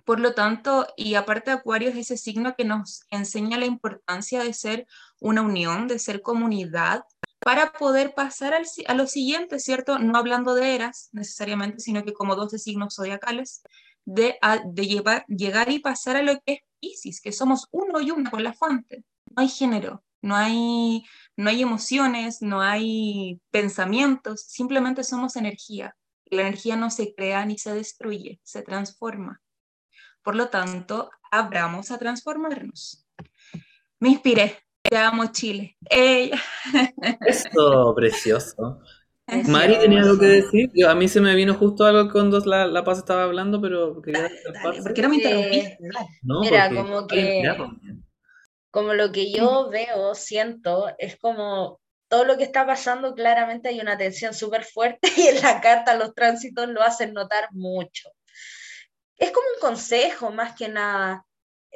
Por 0.05 0.19
lo 0.19 0.35
tanto, 0.35 0.89
y 0.97 1.15
aparte 1.15 1.53
Acuario 1.53 1.91
es 1.91 1.97
ese 1.97 2.17
signo 2.17 2.57
que 2.57 2.65
nos 2.65 3.05
enseña 3.09 3.57
la 3.57 3.67
importancia 3.67 4.43
de 4.43 4.53
ser 4.53 4.87
una 5.21 5.43
unión, 5.43 5.87
de 5.87 6.01
ser 6.01 6.21
comunidad, 6.21 7.05
para 7.39 7.71
poder 7.71 8.15
pasar 8.15 8.53
al, 8.53 8.65
a 8.89 8.95
lo 8.95 9.07
siguiente, 9.07 9.61
¿cierto? 9.61 10.01
No 10.01 10.19
hablando 10.19 10.55
de 10.55 10.75
eras 10.75 11.11
necesariamente, 11.13 11.79
sino 11.79 12.05
que 12.05 12.15
como 12.15 12.35
12 12.35 12.59
signos 12.59 12.97
zodiacales, 12.97 13.63
de, 14.05 14.39
llevar, 14.77 15.25
llegar 15.27 15.71
y 15.71 15.79
pasar 15.79 16.17
a 16.17 16.23
lo 16.23 16.41
que 16.41 16.65
es 17.05 17.21
que 17.21 17.33
somos 17.33 17.69
uno 17.71 18.01
y 18.01 18.11
una 18.11 18.31
con 18.31 18.43
la 18.43 18.53
fuente. 18.53 19.05
No 19.27 19.43
hay 19.43 19.49
género, 19.49 20.05
no 20.23 20.37
hay, 20.37 21.05
no 21.37 21.51
hay 21.51 21.63
emociones, 21.63 22.43
no 22.43 22.61
hay 22.61 23.41
pensamientos, 23.51 24.43
simplemente 24.43 25.05
somos 25.05 25.37
energía. 25.37 25.97
La 26.27 26.43
energía 26.43 26.77
no 26.77 26.91
se 26.91 27.15
crea 27.15 27.45
ni 27.45 27.59
se 27.59 27.75
destruye, 27.75 28.41
se 28.43 28.63
transforma. 28.63 29.41
Por 30.23 30.37
lo 30.37 30.49
tanto, 30.49 31.11
abramos 31.31 31.91
a 31.91 31.99
transformarnos. 31.99 33.07
Me 34.01 34.11
inspiré. 34.11 34.59
Te 34.83 34.99
amo, 34.99 35.27
Chile. 35.33 35.77
Esto, 37.27 37.95
precioso. 37.95 38.81
Mari 39.27 39.79
tenía 39.79 40.03
algo 40.03 40.19
que 40.19 40.27
decir. 40.27 40.71
a 40.87 40.95
mí 40.95 41.09
se 41.09 41.21
me 41.21 41.35
vino 41.35 41.55
justo 41.55 41.85
algo 41.85 42.11
cuando 42.13 42.39
la, 42.41 42.67
la 42.67 42.85
Paz 42.85 42.99
estaba 42.99 43.25
hablando, 43.25 43.61
pero 43.61 44.01
quería 44.03 44.31
¿Por 44.63 44.93
qué 44.93 45.03
no 45.03 45.09
me 45.09 45.17
interrumpiste? 45.17 45.79
No, 46.23 46.41
Mira, 46.41 46.69
como 46.71 47.07
que 47.07 47.43
como 48.75 48.93
lo 48.93 49.13
que 49.13 49.31
yo 49.31 49.71
veo, 49.71 50.17
siento, 50.17 50.93
es 50.99 51.17
como 51.17 51.81
todo 52.09 52.25
lo 52.25 52.37
que 52.37 52.43
está 52.43 52.67
pasando, 52.67 53.15
claramente 53.15 53.69
hay 53.69 53.79
una 53.79 53.97
tensión 53.97 54.35
súper 54.35 54.65
fuerte 54.65 55.09
y 55.17 55.29
en 55.29 55.41
la 55.41 55.61
carta 55.61 55.97
los 55.97 56.13
tránsitos 56.13 56.69
lo 56.69 56.83
hacen 56.83 57.13
notar 57.13 57.49
mucho. 57.53 58.11
Es 59.17 59.31
como 59.31 59.47
un 59.55 59.61
consejo 59.61 60.33
más 60.33 60.57
que 60.57 60.69
nada. 60.69 61.25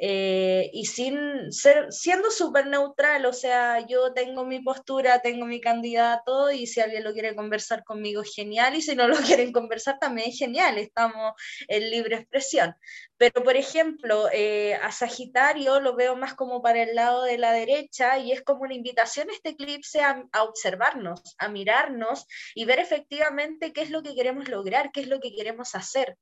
Eh, 0.01 0.69
y 0.71 0.85
sin 0.85 1.51
ser, 1.51 1.91
siendo 1.91 2.31
súper 2.31 2.67
neutral, 2.67 3.25
o 3.25 3.33
sea, 3.33 3.85
yo 3.85 4.13
tengo 4.13 4.45
mi 4.45 4.61
postura, 4.61 5.19
tengo 5.21 5.45
mi 5.45 5.59
candidato 5.59 6.51
y 6.51 6.67
si 6.67 6.79
alguien 6.79 7.03
lo 7.03 7.11
quiere 7.11 7.35
conversar 7.35 7.83
conmigo, 7.83 8.23
genial, 8.23 8.75
y 8.75 8.81
si 8.81 8.95
no 8.95 9.09
lo 9.09 9.17
quieren 9.45 9.51
conversar, 9.51 9.99
también 9.99 10.31
genial, 10.31 10.77
estamos 10.77 11.33
en 11.67 11.89
libre 11.89 12.15
expresión. 12.15 12.75
Pero, 13.17 13.43
por 13.43 13.57
ejemplo, 13.57 14.29
eh, 14.31 14.75
a 14.75 14.91
Sagitario 14.93 15.81
lo 15.81 15.95
veo 15.97 16.15
más 16.15 16.33
como 16.33 16.61
para 16.61 16.81
el 16.83 16.95
lado 16.95 17.23
de 17.23 17.37
la 17.37 17.51
derecha 17.51 18.19
y 18.19 18.31
es 18.31 18.41
como 18.41 18.61
una 18.61 18.75
invitación 18.75 19.29
a 19.29 19.33
este 19.33 19.49
eclipse 19.49 19.99
a, 19.99 20.23
a 20.31 20.43
observarnos, 20.43 21.35
a 21.37 21.49
mirarnos 21.49 22.25
y 22.55 22.63
ver 22.63 22.79
efectivamente 22.79 23.73
qué 23.73 23.81
es 23.81 23.89
lo 23.89 24.01
que 24.01 24.15
queremos 24.15 24.47
lograr, 24.47 24.91
qué 24.93 25.01
es 25.01 25.07
lo 25.07 25.19
que 25.19 25.35
queremos 25.35 25.75
hacer 25.75 26.17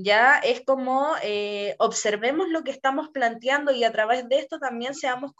ya 0.00 0.38
es 0.38 0.64
como 0.64 1.14
eh, 1.24 1.74
observemos 1.78 2.48
lo 2.48 2.62
que 2.62 2.70
estamos 2.70 3.08
planteando 3.08 3.72
y 3.72 3.82
a 3.82 3.90
través 3.90 4.28
de 4.28 4.38
esto 4.38 4.60
también 4.60 4.94
seamos 4.94 5.32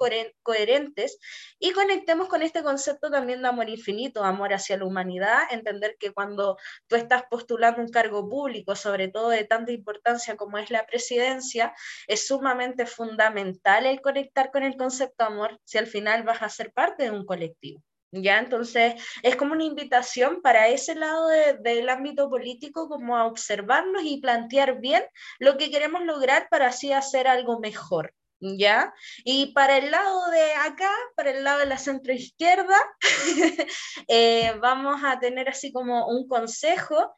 coherentes 0.42 1.18
y 1.60 1.70
conectemos 1.70 2.28
con 2.28 2.42
este 2.42 2.64
concepto 2.64 3.08
también 3.08 3.40
de 3.40 3.48
amor 3.48 3.68
infinito, 3.68 4.24
amor 4.24 4.52
hacia 4.52 4.76
la 4.76 4.84
humanidad, 4.84 5.42
entender 5.52 5.96
que 6.00 6.12
cuando 6.12 6.56
tú 6.88 6.96
estás 6.96 7.22
postulando 7.30 7.80
un 7.80 7.90
cargo 7.90 8.28
público, 8.28 8.74
sobre 8.74 9.06
todo 9.06 9.28
de 9.28 9.44
tanta 9.44 9.70
importancia 9.70 10.36
como 10.36 10.58
es 10.58 10.70
la 10.72 10.86
presidencia, 10.86 11.72
es 12.08 12.26
sumamente 12.26 12.84
fundamental 12.84 13.86
el 13.86 14.00
conectar 14.00 14.50
con 14.50 14.64
el 14.64 14.76
concepto 14.76 15.22
amor 15.24 15.60
si 15.64 15.78
al 15.78 15.86
final 15.86 16.24
vas 16.24 16.42
a 16.42 16.48
ser 16.48 16.72
parte 16.72 17.04
de 17.04 17.12
un 17.12 17.24
colectivo. 17.24 17.80
¿Ya? 18.10 18.38
Entonces, 18.38 18.94
es 19.22 19.36
como 19.36 19.52
una 19.52 19.64
invitación 19.64 20.40
para 20.40 20.68
ese 20.68 20.94
lado 20.94 21.28
del 21.28 21.88
ámbito 21.88 22.30
político, 22.30 22.88
como 22.88 23.16
a 23.16 23.26
observarnos 23.26 24.02
y 24.04 24.20
plantear 24.20 24.80
bien 24.80 25.04
lo 25.38 25.58
que 25.58 25.70
queremos 25.70 26.02
lograr 26.04 26.48
para 26.48 26.68
así 26.68 26.92
hacer 26.92 27.28
algo 27.28 27.60
mejor. 27.60 28.14
¿Ya? 28.40 28.94
Y 29.24 29.52
para 29.52 29.78
el 29.78 29.90
lado 29.90 30.30
de 30.30 30.52
acá, 30.52 30.90
para 31.16 31.30
el 31.32 31.42
lado 31.42 31.58
de 31.58 31.66
la 31.66 31.76
centroizquierda, 31.76 32.76
eh, 34.08 34.54
vamos 34.60 35.02
a 35.04 35.18
tener 35.18 35.48
así 35.48 35.72
como 35.72 36.06
un 36.06 36.28
consejo 36.28 37.14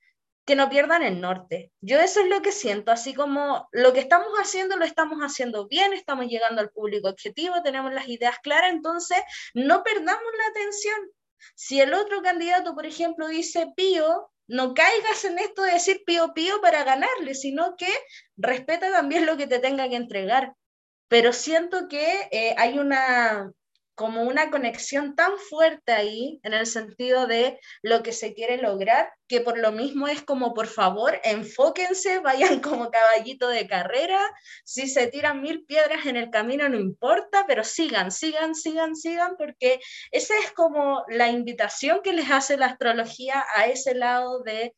que 0.51 0.57
no 0.57 0.68
pierdan 0.68 1.05
el 1.05 1.20
norte. 1.20 1.70
Yo 1.80 2.01
eso 2.01 2.22
es 2.22 2.26
lo 2.26 2.42
que 2.42 2.51
siento, 2.51 2.90
así 2.90 3.14
como 3.14 3.68
lo 3.70 3.92
que 3.92 4.01
estamos 4.01 4.32
haciendo 4.36 4.76
lo 4.76 4.84
estamos 4.84 5.20
haciendo 5.20 5.68
bien, 5.68 5.92
estamos 5.92 6.26
llegando 6.26 6.61
al 6.61 6.70
público 6.70 7.09
objetivo, 7.09 7.62
tenemos 7.62 7.92
las 7.94 8.09
ideas 8.09 8.40
claras, 8.42 8.72
entonces 8.72 9.18
no 9.55 9.84
perdamos 9.84 10.32
la 10.36 10.46
atención. 10.51 10.98
Si 11.55 11.80
el 11.80 11.94
otro 11.94 12.20
candidato, 12.20 12.74
por 12.74 12.84
ejemplo, 12.84 13.28
dice 13.28 13.68
pío, 13.76 14.28
no 14.48 14.74
caigas 14.74 15.24
en 15.24 15.38
esto 15.38 15.62
de 15.62 15.74
decir 15.74 16.03
pío 16.05 16.34
pío 16.34 16.61
para 16.61 16.82
ganarle, 16.82 17.36
sino 17.36 17.76
que 17.76 17.86
respeta 18.36 18.90
también 18.90 19.26
lo 19.26 19.36
que 19.36 19.46
te 19.46 19.61
tenga 19.61 19.88
que 19.88 19.94
entregar. 19.94 20.55
Pero 21.07 21.32
siento 21.32 21.86
que 21.86 22.28
eh, 22.32 22.57
hay 22.59 22.76
una, 22.80 23.53
como 24.01 24.22
una 24.22 24.51
conexión 24.51 25.14
tan 25.14 25.36
fuerte 25.36 25.92
ahí 25.92 26.40
en 26.42 26.55
el 26.55 26.64
sentido 26.64 27.26
de 27.26 27.61
lo 27.82 28.03
que 28.03 28.12
se 28.12 28.32
quiere 28.32 28.57
lograr, 28.57 29.12
que 29.28 29.42
por 29.42 29.59
lo 29.59 29.72
mismo 29.72 30.09
es 30.09 30.22
como, 30.22 30.55
por 30.55 30.68
favor, 30.68 31.20
enfóquense, 31.22 32.18
vayan 32.24 32.61
como 32.61 32.90
caballito 32.90 33.46
de 33.48 33.66
carrera, 33.66 34.18
si 34.64 34.88
se 34.88 35.09
tiran 35.09 35.42
mil 35.42 35.66
piedras 35.66 36.07
en 36.07 36.16
el 36.16 36.30
camino 36.30 36.66
no 36.70 36.80
importa, 36.80 37.44
pero 37.46 37.62
sigan, 37.62 38.11
sigan, 38.11 38.55
sigan, 38.55 38.96
sigan, 38.96 39.36
porque 39.36 39.80
esa 40.12 40.32
es 40.38 40.51
como 40.53 41.05
la 41.09 41.28
invitación 41.28 42.01
que 42.03 42.14
les 42.14 42.30
hace 42.30 42.57
la 42.57 42.68
astrología 42.68 43.44
a 43.55 43.66
ese 43.66 43.94
lado 43.94 44.42
de 44.42 44.74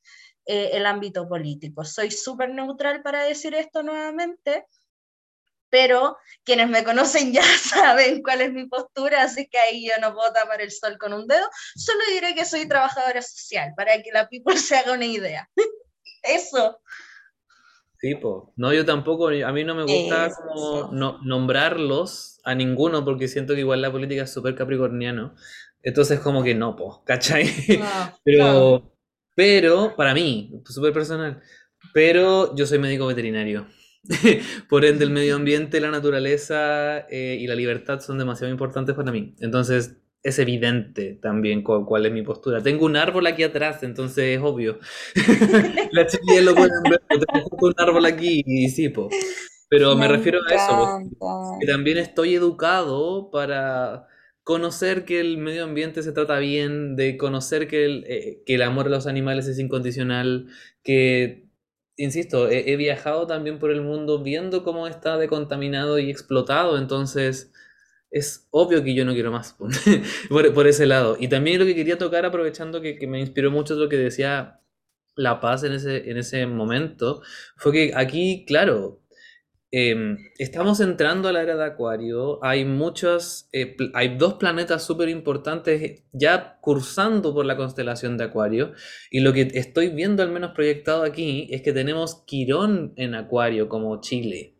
eh, 0.46 0.70
el 0.72 0.84
ámbito 0.84 1.28
político. 1.28 1.84
Soy 1.84 2.10
súper 2.10 2.50
neutral 2.50 3.02
para 3.02 3.22
decir 3.22 3.54
esto 3.54 3.84
nuevamente, 3.84 4.66
pero 5.72 6.18
quienes 6.44 6.68
me 6.68 6.84
conocen 6.84 7.32
ya 7.32 7.42
saben 7.58 8.22
cuál 8.22 8.42
es 8.42 8.52
mi 8.52 8.66
postura, 8.66 9.22
así 9.22 9.48
que 9.48 9.58
ahí 9.58 9.88
yo 9.88 9.94
no 10.02 10.14
puedo 10.14 10.30
tapar 10.30 10.60
el 10.60 10.70
sol 10.70 10.98
con 10.98 11.14
un 11.14 11.26
dedo, 11.26 11.48
solo 11.74 12.00
diré 12.12 12.34
que 12.34 12.44
soy 12.44 12.68
trabajadora 12.68 13.22
social, 13.22 13.72
para 13.74 14.00
que 14.02 14.12
la 14.12 14.28
people 14.28 14.56
se 14.58 14.76
haga 14.76 14.92
una 14.92 15.06
idea. 15.06 15.48
Eso. 16.22 16.78
Tipo, 17.98 18.52
no, 18.56 18.72
yo 18.72 18.84
tampoco, 18.84 19.28
a 19.28 19.52
mí 19.52 19.64
no 19.64 19.74
me 19.74 19.84
gusta 19.84 20.30
como 20.34 20.90
nombrarlos 21.22 22.38
a 22.44 22.54
ninguno 22.54 23.04
porque 23.04 23.28
siento 23.28 23.54
que 23.54 23.60
igual 23.60 23.80
la 23.80 23.92
política 23.92 24.24
es 24.24 24.32
súper 24.32 24.54
capricorniano. 24.54 25.34
Entonces 25.82 26.20
como 26.20 26.42
que 26.42 26.54
no, 26.54 26.76
po, 26.76 27.02
¿cachai? 27.04 27.48
pero, 28.24 28.92
pero, 29.36 29.96
para 29.96 30.14
mí, 30.14 30.52
súper 30.64 30.92
personal, 30.92 31.40
pero 31.94 32.54
yo 32.56 32.66
soy 32.66 32.78
médico 32.78 33.06
veterinario. 33.06 33.68
Por 34.68 34.84
ende, 34.84 35.04
el 35.04 35.10
medio 35.10 35.36
ambiente, 35.36 35.80
la 35.80 35.90
naturaleza 35.90 37.06
eh, 37.08 37.38
y 37.40 37.46
la 37.46 37.54
libertad 37.54 38.00
son 38.00 38.18
demasiado 38.18 38.52
importantes 38.52 38.94
para 38.94 39.12
mí. 39.12 39.34
Entonces, 39.40 39.96
es 40.22 40.38
evidente 40.38 41.18
también 41.20 41.62
cuál, 41.62 42.06
es 42.06 42.12
mi 42.12 42.22
postura. 42.22 42.62
Tengo 42.62 42.86
un 42.86 42.96
árbol 42.96 43.26
aquí 43.26 43.42
atrás, 43.42 43.82
entonces 43.82 44.38
es 44.38 44.40
obvio. 44.40 44.78
la 45.92 46.06
chiquilla 46.06 46.42
lo 46.42 46.54
pueden 46.54 46.82
ver, 46.88 47.00
tengo 47.08 47.56
un 47.60 47.74
árbol 47.76 48.06
aquí 48.06 48.42
y 48.46 48.68
sí, 48.68 48.92
Pero 49.68 49.96
me, 49.96 50.06
refiero 50.06 50.38
a 50.48 50.54
eso, 50.54 50.98
que 51.60 51.66
también 51.66 51.98
estoy 51.98 52.34
educado 52.34 53.30
para 53.30 54.06
conocer 54.44 55.04
que 55.04 55.20
el 55.20 55.38
medio 55.38 55.64
ambiente 55.64 56.02
se 56.02 56.12
trata 56.12 56.38
bien, 56.38 56.94
de 56.94 57.16
conocer 57.16 57.66
que 57.68 57.84
el, 57.84 58.04
eh, 58.06 58.42
que 58.46 58.54
el 58.54 58.62
amor 58.62 58.86
a 58.86 58.90
los 58.90 59.06
animales 59.06 59.46
es 59.48 59.58
incondicional, 59.58 60.46
que, 60.84 61.48
insisto, 61.96 62.48
he, 62.48 62.76
viajado 62.76 63.26
también 63.26 63.58
por 63.58 63.70
el 63.70 63.82
mundo 63.82 64.22
viendo 64.22 64.64
cómo 64.64 64.86
está 64.86 65.18
decontaminado 65.18 65.98
y 65.98 66.10
explotado, 66.10 66.78
entonces 66.78 67.52
es 68.10 68.46
obvio 68.50 68.84
que 68.84 68.94
yo 68.94 69.04
no 69.04 69.14
quiero 69.14 69.32
más 69.32 69.56
por, 70.30 70.66
ese 70.66 70.86
lado. 70.86 71.16
Y 71.18 71.28
también 71.28 71.58
lo 71.58 71.66
que 71.66 71.74
quería 71.74 71.98
tocar, 71.98 72.24
aprovechando 72.26 72.80
que, 72.80 72.98
que 72.98 73.06
me 73.06 73.20
inspiró 73.20 73.50
mucho 73.50 73.74
lo 73.74 73.88
que 73.88 73.96
decía 73.96 74.60
La 75.16 75.40
Paz 75.40 75.64
en 75.64 75.72
ese, 75.72 76.10
en 76.10 76.18
ese 76.18 76.46
momento, 76.46 77.22
fue 77.56 77.72
que 77.72 77.92
aquí, 77.94 78.44
claro, 78.46 79.01
Em, 79.74 80.18
estamos 80.36 80.80
entrando 80.80 81.28
a 81.28 81.32
la 81.32 81.40
era 81.40 81.56
de 81.56 81.64
Acuario. 81.64 82.44
Hay 82.44 82.60
eh, 83.52 83.76
hay 83.94 84.16
dos 84.18 84.34
planetas 84.34 84.84
súper 84.84 85.08
importantes 85.08 86.02
ya 86.12 86.58
cursando 86.60 87.32
por 87.32 87.46
la 87.46 87.56
constelación 87.56 88.18
de 88.18 88.24
Acuario. 88.24 88.74
Y 89.10 89.20
lo 89.20 89.32
que 89.32 89.50
estoy 89.54 89.88
viendo, 89.88 90.22
al 90.22 90.30
menos 90.30 90.52
proyectado 90.52 91.04
aquí, 91.04 91.48
es 91.50 91.62
que 91.62 91.72
tenemos 91.72 92.22
Quirón 92.26 92.92
en 92.96 93.14
Acuario 93.14 93.70
como 93.70 94.02
Chile. 94.02 94.58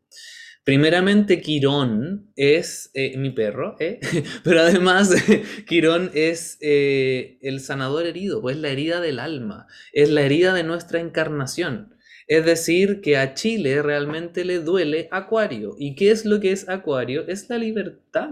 Primeramente, 0.65 1.43
Quirón 1.43 2.33
es 2.35 2.91
eh, 2.95 3.19
mi 3.19 3.33
perro, 3.33 3.77
¿eh? 3.81 4.01
pero 4.45 4.61
además 4.61 5.15
Quirón 5.67 6.11
es 6.15 6.57
el 6.63 7.61
sanador 7.61 8.07
herido, 8.07 8.41
pues 8.41 8.57
la 8.57 8.69
herida 8.69 9.03
del 9.03 9.19
alma, 9.19 9.67
es 9.93 10.09
la 10.09 10.23
herida 10.23 10.55
de 10.55 10.63
nuestra 10.63 11.01
encarnación. 11.01 11.97
Es 12.27 12.45
decir, 12.45 13.01
que 13.01 13.16
a 13.16 13.35
Chile 13.35 13.83
realmente 13.83 14.45
le 14.45 14.61
duele 14.61 15.09
Acuario. 15.11 15.75
¿Y 15.79 15.95
qué 15.95 16.11
es 16.11 16.25
lo 16.25 16.41
que 16.41 16.53
es 16.53 16.68
Acuario? 16.68 17.27
Es 17.29 17.49
la 17.51 17.59
libertad. 17.59 18.31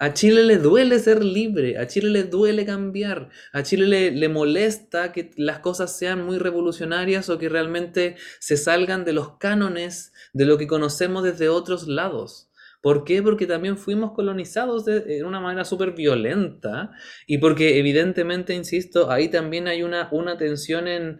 A 0.00 0.14
Chile 0.14 0.44
le 0.44 0.58
duele 0.58 1.00
ser 1.00 1.24
libre, 1.24 1.76
a 1.76 1.88
Chile 1.88 2.10
le 2.10 2.22
duele 2.22 2.64
cambiar, 2.64 3.30
a 3.52 3.64
Chile 3.64 4.12
le, 4.12 4.28
molesta 4.28 5.10
que 5.10 5.32
las 5.36 5.58
cosas 5.58 5.98
sean 5.98 6.24
muy 6.24 6.38
revolucionarias 6.38 7.28
o 7.28 7.38
que 7.38 7.48
realmente 7.48 8.14
se 8.38 8.56
salgan 8.56 9.04
de 9.04 9.12
los 9.12 9.38
cánones 9.38 10.12
de 10.32 10.46
lo 10.46 10.56
que 10.56 10.68
conocemos 10.68 11.24
desde 11.24 11.48
otros 11.48 11.88
lados. 11.88 12.48
¿Por 12.80 13.02
qué? 13.02 13.24
Porque 13.24 13.48
también 13.48 13.76
fuimos 13.76 14.12
colonizados 14.12 14.84
de, 14.84 15.24
una 15.24 15.40
manera 15.40 15.64
súper 15.64 15.94
violenta 15.94 16.92
y 17.26 17.38
porque 17.38 17.80
evidentemente, 17.80 18.54
insisto, 18.54 19.10
ahí 19.10 19.28
también 19.28 19.66
hay 19.66 19.82
una, 19.82 20.08
una 20.12 20.38
tensión 20.38 20.86
en 20.86 21.18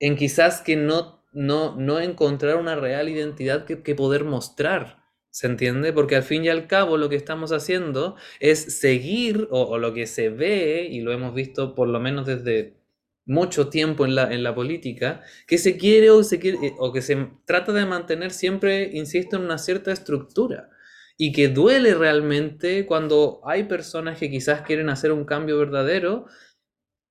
en 0.00 0.16
quizás 0.16 0.60
que 0.60 0.76
no, 0.76 1.24
no, 1.32 1.76
no 1.76 2.00
encontrar 2.00 2.56
una 2.56 2.76
real 2.76 3.08
identidad 3.08 3.64
que, 3.64 3.94
poder 3.94 4.24
mostrar. 4.24 5.02
¿Se 5.30 5.48
entiende? 5.48 5.92
Porque 5.92 6.14
al 6.14 6.22
fin 6.22 6.44
y 6.44 6.48
al 6.48 6.68
cabo 6.68 6.96
lo 6.96 7.08
que 7.08 7.16
estamos 7.16 7.50
haciendo 7.50 8.14
es 8.38 8.78
seguir, 8.78 9.48
o, 9.50 9.78
lo 9.78 9.92
que 9.92 10.06
se 10.06 10.28
ve, 10.30 10.86
y 10.88 11.00
lo 11.00 11.12
hemos 11.12 11.34
visto 11.34 11.74
por 11.74 11.88
lo 11.88 11.98
menos 11.98 12.26
desde 12.26 12.76
mucho 13.26 13.68
tiempo 13.68 14.04
en 14.04 14.14
la, 14.14 14.32
en 14.32 14.44
la 14.44 14.54
política, 14.54 15.22
que 15.48 15.58
se 15.58 15.76
quiere 15.76 16.10
o, 16.10 16.22
se 16.22 16.38
quiere 16.38 16.74
o 16.78 16.92
que 16.92 17.02
se 17.02 17.30
trata 17.46 17.72
de 17.72 17.86
mantener 17.86 18.30
siempre, 18.30 18.90
insisto, 18.92 19.36
en 19.36 19.42
una 19.42 19.58
cierta 19.58 19.92
estructura. 19.92 20.70
Y 21.16 21.32
que 21.32 21.48
duele 21.48 21.94
realmente 21.94 22.86
cuando 22.86 23.40
hay 23.44 23.64
personas 23.64 24.18
que 24.18 24.30
quizás 24.30 24.62
quieren 24.62 24.88
hacer 24.88 25.10
un 25.12 25.24
cambio 25.24 25.58
verdadero, 25.58 26.26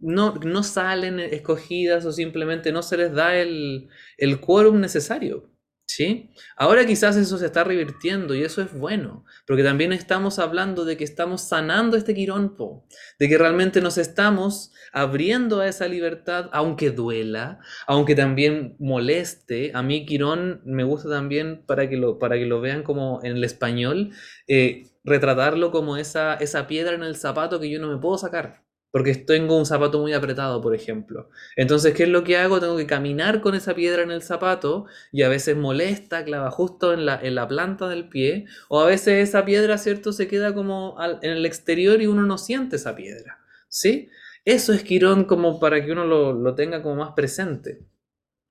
no, 0.04 0.36
no 0.36 0.64
salen 0.64 1.20
escogidas 1.20 2.06
o 2.06 2.12
simplemente 2.12 2.72
no 2.72 2.84
se 2.84 2.98
les 2.98 3.14
da 3.14 3.36
el, 3.36 3.88
el 4.18 4.40
quórum 4.40 4.80
necesario. 4.80 5.50
¿Sí? 5.86 6.32
Ahora 6.56 6.86
quizás 6.88 7.18
eso 7.18 7.38
se 7.38 7.46
está 7.46 7.64
revirtiendo 7.64 8.34
y 8.34 8.42
eso 8.42 8.62
es 8.62 8.74
bueno, 8.74 9.26
porque 9.46 9.64
también 9.64 9.92
estamos 9.92 10.40
hablando 10.40 10.86
de 10.86 10.98
que 10.98 11.04
estamos 11.04 11.42
sanando 11.42 11.98
este 11.98 12.16
quironpo, 12.16 12.88
de 13.20 13.28
que 13.28 13.38
realmente 13.38 13.80
nos 13.82 13.98
estamos 13.98 14.72
abriendo 14.94 15.60
a 15.60 15.68
esa 15.68 15.88
libertad, 15.88 16.50
aunque 16.54 16.90
duela, 16.90 17.60
aunque 17.86 18.16
también 18.16 18.76
moleste. 18.80 19.72
A 19.76 19.84
mí 19.84 20.06
Quirón 20.06 20.62
me 20.66 20.84
gusta 20.84 21.10
también 21.10 21.64
para 21.68 21.88
que 21.90 21.98
lo, 21.98 22.18
para 22.18 22.38
que 22.38 22.46
lo 22.46 22.62
vean 22.62 22.82
como 22.82 23.20
en 23.22 23.36
el 23.36 23.44
español, 23.44 24.12
eh, 24.48 24.88
retratarlo 25.04 25.70
como 25.70 25.98
esa, 25.98 26.36
esa 26.36 26.66
piedra 26.66 26.96
en 26.96 27.04
el 27.04 27.18
zapato 27.18 27.60
que 27.60 27.70
yo 27.70 27.80
no 27.80 27.92
me 27.92 28.00
puedo 28.00 28.18
sacar 28.18 28.63
porque 28.94 29.16
tengo 29.16 29.58
un 29.58 29.66
zapato 29.66 30.00
muy 30.00 30.14
apretado, 30.14 30.62
por 30.62 30.76
ejemplo. 30.76 31.32
Entonces, 31.56 31.96
¿qué 31.96 32.04
es 32.04 32.10
lo 32.10 32.24
que 32.24 32.38
hago? 32.38 32.60
Tengo 32.60 32.78
que 32.78 32.86
caminar 32.86 33.42
con 33.42 33.56
esa 33.56 33.74
piedra 33.74 34.04
en 34.04 34.12
el 34.12 34.22
zapato 34.22 34.86
y 35.12 35.24
a 35.24 35.30
veces 35.30 35.58
molesta, 35.58 36.24
clava 36.24 36.52
justo 36.52 36.94
en 36.94 37.08
la, 37.08 37.20
en 37.20 37.34
la 37.34 37.48
planta 37.48 37.90
del 37.90 38.08
pie, 38.08 38.46
o 38.70 38.82
a 38.82 38.86
veces 38.86 39.28
esa 39.28 39.46
piedra, 39.46 39.80
¿cierto? 39.80 40.14
Se 40.14 40.28
queda 40.28 40.54
como 40.54 40.96
en 41.24 41.32
el 41.32 41.44
exterior 41.48 42.04
y 42.04 42.06
uno 42.06 42.22
no 42.22 42.38
siente 42.38 42.76
esa 42.76 42.96
piedra, 42.96 43.40
¿sí? 43.68 44.10
Eso 44.46 44.74
es 44.74 44.84
Quirón 44.84 45.24
como 45.24 45.60
para 45.60 45.84
que 45.84 45.92
uno 45.92 46.06
lo, 46.06 46.34
lo 46.34 46.54
tenga 46.54 46.84
como 46.84 46.98
más 46.98 47.14
presente. 47.16 47.80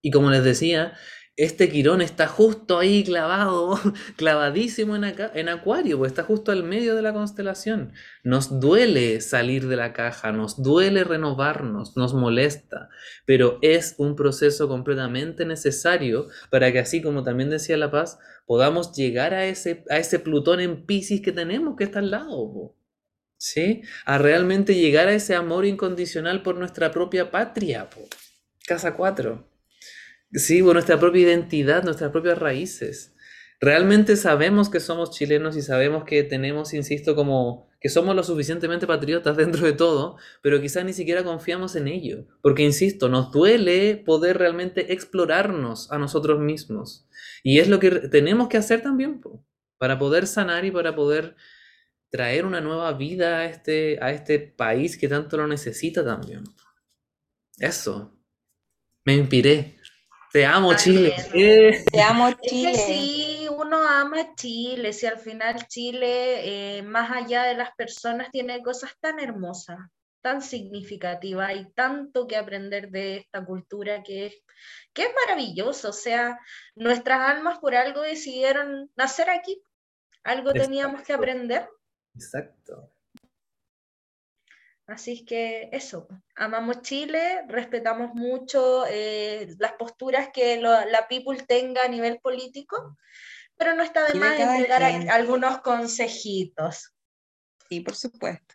Y 0.01 0.11
como 0.11 0.29
les 0.33 0.43
decía, 0.43 0.95
este 1.37 1.71
Quirón 1.71 2.03
está 2.03 2.29
justo 2.29 2.79
ahí 2.79 3.05
clavado, 3.05 3.81
clavadísimo 4.17 4.97
en, 4.97 5.49
Acuario, 5.49 5.99
pues 5.99 6.13
está 6.13 6.25
justo 6.25 6.53
al 6.53 6.63
medio 6.63 6.95
de 6.95 7.01
la 7.01 7.15
constelación. 7.15 7.93
Nos 8.23 8.61
duele 8.61 9.21
salir 9.23 9.67
de 9.67 9.77
la 9.77 9.95
caja, 9.95 10.33
nos 10.33 10.63
duele 10.63 11.05
renovarnos, 11.05 11.97
nos 11.97 12.13
molesta, 12.13 12.91
pero 13.25 13.59
es 13.63 13.95
un 13.97 14.15
proceso 14.15 14.69
completamente 14.69 15.47
necesario 15.47 16.29
para 16.51 16.71
que 16.71 16.81
así 16.81 17.01
como 17.01 17.23
también 17.23 17.49
decía 17.49 17.79
La 17.79 17.91
Paz, 17.91 18.19
podamos 18.47 18.95
llegar 18.95 19.33
a 19.33 19.47
ese, 19.47 19.85
a 19.89 19.97
ese 19.97 20.19
Plutón 20.19 20.61
en 20.61 20.85
Pisces 20.85 21.23
que 21.23 21.33
tenemos 21.33 21.77
que 21.77 21.85
está 21.85 22.01
al 22.01 22.11
lado. 22.11 22.77
¿Sí? 23.39 23.83
A 24.05 24.19
realmente 24.19 24.75
llegar 24.75 25.09
a 25.09 25.15
ese 25.15 25.35
amor 25.35 25.65
incondicional 25.65 26.43
por 26.43 26.57
nuestra 26.57 26.93
propia 26.93 27.33
patria. 27.33 27.89
Casa 28.65 28.95
4. 28.95 29.52
Sí, 30.33 30.63
por 30.63 30.75
nuestra 30.75 30.99
propia 30.99 31.23
identidad, 31.23 31.85
nuestras 31.85 32.11
propias 32.11 32.39
raíces. 32.39 33.15
Realmente 33.61 34.17
sabemos 34.17 34.71
que 34.71 34.81
somos 34.81 35.11
chilenos 35.11 35.57
y 35.57 35.63
sabemos 35.63 36.05
que 36.05 36.25
tenemos, 36.25 36.73
insisto, 36.75 37.15
como 37.15 37.71
que 37.81 37.91
somos 37.91 38.17
lo 38.17 38.23
suficientemente 38.23 38.87
patriotas 38.87 39.37
dentro 39.37 39.67
de 39.67 39.75
todo, 39.75 40.17
pero 40.41 40.61
quizás 40.61 40.85
ni 40.85 40.95
siquiera 40.95 41.23
confiamos 41.23 41.77
en 41.77 41.87
ello. 41.89 42.27
Porque, 42.41 42.63
insisto, 42.63 43.09
nos 43.09 43.31
duele 43.31 43.97
poder 43.97 44.39
realmente 44.39 44.93
explorarnos 44.93 45.93
a 45.93 45.99
nosotros 45.99 46.41
mismos. 46.41 47.07
Y 47.43 47.59
es 47.59 47.69
lo 47.69 47.79
que 47.79 47.91
tenemos 47.91 48.49
que 48.49 48.57
hacer 48.57 48.83
también 48.83 49.21
para 49.79 49.99
poder 49.99 50.27
sanar 50.27 50.65
y 50.65 50.71
para 50.71 50.95
poder 50.95 51.37
traer 52.11 52.47
una 52.47 52.61
nueva 52.61 52.93
vida 52.95 53.39
a 53.39 53.47
este, 53.47 53.99
a 54.01 54.13
este 54.13 54.39
país 54.39 54.97
que 54.97 55.09
tanto 55.09 55.37
lo 55.37 55.47
necesita 55.47 56.05
también. 56.05 56.45
Eso. 57.59 58.19
Me 59.05 59.15
inspiré. 59.15 59.82
Te 60.33 60.47
amo, 60.47 60.75
Chile. 60.75 61.15
Te 61.93 62.01
amo, 62.01 62.31
Chile. 62.41 62.71
Es 62.71 62.79
que 62.79 62.95
sí, 62.95 63.49
uno 63.51 63.87
ama 63.87 64.35
Chile. 64.35 64.95
Si 64.95 65.05
al 65.07 65.19
final 65.19 65.67
Chile, 65.69 66.79
eh, 66.79 66.83
más 66.83 67.11
allá 67.11 67.43
de 67.43 67.55
las 67.55 67.75
personas, 67.75 68.31
tiene 68.31 68.63
cosas 68.63 68.93
tan 68.99 69.21
hermosas, 69.21 69.79
tan 70.23 70.41
significativas. 70.41 71.51
Hay 71.51 71.71
tanto 71.73 72.27
que 72.27 72.39
aprender 72.39 72.91
de 72.91 73.19
esta 73.19 73.45
cultura 73.45 74.03
que 74.03 74.27
es, 74.27 74.35
que 74.95 75.03
es 75.03 75.11
maravilloso. 75.27 75.91
O 75.91 75.93
sea, 75.93 76.39
nuestras 76.77 77.29
almas 77.31 77.59
por 77.59 77.75
algo 77.75 78.01
decidieron 78.01 78.91
nacer 78.97 79.29
aquí. 79.29 79.63
Algo 80.25 80.53
teníamos 80.53 81.03
que 81.03 81.13
aprender. 81.13 81.69
Exacto. 82.15 82.91
Así 84.87 85.13
es 85.13 85.23
que 85.25 85.69
eso, 85.73 86.09
amamos 86.35 86.83
Chile, 86.83 87.43
respetamos 87.49 88.15
mucho 88.15 88.85
eh, 88.89 89.55
las 89.59 89.73
posturas 89.75 90.31
que 90.35 90.61
lo- 90.61 90.85
la 90.91 91.07
people 91.09 91.39
tenga 91.47 91.85
a 91.85 91.89
nivel 91.89 92.19
político, 92.21 92.97
pero 93.57 93.75
no 93.75 93.83
está 93.83 94.05
de 94.07 94.19
más 94.19 94.39
entregar 94.39 94.83
a- 94.83 95.15
algunos 95.15 95.61
consejitos. 95.61 96.93
Sí, 97.69 97.81
por 97.81 97.95
supuesto. 97.95 98.55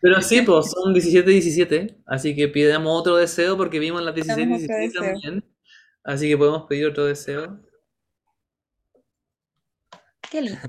pero 0.00 0.20
sí, 0.22 0.42
pues 0.42 0.70
son 0.70 0.94
17-17, 0.94 1.96
así 2.06 2.36
que 2.36 2.48
pidamos 2.48 3.00
otro 3.00 3.16
deseo 3.16 3.56
porque 3.56 3.78
vimos 3.78 4.02
las 4.02 4.14
Pidamos 4.14 4.62
otro 4.62 4.76
16-17 4.76 4.92
deseo. 4.92 5.02
también. 5.02 5.44
Así 6.04 6.28
que 6.28 6.36
podemos 6.38 6.64
pedir 6.68 6.86
otro 6.86 7.06
deseo. 7.06 7.60
Qué 10.30 10.42
lindo. 10.42 10.60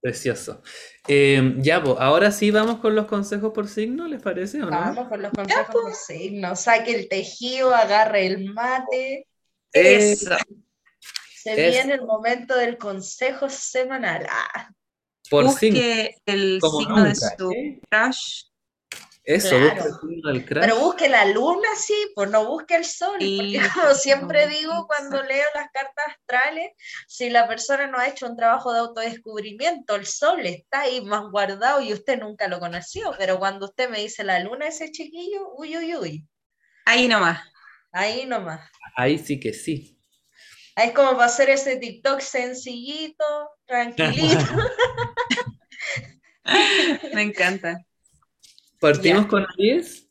Precioso. 0.00 0.62
Eh, 1.08 1.54
ya, 1.58 1.82
pues, 1.82 1.96
ahora 1.98 2.30
sí 2.30 2.50
vamos 2.50 2.80
con 2.80 2.94
los 2.94 3.06
consejos 3.06 3.52
por 3.54 3.68
signo, 3.68 4.06
¿les 4.06 4.20
parece 4.20 4.62
o 4.62 4.66
no? 4.66 4.70
Vamos 4.70 5.08
con 5.08 5.22
los 5.22 5.32
consejos 5.32 5.66
por 5.72 5.94
signo, 5.94 6.54
saque 6.56 6.94
el 6.94 7.08
tejido, 7.08 7.74
agarre 7.74 8.26
el 8.26 8.52
mate. 8.52 9.26
Eso. 9.72 10.36
Se 11.42 11.54
viene 11.54 11.94
el 11.94 12.02
momento 12.02 12.56
del 12.56 12.76
consejo 12.76 13.48
semanal. 13.48 14.26
Ah, 14.30 14.70
por 15.30 15.48
signo, 15.52 15.78
Busque 15.78 16.16
el 16.26 16.58
como 16.60 16.78
signo 16.80 17.04
de 17.04 17.14
su 17.14 17.52
¿eh? 17.52 17.80
crush. 17.90 18.44
Eso, 19.26 19.48
Claro. 19.58 19.84
busca 20.02 20.30
el 20.30 20.44
crush. 20.44 20.60
Pero 20.60 20.78
busque 20.80 21.08
la 21.08 21.24
luna, 21.24 21.68
sí, 21.76 21.94
pues 22.14 22.30
no 22.30 22.44
busque 22.46 22.76
el 22.76 22.84
sol. 22.84 23.12
Porque 23.18 23.60
como 23.74 23.94
siempre 23.94 24.44
no, 24.46 24.52
digo 24.52 24.86
cuando 24.86 25.22
leo 25.22 25.46
las 25.54 25.68
cartas 25.72 26.04
astrales, 26.08 26.72
si 27.08 27.30
la 27.30 27.48
persona 27.48 27.86
no 27.86 27.98
ha 27.98 28.06
hecho 28.08 28.26
un 28.26 28.36
trabajo 28.36 28.72
de 28.74 28.80
autodescubrimiento, 28.80 29.94
el 29.96 30.04
sol 30.06 30.44
está 30.44 30.82
ahí 30.82 31.00
más 31.00 31.22
guardado 31.30 31.80
y 31.80 31.92
usted 31.94 32.18
nunca 32.18 32.48
lo 32.48 32.60
conoció. 32.60 33.14
Pero 33.18 33.38
cuando 33.38 33.64
usted 33.66 33.88
me 33.88 34.00
dice 34.00 34.24
la 34.24 34.40
luna, 34.40 34.66
ese 34.66 34.90
chiquillo, 34.92 35.52
uy, 35.56 35.76
uy, 35.78 35.96
uy, 35.96 36.28
Ahí 36.84 37.08
nomás. 37.08 37.40
ahí 37.92 38.26
nomás. 38.26 38.60
Ahí 38.94 39.16
sí 39.18 39.40
que 39.40 39.54
sí. 39.54 39.98
Ahí 40.76 40.88
es 40.88 40.94
como 40.94 41.12
para 41.12 41.26
hacer 41.26 41.48
ese 41.48 41.76
TikTok 41.76 42.20
sencillito, 42.20 43.24
tranquilito. 43.64 44.36
Me 47.14 47.22
encanta. 47.22 47.84
¿Partimos 48.92 49.22
Ya. 49.24 49.28
con 49.28 49.46
Aries? 49.54 50.08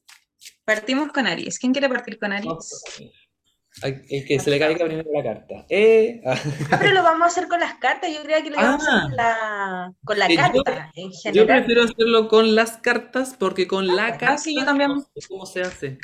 Partimos 0.65 1.11
con 1.11 1.27
Aries. 1.27 1.59
¿Quién 1.59 1.73
quiere 1.73 1.89
partir 1.89 2.17
con 2.17 2.33
Aries? 2.33 2.83
El 3.81 4.25
que 4.27 4.39
se 4.39 4.49
le 4.51 4.59
caiga 4.59 4.85
primero 4.85 5.09
la 5.13 5.23
carta. 5.23 5.65
Eh, 5.69 6.21
ah, 6.25 6.35
Ah, 6.71 6.77
Pero 6.79 6.91
lo 6.93 7.01
vamos 7.03 7.23
a 7.23 7.25
hacer 7.25 7.47
con 7.47 7.59
las 7.59 7.75
cartas, 7.75 8.11
yo 8.13 8.21
creía 8.23 8.43
que 8.43 8.49
lo 8.51 8.55
íbamos 8.59 8.87
a 8.87 8.97
hacer 9.05 9.17
Ah. 9.19 9.91
con 10.03 10.17
la, 10.19 10.19
con 10.19 10.19
la 10.19 10.25
Eh, 10.27 10.29
yo- 10.53 10.63
carta 10.63 10.91
en 10.95 11.11
Yo 11.11 11.17
general. 11.23 11.47
prefiero 11.47 11.83
hacerlo 11.83 12.27
con 12.27 12.55
las 12.55 12.77
cartas 12.77 13.35
porque 13.37 13.67
con 13.67 13.87
la 13.87 14.11
carta 14.17 14.33
Ah, 14.33 14.37
sí, 14.37 14.55
yo 14.55 14.63
también. 14.65 14.89
no 14.89 15.01
sé 15.01 15.27
cómo 15.27 15.45
se 15.45 15.61
hace. 15.61 15.97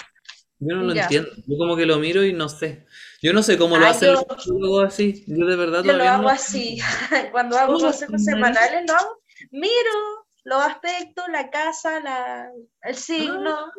Yo 0.59 0.75
no 0.75 0.83
lo 0.83 0.93
Ya. 0.93 1.03
entiendo. 1.03 1.29
Yo 1.47 1.57
como 1.57 1.75
que 1.77 1.85
lo 1.85 1.97
miro 1.99 2.23
y 2.25 2.33
no 2.33 2.49
sé. 2.49 2.85
Yo 3.21 3.33
no 3.33 3.43
sé 3.43 3.57
cómo 3.57 3.77
lo 3.77 3.85
Ah, 3.85 3.89
hacen 3.89 4.09
yo- 4.09 4.13
los 4.15 4.25
astrólogos 4.37 4.85
así. 4.85 5.23
Yo 5.27 5.45
de 5.45 5.55
verdad 5.55 5.83
Yo 5.83 5.93
lo 5.93 6.03
hago 6.03 6.23
no- 6.23 6.29
así. 6.29 6.79
Cuando 7.31 7.57
hago 7.57 7.79
consejos 7.79 8.23
semanales, 8.23 8.83
lo 8.87 8.93
hago. 8.95 9.21
Miro 9.51 10.18
los 10.43 10.61
aspectos, 10.61 11.25
la 11.31 11.49
casa, 11.49 11.99
la, 11.99 12.49
el 12.83 12.95
signo. 12.95 13.71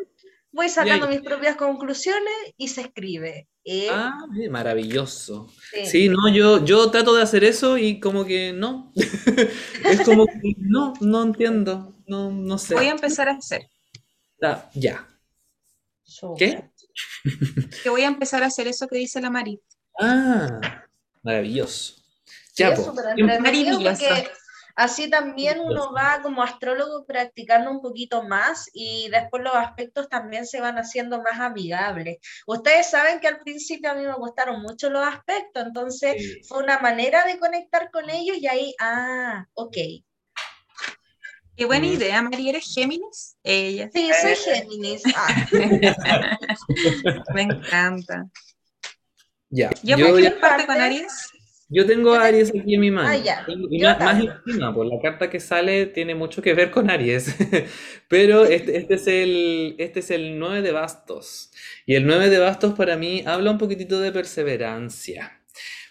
Voy 0.52 0.68
sacando 0.68 1.06
mis 1.06 1.20
propias 1.20 1.54
conclusiones 1.56 2.32
y 2.56 2.66
se 2.68 2.80
escribe. 2.80 3.46
Eh, 3.64 3.88
Ah, 3.90 4.18
maravilloso. 4.50 5.46
sí. 5.72 5.86
Sí, 5.86 6.08
no, 6.08 6.28
yo, 6.32 6.64
yo 6.64 6.90
trato 6.90 7.14
de 7.14 7.22
hacer 7.22 7.44
eso 7.44 7.78
y 7.78 8.00
como 8.00 8.24
que 8.24 8.52
no. 8.52 8.92
Es 9.84 10.00
como 10.04 10.26
que 10.26 10.54
no, 10.58 10.92
no 11.00 11.22
entiendo. 11.22 11.94
No, 12.06 12.30
no 12.32 12.58
sé. 12.58 12.74
Voy 12.74 12.86
a 12.86 12.90
empezar 12.92 13.28
a 13.28 13.32
hacer. 13.34 13.68
Ah, 14.42 14.68
ya. 14.74 15.06
Súper. 16.02 16.70
Que 17.84 17.90
voy 17.90 18.02
a 18.02 18.08
empezar 18.08 18.42
a 18.42 18.46
hacer 18.46 18.66
eso 18.66 18.88
que 18.88 18.98
dice 18.98 19.20
la 19.20 19.30
Mari. 19.30 19.60
Ah, 20.00 20.58
maravilloso. 21.22 21.94
Sí, 22.24 22.64
Ya, 22.64 22.70
es 22.70 22.80
porque 22.80 23.22
así 24.80 25.10
también 25.10 25.60
uno 25.60 25.92
va 25.92 26.20
como 26.22 26.42
astrólogo 26.42 27.04
practicando 27.04 27.70
un 27.70 27.80
poquito 27.80 28.22
más 28.24 28.68
y 28.72 29.08
después 29.10 29.42
los 29.42 29.54
aspectos 29.54 30.08
también 30.08 30.46
se 30.46 30.60
van 30.60 30.76
haciendo 30.78 31.20
más 31.22 31.38
amigables. 31.38 32.18
Ustedes 32.46 32.88
saben 32.90 33.20
que 33.20 33.28
al 33.28 33.38
principio 33.40 33.90
a 33.90 33.94
mí 33.94 34.04
me 34.04 34.14
gustaron 34.14 34.62
mucho 34.62 34.88
los 34.90 35.06
aspectos, 35.06 35.64
entonces 35.66 36.14
Sí. 36.18 36.40
fue 36.48 36.62
una 36.62 36.78
manera 36.78 37.24
de 37.24 37.38
conectar 37.38 37.90
con 37.90 38.08
ellos 38.10 38.36
y 38.38 38.46
ahí, 38.46 38.74
ah, 38.80 39.46
ok. 39.54 39.76
Qué 41.56 41.66
buena 41.66 41.86
Mm. 41.86 41.92
idea, 41.92 42.22
Mari. 42.22 42.48
¿Eres 42.48 42.72
Géminis? 42.74 43.36
Ella. 43.42 43.90
Sí, 43.92 44.10
soy 44.22 44.34
Géminis. 44.36 45.02
Ah, 45.14 45.46
Me 47.34 47.42
encanta. 47.42 48.26
Ya. 49.50 49.68
¿Ya 49.82 49.96
Yo, 49.96 50.06
por 50.08 50.20
quién 50.20 50.40
parte 50.40 50.64
con? 50.66 50.80
Aries? 50.80 51.12
Yo 51.70 51.86
tengo 51.86 52.14
a 52.14 52.24
Aries 52.24 52.50
aquí 52.50 52.74
en 52.74 52.80
mi 52.80 52.90
mano. 52.90 53.08
Ah, 53.08 53.16
ya. 53.16 53.46
Y 53.70 53.80
más, 53.82 53.98
más 54.00 54.20
encima, 54.46 54.74
pues 54.74 54.88
la 54.90 55.00
carta 55.00 55.30
que 55.30 55.40
sale 55.40 55.86
tiene 55.86 56.14
mucho 56.14 56.42
que 56.42 56.52
ver 56.54 56.70
con 56.70 56.90
Aries. 56.90 57.34
Pero 58.08 58.44
este, 58.44 58.76
este 58.76 58.94
es 58.94 59.06
el, 59.06 59.76
este 59.78 60.00
es 60.00 60.10
el 60.10 60.38
9 60.38 60.62
de 60.62 60.72
bastos. 60.72 61.52
Y 61.86 61.94
el 61.94 62.06
9 62.06 62.28
de 62.28 62.38
bastos 62.38 62.74
para 62.74 62.96
mí 62.96 63.22
habla 63.24 63.52
un 63.52 63.58
poquitito 63.58 64.00
de 64.00 64.12
perseverancia. 64.12 65.40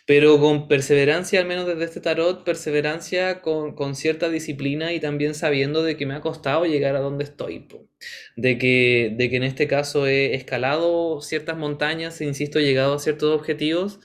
Pero 0.06 0.40
con 0.40 0.68
perseverancia, 0.68 1.40
al 1.40 1.46
menos 1.46 1.68
desde 1.68 1.86
este 1.86 2.02
tarot, 2.02 2.44
perseverancia 2.44 3.42
con, 3.42 3.76
con 3.76 3.96
cierta 3.96 4.28
disciplina 4.30 4.92
y 4.92 5.00
también 5.00 5.36
sabiendo 5.36 5.84
de 5.84 5.98
que 5.98 6.08
me 6.08 6.16
ha 6.16 6.22
costado 6.22 6.66
llegar 6.66 6.96
a 6.96 7.00
donde 7.00 7.24
estoy. 7.24 7.60
po. 7.60 7.88
De 8.36 8.58
que, 8.58 9.14
de 9.16 9.30
que 9.30 9.36
en 9.38 9.44
este 9.44 9.68
caso 9.68 10.08
he 10.08 10.34
escalado 10.36 11.22
ciertas 11.22 11.58
montañas, 11.58 12.20
insisto, 12.22 12.60
he 12.60 12.64
llegado 12.64 12.96
a 12.96 13.00
ciertos 13.00 13.32
objetivos, 13.38 14.00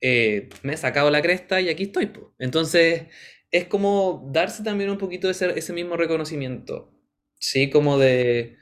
eh, 0.00 0.48
me 0.62 0.74
he 0.74 0.76
sacado 0.76 1.10
la 1.10 1.22
cresta 1.22 1.60
y 1.60 1.68
aquí 1.68 1.84
estoy. 1.84 2.06
po. 2.06 2.34
Entonces, 2.38 3.04
es 3.50 3.66
como 3.66 4.28
darse 4.32 4.62
también 4.62 4.90
un 4.90 4.98
poquito 4.98 5.30
ese, 5.30 5.58
ese 5.58 5.72
mismo 5.72 5.96
reconocimiento. 5.96 6.92
Sí, 7.38 7.70
como 7.70 7.98
de... 7.98 8.58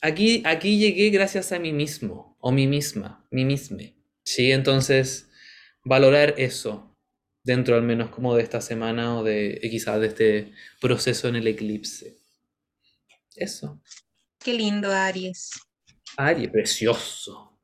Aquí, 0.00 0.42
aquí 0.46 0.78
llegué 0.78 1.10
gracias 1.10 1.50
a 1.52 1.58
mí 1.58 1.72
mismo, 1.72 2.36
o 2.40 2.52
mí 2.52 2.68
misma, 2.68 3.26
mí 3.30 3.44
misme. 3.44 3.96
Sí, 4.22 4.52
entonces 4.52 5.28
valorar 5.84 6.34
eso 6.38 6.96
dentro 7.42 7.74
al 7.74 7.82
menos 7.82 8.10
como 8.10 8.36
de 8.36 8.42
esta 8.42 8.60
semana 8.60 9.18
o 9.18 9.24
de 9.24 9.58
eh, 9.62 9.70
quizás 9.70 9.98
de 10.00 10.06
este 10.06 10.52
proceso 10.80 11.28
en 11.28 11.36
el 11.36 11.46
eclipse. 11.46 12.18
Eso. 13.34 13.82
Qué 14.38 14.52
lindo, 14.52 14.92
Aries. 14.92 15.50
Aries, 16.16 16.50
precioso. 16.50 17.58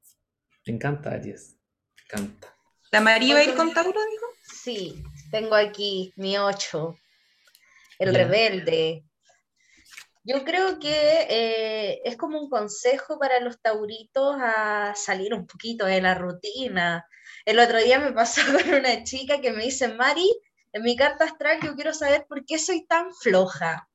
Me 0.66 0.74
encanta 0.74 1.10
Aries. 1.10 1.56
Me 1.96 2.02
encanta. 2.04 2.53
¿La 2.94 3.00
Mari 3.00 3.32
va 3.32 3.40
a 3.40 3.42
ir 3.42 3.56
con 3.56 3.74
Tauro, 3.74 4.00
dijo? 4.08 4.26
sí, 4.40 5.02
tengo 5.32 5.56
aquí 5.56 6.12
mi 6.14 6.38
8, 6.38 6.96
el 7.98 8.14
rebelde. 8.14 9.02
Yo 10.22 10.44
creo 10.44 10.78
que 10.78 11.26
eh, 11.28 12.02
es 12.04 12.16
como 12.16 12.38
un 12.38 12.48
consejo 12.48 13.18
para 13.18 13.40
los 13.40 13.60
tauritos 13.60 14.36
a 14.38 14.94
salir 14.94 15.34
un 15.34 15.44
poquito 15.44 15.86
de 15.86 16.00
la 16.00 16.14
rutina. 16.14 17.04
El 17.44 17.58
otro 17.58 17.78
día 17.78 17.98
me 17.98 18.12
pasó 18.12 18.42
con 18.52 18.72
una 18.72 19.02
chica 19.02 19.40
que 19.40 19.52
me 19.52 19.64
dice, 19.64 19.88
Mari, 19.88 20.30
en 20.72 20.84
mi 20.84 20.94
carta 20.94 21.24
astral 21.24 21.58
yo 21.64 21.74
quiero 21.74 21.92
saber 21.94 22.26
por 22.28 22.44
qué 22.44 22.60
soy 22.60 22.86
tan 22.86 23.12
floja. 23.12 23.88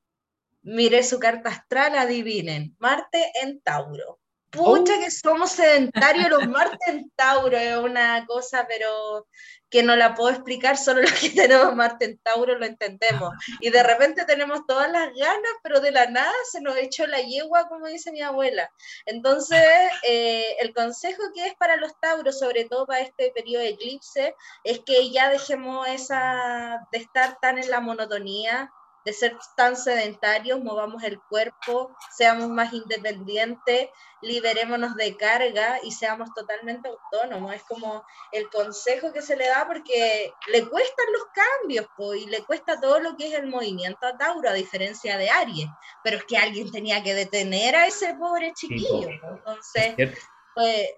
Miré 0.60 1.04
su 1.04 1.18
carta 1.18 1.48
astral, 1.48 1.96
adivinen, 1.96 2.76
Marte 2.78 3.32
en 3.42 3.62
Tauro. 3.62 4.19
Pucha 4.50 4.98
que 4.98 5.10
somos 5.10 5.52
sedentarios 5.52 6.28
los 6.28 6.48
Marte 6.48 6.76
en 6.88 7.10
Tauro, 7.10 7.56
es 7.56 7.76
una 7.76 8.26
cosa, 8.26 8.66
pero 8.68 9.26
que 9.70 9.84
no 9.84 9.94
la 9.94 10.14
puedo 10.14 10.30
explicar, 10.30 10.76
solo 10.76 11.02
los 11.02 11.12
que 11.12 11.30
tenemos 11.30 11.74
Marte 11.76 12.04
en 12.06 12.18
Tauro 12.18 12.58
lo 12.58 12.66
entendemos. 12.66 13.32
Y 13.60 13.70
de 13.70 13.82
repente 13.82 14.24
tenemos 14.24 14.66
todas 14.66 14.90
las 14.90 15.14
ganas, 15.14 15.52
pero 15.62 15.80
de 15.80 15.92
la 15.92 16.06
nada 16.06 16.32
se 16.50 16.60
nos 16.60 16.76
echó 16.76 17.06
la 17.06 17.20
yegua, 17.20 17.68
como 17.68 17.86
dice 17.86 18.10
mi 18.10 18.20
abuela. 18.20 18.68
Entonces, 19.06 19.62
eh, 20.02 20.56
el 20.58 20.74
consejo 20.74 21.22
que 21.32 21.46
es 21.46 21.54
para 21.54 21.76
los 21.76 21.92
Tauros, 22.00 22.40
sobre 22.40 22.64
todo 22.64 22.86
para 22.86 23.00
este 23.00 23.30
periodo 23.30 23.62
de 23.62 23.70
eclipse, 23.70 24.34
es 24.64 24.80
que 24.80 25.10
ya 25.10 25.30
dejemos 25.30 25.86
esa 25.86 26.80
de 26.90 26.98
estar 26.98 27.38
tan 27.40 27.58
en 27.58 27.70
la 27.70 27.80
monotonía, 27.80 28.72
de 29.04 29.12
ser 29.12 29.36
tan 29.56 29.76
sedentarios, 29.76 30.62
movamos 30.62 31.02
el 31.02 31.20
cuerpo, 31.20 31.96
seamos 32.16 32.48
más 32.48 32.72
independientes, 32.72 33.88
liberémonos 34.22 34.96
de 34.96 35.16
carga 35.16 35.78
y 35.82 35.92
seamos 35.92 36.28
totalmente 36.34 36.88
autónomos. 36.88 37.54
Es 37.54 37.62
como 37.64 38.04
el 38.32 38.48
consejo 38.50 39.12
que 39.12 39.22
se 39.22 39.36
le 39.36 39.46
da 39.46 39.66
porque 39.66 40.32
le 40.48 40.68
cuestan 40.68 41.06
los 41.12 41.24
cambios 41.32 41.86
po, 41.96 42.14
y 42.14 42.26
le 42.26 42.44
cuesta 42.44 42.80
todo 42.80 43.00
lo 43.00 43.16
que 43.16 43.28
es 43.28 43.34
el 43.34 43.46
movimiento 43.46 44.06
a 44.06 44.16
Tauro, 44.16 44.50
a 44.50 44.54
diferencia 44.54 45.16
de 45.16 45.30
Aries. 45.30 45.68
Pero 46.04 46.18
es 46.18 46.24
que 46.24 46.36
alguien 46.36 46.70
tenía 46.70 47.02
que 47.02 47.14
detener 47.14 47.76
a 47.76 47.86
ese 47.86 48.14
pobre 48.14 48.52
chiquillo. 48.54 49.08
Entonces. 49.08 49.96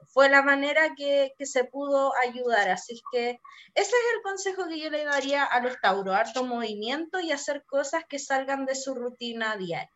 Fue, 0.08 0.28
la 0.28 0.42
manera 0.42 0.94
que, 0.96 1.32
que, 1.38 1.46
se 1.46 1.64
pudo 1.64 2.12
ayudar. 2.16 2.70
Así 2.70 3.00
que 3.12 3.40
ese 3.74 3.90
es 3.90 4.16
el 4.16 4.22
consejo 4.22 4.68
que 4.68 4.80
yo 4.80 4.90
le 4.90 5.04
daría 5.04 5.44
a 5.44 5.60
los 5.60 5.80
Tauro, 5.80 6.12
harto 6.12 6.44
movimiento 6.44 7.20
y 7.20 7.32
hacer 7.32 7.64
cosas 7.64 8.04
que 8.08 8.18
salgan 8.18 8.66
de 8.66 8.74
su 8.74 8.94
rutina 8.94 9.56
diaria. 9.56 9.90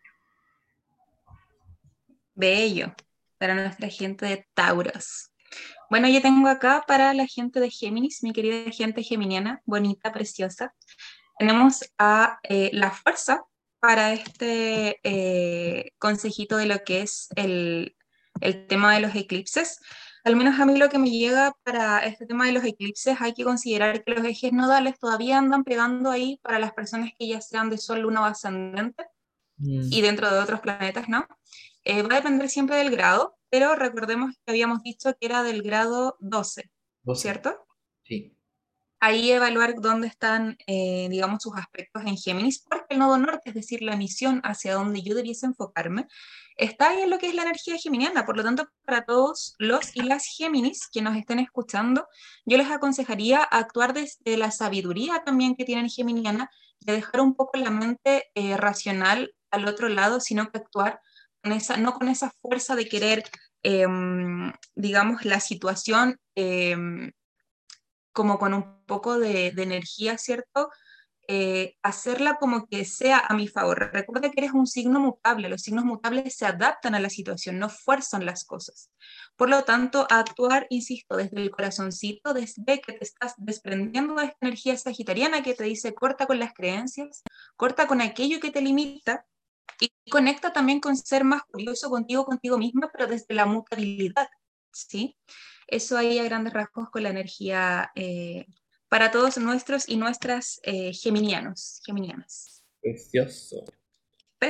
Bello, 2.34 2.94
para 3.38 3.54
nuestra 3.54 3.88
gente 3.88 4.26
de 4.26 4.46
Tauros. 4.54 5.30
Bueno, 5.88 6.08
yo 6.08 6.20
tengo 6.20 6.48
acá 6.48 6.84
para 6.86 7.14
la 7.14 7.26
gente 7.26 7.60
de 7.60 7.70
Géminis, 7.70 8.22
mi 8.22 8.32
querida 8.32 8.70
gente 8.70 9.02
geminiana, 9.02 9.62
bonita, 9.64 10.12
preciosa. 10.12 10.74
Tenemos 11.38 11.84
a 11.98 12.38
eh, 12.42 12.70
la 12.72 12.90
fuerza 12.90 13.44
para 13.78 14.12
este 14.12 15.00
eh, 15.04 15.92
consejito 15.98 16.56
de 16.56 16.66
lo 16.66 16.82
que 16.82 17.02
es 17.02 17.28
el, 17.36 17.96
el 18.40 18.66
tema 18.66 18.94
de 18.94 19.00
los 19.00 19.14
eclipses. 19.14 19.80
Al 20.24 20.34
menos 20.34 20.58
a 20.58 20.66
mí 20.66 20.76
lo 20.76 20.88
que 20.88 20.98
me 20.98 21.10
llega 21.10 21.54
para 21.62 22.00
este 22.00 22.26
tema 22.26 22.46
de 22.46 22.52
los 22.52 22.64
eclipses, 22.64 23.20
hay 23.20 23.32
que 23.32 23.44
considerar 23.44 24.02
que 24.02 24.12
los 24.12 24.24
ejes 24.24 24.52
nodales 24.52 24.98
todavía 24.98 25.38
andan 25.38 25.62
pegando 25.62 26.10
ahí 26.10 26.40
para 26.42 26.58
las 26.58 26.72
personas 26.72 27.10
que 27.16 27.28
ya 27.28 27.40
sean 27.40 27.70
de 27.70 27.78
Sol, 27.78 28.00
Luna 28.00 28.22
o 28.22 28.24
ascendente 28.24 29.04
mm. 29.58 29.92
y 29.92 30.00
dentro 30.02 30.28
de 30.28 30.40
otros 30.40 30.60
planetas, 30.60 31.08
¿no? 31.08 31.26
Eh, 31.84 32.02
va 32.02 32.14
a 32.14 32.16
depender 32.16 32.48
siempre 32.48 32.76
del 32.78 32.90
grado, 32.90 33.38
pero 33.48 33.76
recordemos 33.76 34.34
que 34.44 34.50
habíamos 34.50 34.82
dicho 34.82 35.16
que 35.20 35.26
era 35.26 35.44
del 35.44 35.62
grado 35.62 36.16
12, 36.18 36.68
¿cierto? 37.14 37.64
Sí. 38.02 38.36
Ahí 38.98 39.30
evaluar 39.30 39.76
dónde 39.80 40.08
están, 40.08 40.58
eh, 40.66 41.06
digamos, 41.08 41.42
sus 41.42 41.54
aspectos 41.56 42.02
en 42.04 42.16
Géminis, 42.16 42.64
porque 42.68 42.86
el 42.90 42.98
nodo 42.98 43.18
norte, 43.18 43.50
es 43.50 43.54
decir, 43.54 43.82
la 43.82 43.96
misión 43.96 44.40
hacia 44.42 44.74
donde 44.74 45.02
yo 45.02 45.14
debiese 45.14 45.46
enfocarme, 45.46 46.08
está 46.56 46.94
en 46.94 47.10
lo 47.10 47.18
que 47.18 47.28
es 47.28 47.34
la 47.34 47.42
energía 47.42 47.76
geminiana. 47.78 48.26
Por 48.26 48.36
lo 48.36 48.42
tanto, 48.42 48.68
para 48.84 49.04
todos 49.04 49.54
los 49.58 49.94
y 49.94 50.02
las 50.02 50.26
Géminis 50.26 50.88
que 50.90 51.02
nos 51.02 51.16
estén 51.16 51.38
escuchando, 51.38 52.08
yo 52.44 52.56
les 52.56 52.70
aconsejaría 52.70 53.42
actuar 53.42 53.92
desde 53.92 54.36
la 54.36 54.50
sabiduría 54.50 55.22
también 55.24 55.54
que 55.54 55.64
tienen 55.64 55.88
geminiana, 55.88 56.50
de 56.80 56.94
dejar 56.94 57.20
un 57.20 57.34
poco 57.34 57.58
la 57.58 57.70
mente 57.70 58.30
eh, 58.34 58.56
racional 58.56 59.34
al 59.50 59.66
otro 59.66 59.88
lado, 59.88 60.20
sino 60.20 60.50
que 60.50 60.58
actuar 60.58 61.00
no 61.78 61.94
con 61.94 62.08
esa 62.08 62.30
fuerza 62.42 62.74
de 62.74 62.88
querer, 62.88 63.22
em, 63.62 64.52
digamos, 64.74 65.24
la 65.24 65.40
situación 65.40 66.18
em, 66.34 67.12
como 68.12 68.38
con 68.38 68.54
un 68.54 68.84
poco 68.86 69.18
de, 69.18 69.48
energía, 69.48 70.18
¿cierto? 70.18 70.70
Eh, 71.28 71.76
hacerla 71.82 72.36
como 72.38 72.68
que 72.68 72.84
sea 72.84 73.18
a 73.18 73.34
mi 73.34 73.48
favor. 73.48 73.90
Recuerda 73.92 74.30
que 74.30 74.40
eres 74.40 74.52
un 74.52 74.66
signo 74.66 75.00
mutable, 75.00 75.48
los 75.48 75.62
signos 75.62 75.84
mutables 75.84 76.36
se 76.36 76.46
adaptan 76.46 76.94
a 76.94 77.00
la 77.00 77.10
situación, 77.10 77.58
no 77.58 77.68
fuerzan 77.68 78.24
las 78.24 78.44
cosas. 78.44 78.90
Por 79.34 79.50
lo 79.50 79.64
tanto, 79.64 80.06
actuar, 80.08 80.66
insisto, 80.70 81.16
desde 81.16 81.42
el 81.42 81.50
corazoncito, 81.50 82.32
desde 82.32 82.80
que 82.80 82.92
te 82.92 83.04
estás 83.04 83.34
desprendiendo 83.38 84.14
de 84.14 84.26
esta 84.26 84.38
energía 84.40 84.76
sagitariana 84.76 85.42
que 85.42 85.54
te 85.54 85.64
dice 85.64 85.94
corta 85.94 86.26
con 86.26 86.38
las 86.38 86.54
creencias, 86.54 87.24
corta 87.56 87.88
con 87.88 88.00
aquello 88.00 88.38
que 88.38 88.52
te 88.52 88.60
limita 88.60 89.26
y 89.80 89.90
conecta 90.10 90.52
también 90.52 90.80
con 90.80 90.96
ser 90.96 91.24
más 91.24 91.42
curioso 91.44 91.90
contigo, 91.90 92.24
contigo 92.24 92.56
misma, 92.56 92.88
pero 92.92 93.08
desde 93.08 93.34
la 93.34 93.46
mutabilidad, 93.46 94.28
¿sí? 94.72 95.16
Eso 95.66 95.98
ahí 95.98 96.18
a 96.18 96.24
grandes 96.24 96.52
rasgos 96.52 96.90
con 96.90 97.02
la 97.02 97.10
energía 97.10 97.90
eh, 97.96 98.46
para 98.88 99.10
todos 99.10 99.38
nuestros 99.38 99.88
y 99.88 99.96
nuestras 99.96 100.60
eh, 100.62 100.92
geminianos, 100.92 101.80
geminianas. 101.84 102.62
Precioso. 102.80 103.64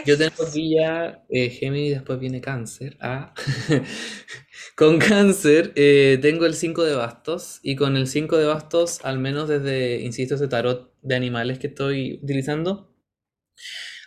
Yo 0.04 0.18
tengo 0.18 0.44
aquí 0.46 0.74
ya 0.74 1.24
eh, 1.28 1.48
Géminis, 1.48 1.94
después 1.94 2.18
viene 2.18 2.40
Cáncer. 2.40 2.96
Ah. 3.00 3.32
con 4.76 4.98
Cáncer 4.98 5.72
eh, 5.76 6.18
tengo 6.20 6.44
el 6.44 6.54
5 6.54 6.84
de 6.84 6.94
bastos 6.94 7.60
y 7.62 7.76
con 7.76 7.96
el 7.96 8.08
5 8.08 8.36
de 8.36 8.46
bastos, 8.46 9.00
al 9.04 9.18
menos 9.18 9.48
desde, 9.48 10.00
insisto, 10.00 10.34
ese 10.34 10.48
tarot 10.48 10.92
de 11.02 11.14
animales 11.14 11.58
que 11.58 11.68
estoy 11.68 12.18
utilizando, 12.22 12.92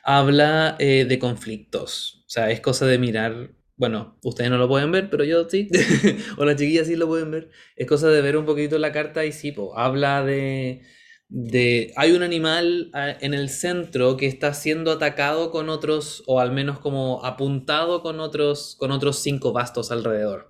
habla 0.03 0.75
eh, 0.79 1.05
de 1.05 1.19
conflictos. 1.19 2.23
O 2.27 2.29
sea, 2.29 2.51
es 2.51 2.59
cosa 2.59 2.85
de 2.85 2.99
mirar. 2.99 3.51
Bueno, 3.79 4.17
ustedes 4.23 4.49
no 4.51 4.57
lo 4.57 4.67
pueden 4.67 4.91
ver, 4.91 5.09
pero 5.09 5.23
yo 5.23 5.49
sí. 5.49 5.69
o 6.37 6.43
las 6.43 6.57
chiquillas 6.57 6.87
sí 6.87 6.97
lo 6.97 7.07
pueden 7.07 7.31
ver. 7.31 7.49
Es 7.77 7.87
cosa 7.87 8.09
de 8.09 8.21
ver 8.21 8.35
un 8.35 8.45
poquito 8.45 8.77
la 8.77 8.91
carta 8.91 9.25
y 9.25 9.31
sí, 9.31 9.55
habla 9.73 10.21
de, 10.25 10.81
de. 11.29 11.93
Hay 11.95 12.11
un 12.11 12.21
animal 12.21 12.89
ah, 12.93 13.15
en 13.21 13.33
el 13.33 13.47
centro 13.47 14.17
que 14.17 14.27
está 14.27 14.53
siendo 14.53 14.91
atacado 14.91 15.49
con 15.49 15.69
otros, 15.69 16.23
o 16.27 16.41
al 16.41 16.51
menos 16.51 16.79
como 16.79 17.23
apuntado 17.25 18.01
con 18.01 18.19
otros, 18.19 18.75
con 18.77 18.91
otros 18.91 19.19
cinco 19.19 19.53
bastos 19.53 19.91
alrededor. 19.91 20.49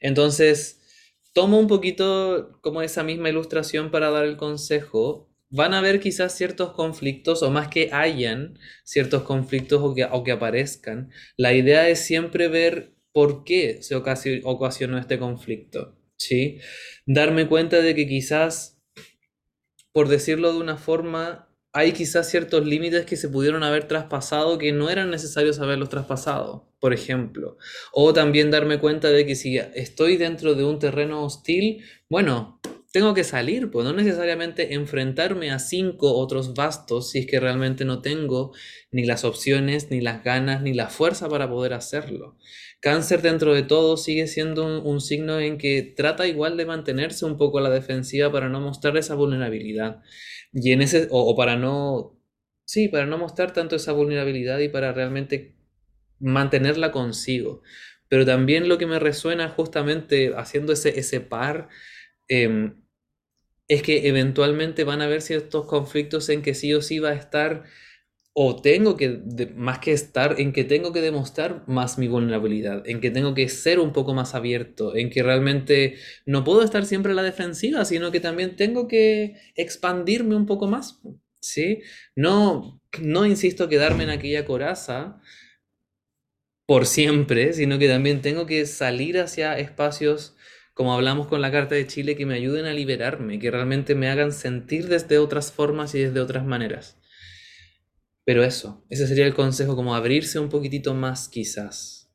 Entonces, 0.00 0.82
tomo 1.32 1.58
un 1.58 1.66
poquito 1.66 2.58
como 2.60 2.82
esa 2.82 3.02
misma 3.02 3.30
ilustración 3.30 3.90
para 3.90 4.10
dar 4.10 4.26
el 4.26 4.36
consejo 4.36 5.29
van 5.50 5.74
a 5.74 5.78
haber 5.78 6.00
quizás 6.00 6.34
ciertos 6.34 6.72
conflictos, 6.72 7.42
o 7.42 7.50
más 7.50 7.68
que 7.68 7.90
hayan 7.92 8.58
ciertos 8.84 9.22
conflictos 9.22 9.80
o 9.82 9.94
que, 9.94 10.08
que 10.24 10.32
aparezcan. 10.32 11.10
La 11.36 11.52
idea 11.52 11.88
es 11.88 12.00
siempre 12.00 12.48
ver 12.48 12.94
por 13.12 13.44
qué 13.44 13.82
se 13.82 13.96
ocasionó 13.96 14.98
este 14.98 15.18
conflicto, 15.18 15.98
¿sí? 16.16 16.60
Darme 17.06 17.48
cuenta 17.48 17.80
de 17.80 17.94
que 17.94 18.06
quizás, 18.06 18.80
por 19.92 20.08
decirlo 20.08 20.52
de 20.52 20.60
una 20.60 20.76
forma, 20.76 21.48
hay 21.72 21.92
quizás 21.92 22.28
ciertos 22.28 22.66
límites 22.66 23.04
que 23.04 23.16
se 23.16 23.28
pudieron 23.28 23.62
haber 23.62 23.86
traspasado 23.86 24.58
que 24.58 24.72
no 24.72 24.90
eran 24.90 25.10
necesarios 25.10 25.60
haberlos 25.60 25.88
traspasado, 25.88 26.72
por 26.80 26.92
ejemplo. 26.92 27.58
O 27.92 28.12
también 28.12 28.50
darme 28.50 28.78
cuenta 28.80 29.08
de 29.10 29.24
que 29.26 29.36
si 29.36 29.58
estoy 29.58 30.16
dentro 30.16 30.54
de 30.54 30.64
un 30.64 30.78
terreno 30.78 31.24
hostil, 31.24 31.84
bueno, 32.08 32.60
tengo 32.92 33.14
que 33.14 33.22
salir, 33.22 33.70
pues 33.70 33.84
no 33.84 33.92
necesariamente 33.92 34.74
enfrentarme 34.74 35.52
a 35.52 35.60
cinco 35.60 36.14
otros 36.16 36.54
bastos 36.54 37.10
si 37.10 37.20
es 37.20 37.26
que 37.26 37.38
realmente 37.38 37.84
no 37.84 38.02
tengo 38.02 38.52
ni 38.90 39.04
las 39.04 39.24
opciones, 39.24 39.90
ni 39.90 40.00
las 40.00 40.24
ganas, 40.24 40.62
ni 40.62 40.74
la 40.74 40.88
fuerza 40.88 41.28
para 41.28 41.48
poder 41.48 41.72
hacerlo. 41.72 42.36
Cáncer 42.80 43.22
dentro 43.22 43.54
de 43.54 43.62
todo 43.62 43.96
sigue 43.96 44.26
siendo 44.26 44.82
un, 44.82 45.00
signo 45.00 45.38
en 45.38 45.58
que 45.58 45.82
trata 45.82 46.26
igual 46.26 46.56
de 46.56 46.66
mantenerse 46.66 47.24
un 47.26 47.36
poco 47.36 47.58
a 47.58 47.62
la 47.62 47.70
defensiva 47.70 48.32
para 48.32 48.48
no 48.48 48.60
mostrar 48.60 48.96
esa 48.96 49.14
vulnerabilidad. 49.14 50.02
Y 50.52 50.72
en 50.72 50.82
ese, 50.82 51.06
o, 51.10 51.36
para 51.36 51.56
no, 51.56 52.18
sí, 52.64 52.88
para 52.88 53.06
no 53.06 53.18
mostrar 53.18 53.52
tanto 53.52 53.76
esa 53.76 53.92
vulnerabilidad 53.92 54.58
y 54.58 54.68
para 54.68 54.92
realmente 54.92 55.54
mantenerla 56.18 56.90
consigo. 56.90 57.62
Pero 58.08 58.26
también 58.26 58.68
lo 58.68 58.78
que 58.78 58.86
me 58.86 58.98
resuena 58.98 59.48
justamente 59.48 60.32
haciendo 60.36 60.72
ese, 60.72 60.98
ese 60.98 61.20
par 61.20 61.68
Em, 62.30 62.76
es 63.68 63.82
que 63.82 64.08
eventualmente 64.08 64.84
van 64.84 65.02
a 65.02 65.06
haber 65.06 65.22
ciertos 65.22 65.66
conflictos 65.66 66.28
en 66.28 66.42
que 66.42 66.54
sí 66.54 66.74
o 66.74 66.82
sí 66.82 66.98
va 66.98 67.10
a 67.10 67.14
estar, 67.14 67.64
o 68.34 68.56
tengo 68.62 68.96
que, 68.96 69.08
más 69.56 69.80
que 69.80 69.92
estar, 69.92 70.40
en 70.40 70.52
que 70.52 70.64
tengo 70.64 70.92
que 70.92 71.00
demostrar 71.02 71.64
más 71.68 71.98
mi 71.98 72.08
vulnerabilidad, 72.08 72.88
en 72.88 73.00
que 73.00 73.10
tengo 73.10 73.34
que 73.34 73.48
ser 73.48 73.80
un 73.80 73.92
poco 73.92 74.14
más 74.14 74.34
abierto, 74.34 74.96
en 74.96 75.10
que 75.10 75.22
realmente 75.22 75.96
no 76.26 76.44
puedo 76.44 76.62
estar 76.64 76.86
siempre 76.86 77.12
a 77.12 77.14
la 77.16 77.22
defensiva, 77.24 77.84
sino 77.84 78.12
que 78.12 78.20
también 78.20 78.56
tengo 78.56 78.88
que 78.88 79.36
expandirme 79.56 80.36
un 80.36 80.46
poco 80.46 80.66
más, 80.68 81.00
¿sí? 81.40 81.82
No, 82.16 82.80
no 83.00 83.26
insisto, 83.26 83.68
quedarme 83.68 84.04
en 84.04 84.10
aquella 84.10 84.44
coraza 84.46 85.20
por 86.66 86.86
siempre, 86.86 87.52
sino 87.52 87.78
que 87.78 87.88
también 87.88 88.22
tengo 88.22 88.46
que 88.46 88.64
salir 88.66 89.18
hacia 89.18 89.58
espacios 89.58 90.36
como 90.74 90.94
hablamos 90.94 91.26
con 91.26 91.40
la 91.40 91.50
Carta 91.50 91.74
de 91.74 91.86
Chile, 91.86 92.16
que 92.16 92.26
me 92.26 92.34
ayuden 92.34 92.66
a 92.66 92.72
liberarme, 92.72 93.38
que 93.38 93.50
realmente 93.50 93.94
me 93.94 94.08
hagan 94.08 94.32
sentir 94.32 94.88
desde 94.88 95.18
otras 95.18 95.52
formas 95.52 95.94
y 95.94 96.00
desde 96.00 96.20
otras 96.20 96.44
maneras. 96.44 96.96
Pero 98.24 98.44
eso, 98.44 98.84
ese 98.88 99.06
sería 99.06 99.26
el 99.26 99.34
consejo, 99.34 99.76
como 99.76 99.94
abrirse 99.94 100.38
un 100.38 100.48
poquitito 100.48 100.94
más 100.94 101.28
quizás. 101.28 102.10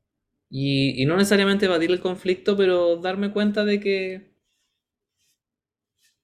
Y, 0.49 1.05
no 1.05 1.17
necesariamente 1.17 1.65
evadir 1.65 1.91
el 1.91 1.99
conflicto, 1.99 2.55
pero 2.55 2.97
darme 2.97 3.31
cuenta 3.31 3.65
de 3.65 3.79
que, 3.79 4.35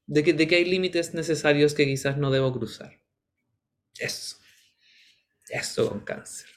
de 0.06 0.24
que, 0.24 0.34
de 0.34 0.48
que 0.48 0.56
hay 0.56 0.66
límites 0.66 1.14
necesarios 1.14 1.74
que 1.74 1.86
quizás 1.86 2.18
no 2.18 2.32
debo 2.32 2.54
cruzar. 2.54 3.02
Eso. 4.00 4.38
Eso 5.50 5.90
con 5.90 6.00
cáncer. 6.02 6.48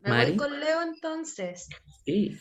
¿Me 0.00 0.24
voy 0.24 0.36
con 0.36 0.58
Leo 0.58 0.82
entonces? 0.82 1.68
Sí 2.04 2.36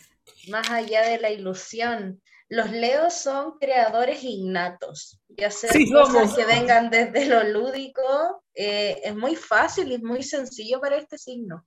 más 0.49 0.69
allá 0.69 1.01
de 1.03 1.19
la 1.19 1.29
ilusión. 1.29 2.21
Los 2.47 2.71
leos 2.71 3.13
son 3.13 3.59
creadores 3.59 4.23
innatos 4.23 5.21
y 5.27 5.43
hacer 5.43 5.71
cosas 5.91 6.33
que 6.35 6.45
vengan 6.45 6.89
desde 6.89 7.25
lo 7.25 7.43
lúdico 7.43 8.43
eh, 8.55 9.01
es 9.03 9.15
muy 9.15 9.35
fácil 9.35 9.91
y 9.91 9.95
es 9.95 10.01
muy 10.01 10.23
sencillo 10.23 10.81
para 10.81 10.97
este 10.97 11.17
signo. 11.17 11.65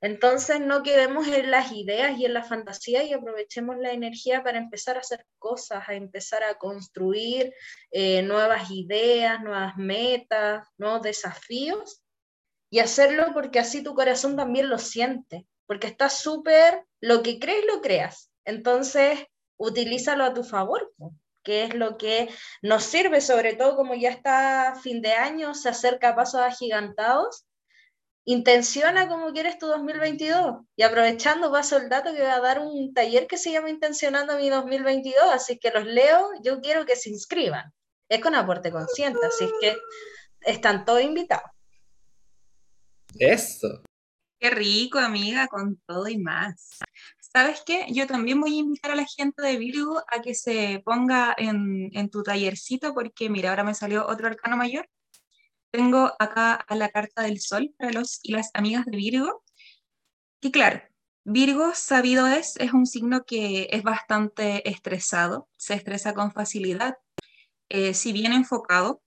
Entonces 0.00 0.60
no 0.60 0.82
quedemos 0.82 1.26
en 1.28 1.50
las 1.50 1.72
ideas 1.72 2.18
y 2.18 2.26
en 2.26 2.34
la 2.34 2.44
fantasía 2.44 3.02
y 3.04 3.12
aprovechemos 3.12 3.78
la 3.78 3.92
energía 3.92 4.44
para 4.44 4.58
empezar 4.58 4.96
a 4.96 5.00
hacer 5.00 5.24
cosas, 5.38 5.88
a 5.88 5.94
empezar 5.94 6.44
a 6.44 6.56
construir 6.58 7.54
eh, 7.90 8.22
nuevas 8.22 8.70
ideas, 8.70 9.42
nuevas 9.42 9.76
metas, 9.76 10.68
nuevos 10.76 11.02
desafíos 11.02 12.02
y 12.70 12.80
hacerlo 12.80 13.28
porque 13.32 13.58
así 13.58 13.82
tu 13.82 13.94
corazón 13.94 14.36
también 14.36 14.68
lo 14.68 14.78
siente 14.78 15.46
porque 15.66 15.86
está 15.86 16.08
súper, 16.08 16.84
lo 17.00 17.22
que 17.22 17.38
crees 17.38 17.64
lo 17.66 17.80
creas. 17.80 18.30
Entonces, 18.44 19.18
utilízalo 19.56 20.24
a 20.24 20.34
tu 20.34 20.44
favor, 20.44 20.92
que 21.42 21.64
es 21.64 21.74
lo 21.74 21.96
que 21.96 22.28
nos 22.62 22.84
sirve, 22.84 23.20
sobre 23.20 23.54
todo 23.54 23.76
como 23.76 23.94
ya 23.94 24.10
está 24.10 24.74
fin 24.82 25.02
de 25.02 25.12
año, 25.12 25.54
se 25.54 25.68
acerca 25.68 26.16
pasos 26.16 26.40
agigantados. 26.40 27.46
Intenciona 28.26 29.06
como 29.06 29.32
quieres 29.32 29.58
tu 29.58 29.66
2022 29.66 30.62
y 30.76 30.82
aprovechando 30.82 31.52
paso 31.52 31.76
el 31.76 31.90
dato 31.90 32.14
que 32.14 32.22
va 32.22 32.36
a 32.36 32.40
dar 32.40 32.58
un 32.58 32.94
taller 32.94 33.26
que 33.26 33.36
se 33.36 33.52
llama 33.52 33.68
Intencionando 33.68 34.38
mi 34.38 34.48
2022, 34.48 35.24
así 35.30 35.58
que 35.58 35.70
los 35.70 35.84
leo, 35.84 36.30
yo 36.42 36.60
quiero 36.60 36.86
que 36.86 36.96
se 36.96 37.10
inscriban. 37.10 37.70
Es 38.08 38.20
con 38.20 38.34
aporte 38.34 38.70
consciente, 38.70 39.20
así 39.26 39.50
que 39.60 39.76
están 40.40 40.86
todos 40.86 41.02
invitados. 41.02 41.50
Eso. 43.18 43.82
Qué 44.44 44.50
rico, 44.50 44.98
amiga, 44.98 45.48
con 45.48 45.80
todo 45.86 46.06
y 46.06 46.18
más. 46.18 46.68
¿Sabes 47.32 47.62
qué? 47.64 47.86
Yo 47.88 48.06
también 48.06 48.38
voy 48.38 48.56
a 48.56 48.60
invitar 48.60 48.90
a 48.90 48.94
la 48.94 49.06
gente 49.06 49.40
de 49.40 49.56
Virgo 49.56 50.02
a 50.06 50.20
que 50.20 50.34
se 50.34 50.82
ponga 50.84 51.34
en, 51.38 51.88
en 51.94 52.10
tu 52.10 52.22
tallercito, 52.22 52.92
porque 52.92 53.30
mira, 53.30 53.48
ahora 53.48 53.64
me 53.64 53.72
salió 53.74 54.06
otro 54.06 54.26
arcano 54.26 54.58
mayor. 54.58 54.86
Tengo 55.70 56.12
acá 56.18 56.52
a 56.56 56.76
la 56.76 56.90
carta 56.90 57.22
del 57.22 57.40
sol 57.40 57.74
para 57.78 57.92
los 57.92 58.20
y 58.22 58.32
las 58.32 58.50
amigas 58.52 58.84
de 58.84 58.98
Virgo. 58.98 59.42
Y 60.42 60.50
claro, 60.52 60.82
Virgo, 61.24 61.72
sabido 61.74 62.26
es, 62.26 62.56
es 62.56 62.74
un 62.74 62.84
signo 62.84 63.24
que 63.24 63.68
es 63.70 63.82
bastante 63.82 64.68
estresado, 64.68 65.48
se 65.56 65.72
estresa 65.72 66.12
con 66.12 66.32
facilidad, 66.32 66.98
eh, 67.70 67.94
si 67.94 68.12
bien 68.12 68.34
enfocado, 68.34 69.00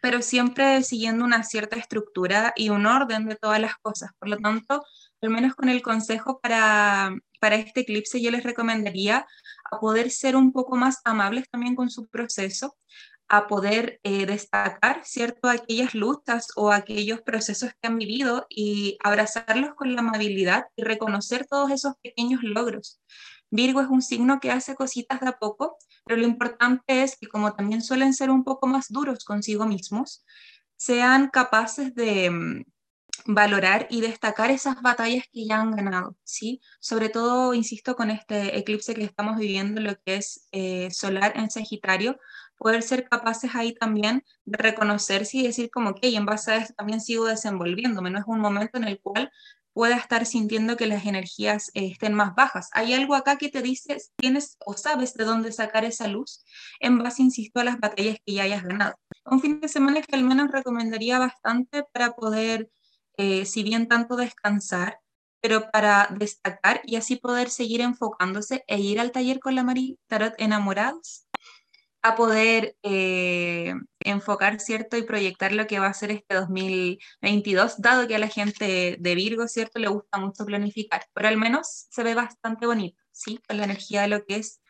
pero 0.00 0.22
siempre 0.22 0.82
siguiendo 0.82 1.24
una 1.24 1.42
cierta 1.42 1.76
estructura 1.76 2.52
y 2.56 2.70
un 2.70 2.86
orden 2.86 3.26
de 3.26 3.36
todas 3.36 3.60
las 3.60 3.76
cosas. 3.76 4.10
Por 4.18 4.28
lo 4.28 4.36
tanto, 4.38 4.82
al 5.20 5.30
menos 5.30 5.54
con 5.54 5.68
el 5.68 5.82
consejo 5.82 6.40
para, 6.40 7.16
para 7.40 7.56
este 7.56 7.80
eclipse, 7.80 8.20
yo 8.20 8.30
les 8.30 8.44
recomendaría 8.44 9.26
a 9.70 9.80
poder 9.80 10.10
ser 10.10 10.36
un 10.36 10.52
poco 10.52 10.76
más 10.76 11.00
amables 11.04 11.48
también 11.50 11.74
con 11.74 11.90
su 11.90 12.06
proceso, 12.08 12.76
a 13.28 13.48
poder 13.48 13.98
eh, 14.04 14.26
destacar, 14.26 15.00
¿cierto?, 15.04 15.48
aquellas 15.48 15.94
luchas 15.94 16.48
o 16.54 16.70
aquellos 16.70 17.22
procesos 17.22 17.70
que 17.80 17.88
han 17.88 17.98
vivido 17.98 18.46
y 18.48 18.98
abrazarlos 19.02 19.74
con 19.74 19.94
la 19.94 20.00
amabilidad 20.00 20.66
y 20.76 20.82
reconocer 20.82 21.46
todos 21.46 21.70
esos 21.70 21.94
pequeños 22.02 22.42
logros. 22.42 23.00
Virgo 23.50 23.80
es 23.80 23.88
un 23.88 24.02
signo 24.02 24.40
que 24.40 24.50
hace 24.50 24.74
cositas 24.74 25.20
de 25.20 25.28
a 25.28 25.38
poco, 25.38 25.76
pero 26.04 26.20
lo 26.20 26.26
importante 26.26 27.02
es 27.02 27.16
que 27.16 27.28
como 27.28 27.54
también 27.54 27.82
suelen 27.82 28.14
ser 28.14 28.30
un 28.30 28.44
poco 28.44 28.66
más 28.66 28.88
duros 28.88 29.24
consigo 29.24 29.66
mismos, 29.66 30.24
sean 30.76 31.28
capaces 31.28 31.94
de 31.94 32.30
mm, 32.30 32.64
valorar 33.26 33.86
y 33.90 34.00
destacar 34.00 34.50
esas 34.50 34.80
batallas 34.82 35.24
que 35.32 35.46
ya 35.46 35.60
han 35.60 35.74
ganado, 35.74 36.16
¿sí? 36.24 36.60
Sobre 36.80 37.08
todo, 37.08 37.54
insisto, 37.54 37.96
con 37.96 38.10
este 38.10 38.58
eclipse 38.58 38.94
que 38.94 39.04
estamos 39.04 39.36
viviendo, 39.38 39.80
lo 39.80 39.96
que 40.04 40.16
es 40.16 40.48
eh, 40.52 40.90
solar 40.90 41.32
en 41.36 41.50
Sagitario, 41.50 42.18
poder 42.56 42.82
ser 42.82 43.08
capaces 43.08 43.54
ahí 43.54 43.74
también 43.74 44.24
de 44.44 44.58
reconocerse 44.58 45.38
y 45.38 45.42
decir 45.42 45.70
como 45.70 45.94
que 45.94 46.14
en 46.14 46.26
base 46.26 46.52
a 46.52 46.56
eso 46.56 46.74
también 46.74 47.00
sigo 47.00 47.26
desenvolviéndome, 47.26 48.10
no 48.10 48.18
es 48.18 48.24
un 48.26 48.40
momento 48.40 48.78
en 48.78 48.84
el 48.84 49.00
cual 49.00 49.30
pueda 49.76 49.96
estar 49.96 50.24
sintiendo 50.24 50.78
que 50.78 50.86
las 50.86 51.04
energías 51.04 51.70
eh, 51.74 51.88
estén 51.92 52.14
más 52.14 52.34
bajas. 52.34 52.70
Hay 52.72 52.94
algo 52.94 53.14
acá 53.14 53.36
que 53.36 53.50
te 53.50 53.60
dice, 53.60 53.98
tienes 54.16 54.56
o 54.64 54.72
sabes 54.72 55.12
de 55.12 55.24
dónde 55.24 55.52
sacar 55.52 55.84
esa 55.84 56.08
luz 56.08 56.46
en 56.80 56.96
base, 56.96 57.22
insisto, 57.22 57.60
a 57.60 57.64
las 57.64 57.78
batallas 57.78 58.16
que 58.24 58.32
ya 58.32 58.44
hayas 58.44 58.62
ganado. 58.64 58.94
Un 59.26 59.38
fin 59.42 59.60
de 59.60 59.68
semana 59.68 60.00
que 60.00 60.16
al 60.16 60.24
menos 60.24 60.50
recomendaría 60.50 61.18
bastante 61.18 61.84
para 61.92 62.12
poder, 62.12 62.70
eh, 63.18 63.44
si 63.44 63.62
bien 63.64 63.86
tanto 63.86 64.16
descansar, 64.16 64.98
pero 65.42 65.70
para 65.70 66.08
destacar 66.10 66.80
y 66.84 66.96
así 66.96 67.16
poder 67.16 67.50
seguir 67.50 67.82
enfocándose 67.82 68.64
e 68.68 68.80
ir 68.80 68.98
al 68.98 69.12
taller 69.12 69.40
con 69.40 69.56
la 69.56 69.62
Mari 69.62 69.98
Tarot 70.06 70.32
enamorados 70.38 71.25
a 72.08 72.16
poder 72.16 72.76
eh, 72.82 73.74
enfocar, 74.00 74.60
¿cierto? 74.60 74.96
Y 74.96 75.02
proyectar 75.02 75.52
lo 75.52 75.66
que 75.66 75.78
va 75.78 75.88
a 75.88 75.94
ser 75.94 76.10
este 76.10 76.34
2022, 76.34 77.80
dado 77.80 78.06
que 78.06 78.14
a 78.14 78.18
la 78.18 78.28
gente 78.28 78.96
de 78.98 79.14
Virgo, 79.14 79.48
¿cierto? 79.48 79.78
Le 79.78 79.88
gusta 79.88 80.18
mucho 80.18 80.44
planificar, 80.44 81.04
pero 81.14 81.28
al 81.28 81.36
menos 81.36 81.86
se 81.90 82.02
ve 82.02 82.14
bastante 82.14 82.66
bonito, 82.66 83.02
¿sí? 83.12 83.40
Con 83.46 83.58
la 83.58 83.64
energía 83.64 84.02
de 84.02 84.08
lo 84.08 84.24
que 84.24 84.36
es 84.36 84.60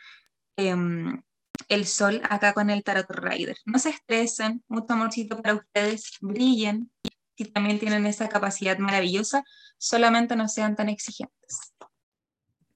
em, 0.57 1.23
el 1.69 1.87
sol 1.87 2.23
acá 2.29 2.53
con 2.53 2.71
el 2.71 2.83
Tarot 2.83 3.11
Rider. 3.11 3.57
No 3.65 3.79
se 3.79 3.91
estresen, 3.91 4.63
mucho 4.69 4.95
amorcito 4.95 5.41
para 5.41 5.55
ustedes, 5.55 6.13
brillen, 6.21 6.91
si 7.37 7.45
también 7.45 7.79
tienen 7.79 8.07
esa 8.07 8.29
capacidad 8.29 8.79
maravillosa, 8.79 9.45
solamente 9.79 10.37
no 10.37 10.49
sean 10.49 10.75
tan 10.75 10.89
exigentes. 10.89 11.75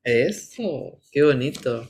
Eso, 0.05 0.99
qué 1.11 1.23
bonito. 1.23 1.89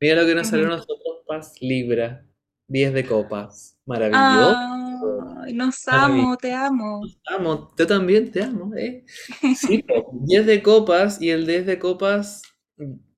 Mira 0.00 0.20
lo 0.20 0.26
que 0.26 0.34
nos 0.34 0.48
salió 0.48 0.66
a 0.66 0.70
nosotros 0.70 1.11
Libra, 1.60 2.26
10 2.68 2.94
de 2.94 3.06
copas. 3.06 3.78
Maravilloso. 3.86 4.56
Ay, 5.44 5.54
nos 5.54 5.86
amo, 5.88 6.36
te 6.36 6.52
amo. 6.52 7.00
Nos 7.02 7.18
amo, 7.26 7.74
yo 7.76 7.86
también 7.86 8.30
te 8.30 8.42
amo. 8.42 8.74
¿eh? 8.76 9.04
Sí, 9.56 9.84
10 10.12 10.46
de 10.46 10.62
copas 10.62 11.20
y 11.20 11.30
el 11.30 11.46
10 11.46 11.66
de 11.66 11.78
copas 11.78 12.42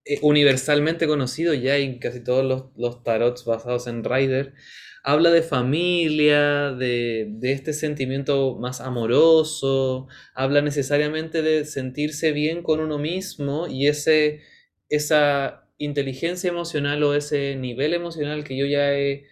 eh, 0.06 0.18
universalmente 0.22 1.06
conocido 1.06 1.54
ya 1.54 1.76
en 1.76 1.98
casi 1.98 2.22
todos 2.22 2.44
los, 2.44 2.64
los 2.76 3.02
tarots 3.02 3.44
basados 3.44 3.86
en 3.86 4.04
Rider, 4.04 4.54
habla 5.02 5.30
de 5.30 5.42
familia, 5.42 6.72
de, 6.72 7.26
de, 7.30 7.52
este 7.52 7.72
sentimiento 7.72 8.56
más 8.58 8.80
amoroso, 8.80 10.08
habla 10.34 10.60
necesariamente 10.60 11.42
de 11.42 11.64
sentirse 11.64 12.32
bien 12.32 12.62
con 12.62 12.80
uno 12.80 12.98
mismo 12.98 13.66
y 13.66 13.86
ese, 13.86 14.42
esa 14.90 15.63
inteligencia 15.78 16.48
emocional 16.48 17.02
o 17.02 17.14
ese 17.14 17.56
nivel 17.56 17.94
emocional 17.94 18.44
que 18.44 18.56
yo 18.56 18.66
ya 18.66 18.92
he 18.94 19.26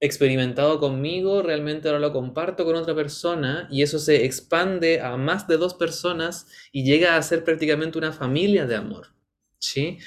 experimentado 0.00 0.80
conmigo, 0.80 1.42
realmente 1.42 1.88
ahora 1.88 2.00
lo 2.00 2.12
comparto 2.12 2.64
con 2.64 2.76
otra 2.76 2.94
persona 2.94 3.68
y 3.70 3.82
eso 3.82 3.98
se 3.98 4.24
expande 4.24 5.00
a 5.00 5.16
más 5.16 5.48
de 5.48 5.56
dos 5.56 5.74
personas 5.74 6.46
y 6.72 6.84
llega 6.84 7.16
a 7.16 7.22
ser 7.22 7.44
prácticamente 7.44 7.98
una 7.98 8.12
familia 8.12 8.66
de 8.66 8.76
amor. 8.76 9.14
¿sí? 9.58 9.98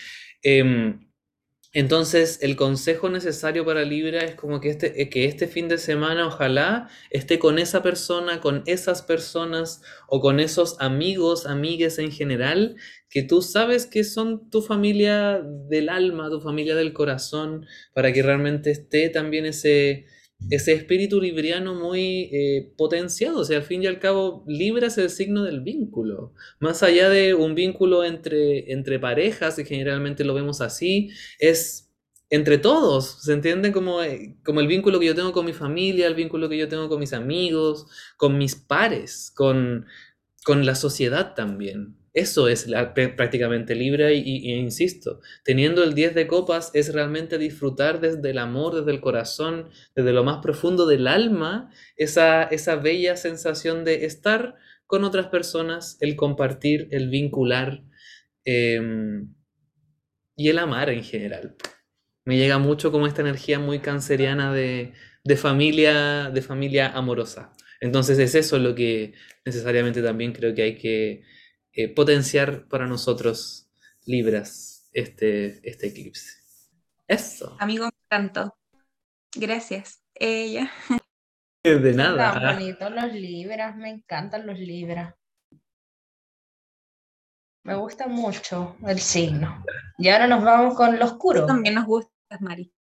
Em, 0.44 1.07
entonces, 1.80 2.40
el 2.42 2.56
consejo 2.56 3.08
necesario 3.08 3.64
para 3.64 3.84
Libra 3.84 4.22
es 4.22 4.34
como 4.34 4.60
que 4.60 4.70
este, 4.72 5.00
eh, 5.00 5.10
que 5.10 5.26
este 5.26 5.48
fin 5.48 5.68
de 5.68 5.78
semana 5.78 6.26
ojalá 6.26 6.90
esté 7.12 7.38
con 7.38 7.60
esa 7.60 7.84
persona, 7.84 8.42
con 8.42 8.64
esas 8.66 9.04
personas 9.04 9.84
o 10.08 10.20
con 10.20 10.40
esos 10.40 10.78
amigos, 10.80 11.46
amigues 11.46 12.00
en 12.00 12.12
general, 12.12 12.78
que 13.12 13.22
tú 13.22 13.44
sabes 13.44 13.86
que 13.86 14.04
son 14.04 14.50
tu 14.50 14.64
familia 14.64 15.40
del 15.70 15.90
alma, 15.90 16.32
tu 16.32 16.42
familia 16.42 16.76
del 16.76 16.94
corazón, 16.94 17.68
para 17.94 18.12
que 18.12 18.24
realmente 18.24 18.72
esté 18.72 19.10
también 19.10 19.46
ese, 19.46 20.08
ese 20.50 20.74
espíritu 20.74 21.20
libriano 21.20 21.76
muy 21.76 22.30
eh, 22.32 22.74
potenciado. 22.78 23.40
O 23.40 23.44
sea, 23.44 23.58
al 23.58 23.64
fin 23.64 23.84
y 23.84 23.88
al 23.88 24.00
cabo, 24.00 24.44
Libra 24.48 24.88
es 24.88 24.98
el 24.98 25.10
signo 25.10 25.44
del 25.44 25.62
vínculo. 25.62 26.34
Más 26.60 26.84
allá 26.84 27.10
de 27.10 27.34
un 27.34 27.56
vínculo 27.56 28.04
entre, 28.04 28.72
entre 28.72 29.00
parejas, 29.00 29.60
y 29.60 29.66
generalmente 29.66 30.24
lo 30.24 30.34
vemos 30.34 30.62
así, 30.62 31.10
es 31.40 31.92
entre 32.30 32.58
todos. 32.58 33.24
¿Se 33.24 33.34
entiende? 33.34 33.72
Como, 33.72 34.02
eh, 34.04 34.38
como 34.44 34.60
el 34.62 34.68
vínculo 34.68 35.00
que 35.00 35.08
yo 35.08 35.16
tengo 35.16 35.34
con 35.34 35.46
mi 35.46 35.54
familia, 35.54 36.08
el 36.08 36.16
vínculo 36.16 36.50
que 36.50 36.58
yo 36.58 36.68
tengo 36.68 36.90
con 36.90 37.00
mis 37.00 37.14
amigos, 37.14 37.88
con 38.18 38.38
mis 38.38 38.56
pares, 38.56 39.32
con, 39.36 39.86
con 40.44 40.66
la 40.66 40.76
sociedad 40.76 41.36
también. 41.36 41.97
Eso 42.18 42.48
es 42.48 42.66
prácticamente 43.16 43.76
libre 43.76 44.16
y, 44.16 44.52
insisto, 44.52 45.22
teniendo 45.44 45.84
el 45.84 45.94
10 45.94 46.16
de 46.16 46.26
copas 46.26 46.72
es 46.74 46.92
realmente 46.92 47.38
disfrutar 47.38 48.02
desde 48.02 48.32
el 48.32 48.40
amor, 48.40 48.74
desde 48.74 48.90
el 48.90 49.02
corazón, 49.02 49.70
desde 49.96 50.14
lo 50.14 50.24
más 50.24 50.40
profundo 50.40 50.88
del 50.88 51.06
alma, 51.06 51.70
esa, 51.96 52.42
esa 52.46 52.76
bella 52.78 53.18
sensación 53.18 53.86
de 53.86 54.06
estar 54.06 54.56
con 54.88 55.04
otras 55.04 55.28
personas, 55.28 56.00
el 56.02 56.16
compartir, 56.16 56.88
el 56.90 57.10
vincular 57.10 57.84
em, 58.46 59.36
y 60.36 60.50
el 60.50 60.58
amar 60.58 60.90
en 60.90 61.04
general. 61.04 61.56
Me 62.26 62.38
llega 62.38 62.58
mucho 62.58 62.92
como 62.92 63.06
esta 63.06 63.22
energía 63.22 63.60
muy 63.60 63.78
canceriana 63.78 64.52
de, 64.52 64.94
de 65.24 65.38
familia, 65.38 66.32
de 66.34 66.42
familia 66.42 66.88
amorosa. 66.88 67.54
Entonces 67.80 68.18
es 68.18 68.34
eso 68.34 68.58
lo 68.58 68.74
que 68.74 69.14
necesariamente 69.46 70.02
también 70.02 70.34
creo 70.34 70.56
que 70.56 70.64
hay 70.64 70.78
que 70.80 71.37
eh, 71.78 71.94
potenciar 71.94 72.68
para 72.68 72.88
nosotros 72.88 73.70
Libras 74.08 74.90
este, 74.94 75.60
este 75.70 75.88
eclipse. 75.88 76.42
Eso. 77.08 77.56
Amigo, 77.60 77.86
me 77.86 77.92
encantó. 78.06 78.58
Gracias. 79.36 80.04
Ella. 80.16 80.72
De 81.64 81.94
nada. 81.94 82.34
Están 82.34 82.56
bonitos 82.56 82.92
los 82.92 83.14
Libras, 83.14 83.76
me 83.76 83.90
encantan 83.90 84.48
los 84.48 84.58
Libras. 84.58 85.14
Me 87.64 87.76
gusta 87.76 88.08
mucho 88.08 88.76
el 88.88 89.00
signo. 89.00 89.64
Y 90.00 90.10
ahora 90.10 90.26
nos 90.26 90.44
vamos 90.44 90.76
con 90.76 90.98
lo 90.98 91.06
oscuro. 91.06 91.46
También 91.46 91.76
nos 91.76 91.86
gusta, 91.86 92.12
Mari. 92.40 92.74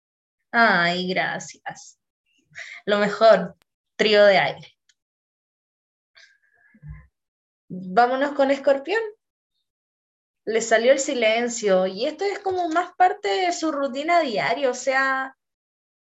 Ay, 0.51 1.07
gracias. 1.07 1.99
Lo 2.85 2.97
mejor, 2.97 3.57
trío 3.95 4.25
de 4.25 4.39
aire. 4.39 4.76
Vámonos 7.69 8.31
con 8.33 8.51
Escorpión. 8.51 9.01
le 10.45 10.61
salió 10.61 10.93
el 10.93 10.99
silencio 10.99 11.87
y 11.87 12.05
esto 12.05 12.23
es 12.23 12.39
como 12.39 12.69
más 12.69 12.93
parte 12.95 13.27
de 13.27 13.51
su 13.51 13.71
rutina 13.71 14.21
diaria, 14.21 14.69
o 14.69 14.73
sea, 14.73 15.37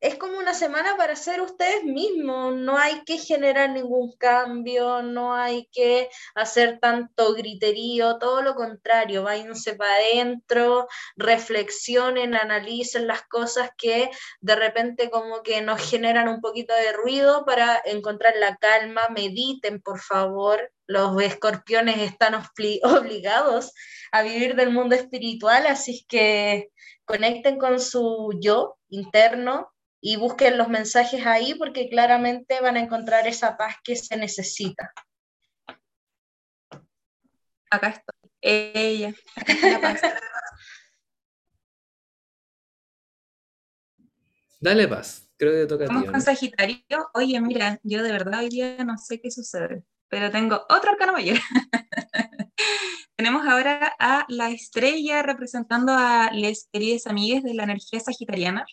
es 0.06 0.14
como 0.16 0.38
una 0.38 0.54
semana 0.54 0.96
para 0.96 1.16
ser 1.16 1.40
ustedes 1.40 1.82
mismos, 1.82 2.54
no 2.54 2.78
hay 2.78 3.02
que 3.04 3.18
generar 3.18 3.70
ningún 3.70 4.12
cambio, 4.16 5.02
no 5.02 5.34
hay 5.34 5.68
que 5.72 6.08
hacer 6.36 6.78
tanto 6.78 7.34
griterío, 7.34 8.16
todo 8.18 8.40
lo 8.40 8.54
contrario, 8.54 9.24
váyanse 9.24 9.74
para 9.74 9.96
adentro, 9.96 10.86
reflexionen, 11.16 12.36
analicen 12.36 13.08
las 13.08 13.22
cosas 13.22 13.70
que 13.76 14.08
de 14.40 14.54
repente 14.54 15.10
como 15.10 15.42
que 15.42 15.60
nos 15.60 15.80
generan 15.80 16.28
un 16.28 16.40
poquito 16.40 16.72
de 16.74 16.92
ruido 16.92 17.44
para 17.44 17.82
encontrar 17.84 18.34
la 18.36 18.56
calma, 18.58 19.08
mediten 19.08 19.82
por 19.82 19.98
favor, 19.98 20.70
los 20.86 21.20
escorpiones 21.20 21.98
están 21.98 22.34
obligados 22.84 23.72
a 24.12 24.22
vivir 24.22 24.54
del 24.54 24.70
mundo 24.70 24.94
espiritual, 24.94 25.66
así 25.66 26.06
que 26.08 26.68
conecten 27.04 27.58
con 27.58 27.80
su 27.80 28.38
yo 28.40 28.78
interno, 28.88 29.72
y 30.00 30.16
busquen 30.16 30.58
los 30.58 30.68
mensajes 30.68 31.26
ahí 31.26 31.54
porque 31.54 31.88
claramente 31.88 32.60
van 32.60 32.76
a 32.76 32.80
encontrar 32.80 33.26
esa 33.26 33.56
paz 33.56 33.76
que 33.82 33.96
se 33.96 34.16
necesita. 34.16 34.92
Acá 37.70 37.88
estoy. 37.88 38.30
Ella. 38.40 39.14
Acá 39.36 39.52
está 39.52 39.70
la 39.70 39.80
paz. 39.80 40.00
Dale 44.60 44.88
paz. 44.88 45.30
Creo 45.36 45.52
que 45.52 45.66
toca 45.66 45.84
a 45.84 45.88
ti. 45.88 45.94
Vamos 45.94 46.08
¿o 46.08 46.12
con 46.12 46.18
no? 46.18 46.24
Sagitario. 46.24 47.10
Oye, 47.14 47.40
mira, 47.40 47.78
yo 47.82 48.02
de 48.02 48.12
verdad 48.12 48.40
hoy 48.40 48.48
día 48.48 48.82
no 48.84 48.96
sé 48.98 49.20
qué 49.20 49.30
sucede, 49.30 49.84
pero 50.08 50.30
tengo 50.30 50.64
otro 50.68 50.90
arcano 50.92 51.12
mayor. 51.12 51.38
Tenemos 53.16 53.46
ahora 53.46 53.94
a 53.98 54.24
la 54.28 54.50
estrella 54.50 55.22
representando 55.22 55.92
a 55.92 56.30
les 56.32 56.68
queridas 56.72 57.06
amigas 57.06 57.42
de 57.42 57.54
la 57.54 57.64
energía 57.64 58.00
sagitariana, 58.00 58.64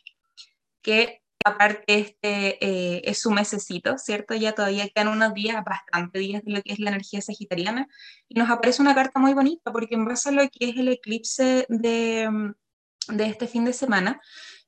que 0.83 1.21
aparte 1.45 1.83
este 1.87 2.65
eh, 2.65 3.01
es 3.05 3.19
su 3.19 3.31
mesecito, 3.31 3.97
¿cierto? 3.97 4.35
Ya 4.35 4.53
todavía 4.53 4.87
quedan 4.89 5.09
unos 5.09 5.33
días, 5.33 5.63
bastante 5.65 6.19
días 6.19 6.43
de 6.43 6.53
lo 6.53 6.61
que 6.61 6.73
es 6.73 6.79
la 6.79 6.91
energía 6.91 7.21
sagitariana, 7.21 7.87
y 8.29 8.35
nos 8.39 8.49
aparece 8.49 8.81
una 8.81 8.95
carta 8.95 9.19
muy 9.19 9.33
bonita, 9.33 9.71
porque 9.71 9.95
en 9.95 10.05
base 10.05 10.29
a 10.29 10.31
lo 10.33 10.43
que 10.49 10.69
es 10.69 10.77
el 10.77 10.89
eclipse 10.89 11.65
de, 11.69 12.29
mm, 12.29 13.15
de 13.15 13.25
este 13.25 13.47
fin 13.47 13.65
de 13.65 13.73
semana, 13.73 14.21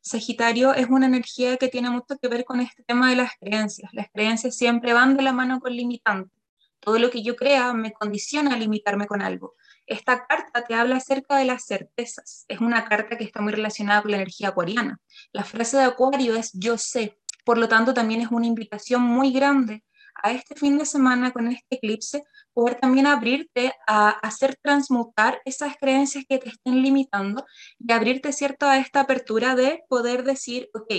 Sagitario 0.05 0.75
es 0.75 0.87
una 0.87 1.07
energía 1.07 1.57
que 1.57 1.67
tiene 1.67 1.89
mucho 1.89 2.19
que 2.21 2.27
ver 2.27 2.45
con 2.45 2.59
este 2.59 2.83
tema 2.83 3.09
de 3.09 3.15
las 3.15 3.31
creencias. 3.39 3.91
Las 3.91 4.07
creencias 4.13 4.55
siempre 4.55 4.93
van 4.93 5.17
de 5.17 5.23
la 5.23 5.33
mano 5.33 5.59
con 5.59 5.75
limitantes. 5.75 6.31
Todo 6.79 6.99
lo 6.99 7.09
que 7.09 7.23
yo 7.23 7.35
crea 7.35 7.73
me 7.73 7.91
condiciona 7.91 8.53
a 8.53 8.57
limitarme 8.57 9.07
con 9.07 9.23
algo. 9.23 9.55
Esta 9.87 10.25
carta 10.25 10.63
te 10.63 10.73
habla 10.73 10.97
acerca 10.97 11.37
de 11.37 11.45
las 11.45 11.65
certezas. 11.65 12.45
Es 12.47 12.59
una 12.59 12.85
carta 12.85 13.17
que 13.17 13.23
está 13.23 13.41
muy 13.41 13.53
relacionada 13.53 14.01
con 14.01 14.11
la 14.11 14.17
energía 14.17 14.49
acuariana. 14.49 14.99
La 15.31 15.43
frase 15.43 15.77
de 15.77 15.83
Acuario 15.83 16.35
es 16.35 16.51
yo 16.53 16.77
sé. 16.77 17.19
Por 17.43 17.57
lo 17.57 17.67
tanto, 17.67 17.93
también 17.93 18.21
es 18.21 18.31
una 18.31 18.47
invitación 18.47 19.01
muy 19.01 19.31
grande 19.31 19.83
a 20.23 20.31
este 20.31 20.55
fin 20.55 20.77
de 20.77 20.85
semana 20.85 21.31
con 21.31 21.47
este 21.47 21.75
eclipse, 21.75 22.23
poder 22.53 22.75
también 22.75 23.05
abrirte 23.05 23.73
a 23.85 24.09
hacer 24.09 24.55
transmutar 24.61 25.41
esas 25.45 25.75
creencias 25.77 26.23
que 26.27 26.37
te 26.37 26.49
estén 26.49 26.81
limitando 26.81 27.45
y 27.77 27.91
abrirte, 27.91 28.31
¿cierto?, 28.31 28.65
a 28.65 28.77
esta 28.77 29.01
apertura 29.01 29.55
de 29.55 29.83
poder 29.89 30.23
decir, 30.23 30.69
ok, 30.73 30.93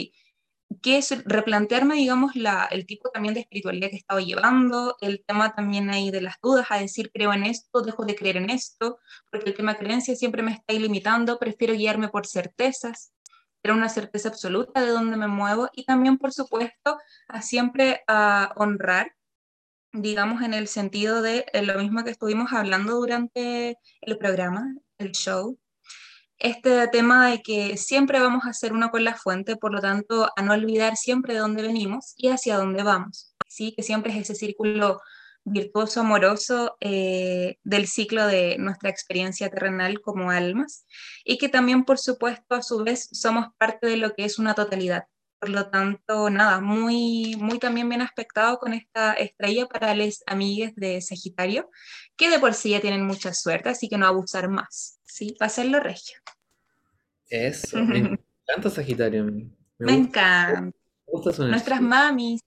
que 0.82 0.98
es 0.98 1.14
replantearme, 1.24 1.94
digamos, 1.94 2.34
la, 2.36 2.66
el 2.70 2.86
tipo 2.86 3.10
también 3.10 3.34
de 3.34 3.40
espiritualidad 3.40 3.90
que 3.90 3.96
estaba 3.96 4.20
llevando, 4.20 4.96
el 5.00 5.24
tema 5.26 5.54
también 5.54 5.90
ahí 5.90 6.10
de 6.10 6.20
las 6.20 6.36
dudas, 6.42 6.66
a 6.70 6.78
decir, 6.78 7.10
creo 7.12 7.32
en 7.32 7.44
esto, 7.44 7.82
dejo 7.82 8.04
de 8.04 8.16
creer 8.16 8.36
en 8.36 8.50
esto, 8.50 8.98
porque 9.30 9.50
el 9.50 9.56
tema 9.56 9.76
creencia 9.76 10.16
siempre 10.16 10.42
me 10.42 10.52
está 10.52 10.74
limitando, 10.74 11.38
prefiero 11.38 11.74
guiarme 11.74 12.08
por 12.08 12.26
certezas, 12.26 13.12
tener 13.62 13.76
una 13.76 13.88
certeza 13.88 14.28
absoluta 14.28 14.80
de 14.80 14.90
dónde 14.90 15.16
me 15.16 15.28
muevo 15.28 15.68
y 15.72 15.84
también, 15.84 16.18
por 16.18 16.32
supuesto, 16.32 16.98
a 17.28 17.42
siempre 17.42 18.02
a 18.08 18.52
honrar, 18.56 19.12
digamos, 19.92 20.42
en 20.42 20.54
el 20.54 20.68
sentido 20.68 21.22
de 21.22 21.46
eh, 21.52 21.62
lo 21.62 21.78
mismo 21.78 22.04
que 22.04 22.10
estuvimos 22.10 22.52
hablando 22.52 22.96
durante 22.96 23.78
el 24.00 24.18
programa, 24.18 24.74
el 24.98 25.12
show, 25.12 25.58
este 26.38 26.88
tema 26.88 27.30
de 27.30 27.42
que 27.42 27.76
siempre 27.76 28.20
vamos 28.20 28.44
a 28.46 28.52
ser 28.52 28.72
uno 28.72 28.90
con 28.90 29.04
la 29.04 29.14
fuente, 29.14 29.56
por 29.56 29.72
lo 29.72 29.80
tanto, 29.80 30.30
a 30.36 30.42
no 30.42 30.52
olvidar 30.52 30.96
siempre 30.96 31.34
de 31.34 31.40
dónde 31.40 31.62
venimos 31.62 32.14
y 32.16 32.28
hacia 32.28 32.56
dónde 32.56 32.82
vamos, 32.82 33.34
¿sí? 33.48 33.72
Que 33.74 33.82
siempre 33.82 34.12
es 34.12 34.18
ese 34.18 34.34
círculo 34.34 35.00
virtuoso, 35.44 36.00
amoroso 36.00 36.76
eh, 36.80 37.58
del 37.62 37.86
ciclo 37.86 38.26
de 38.26 38.58
nuestra 38.58 38.90
experiencia 38.90 39.48
terrenal 39.48 40.00
como 40.00 40.30
almas 40.30 40.86
y 41.24 41.38
que 41.38 41.48
también, 41.48 41.84
por 41.84 41.98
supuesto, 41.98 42.56
a 42.56 42.62
su 42.62 42.82
vez 42.82 43.08
somos 43.12 43.46
parte 43.56 43.86
de 43.86 43.96
lo 43.96 44.12
que 44.14 44.24
es 44.24 44.38
una 44.38 44.54
totalidad. 44.54 45.04
Por 45.38 45.50
lo 45.50 45.68
tanto, 45.68 46.30
nada, 46.30 46.60
muy, 46.60 47.36
muy 47.38 47.58
también 47.58 47.88
bien 47.88 48.00
aspectado 48.00 48.58
con 48.58 48.72
esta 48.72 49.12
estrella 49.14 49.66
para 49.66 49.94
las 49.94 50.22
amigas 50.26 50.74
de 50.76 51.00
Sagitario, 51.02 51.70
que 52.16 52.30
de 52.30 52.38
por 52.38 52.54
sí 52.54 52.70
ya 52.70 52.80
tienen 52.80 53.06
mucha 53.06 53.34
suerte, 53.34 53.68
así 53.68 53.88
que 53.88 53.98
no 53.98 54.06
abusar 54.06 54.48
más, 54.48 54.98
¿sí? 55.04 55.34
Para 55.38 55.48
hacerlo 55.48 55.80
regio. 55.80 56.18
Eso. 57.28 57.76
Me 57.84 57.98
encanta 57.98 58.70
Sagitario. 58.70 59.24
Me, 59.78 59.92
encanta. 59.92 60.60
me 60.60 61.48
Nuestras 61.48 61.80
mamis, 61.82 62.40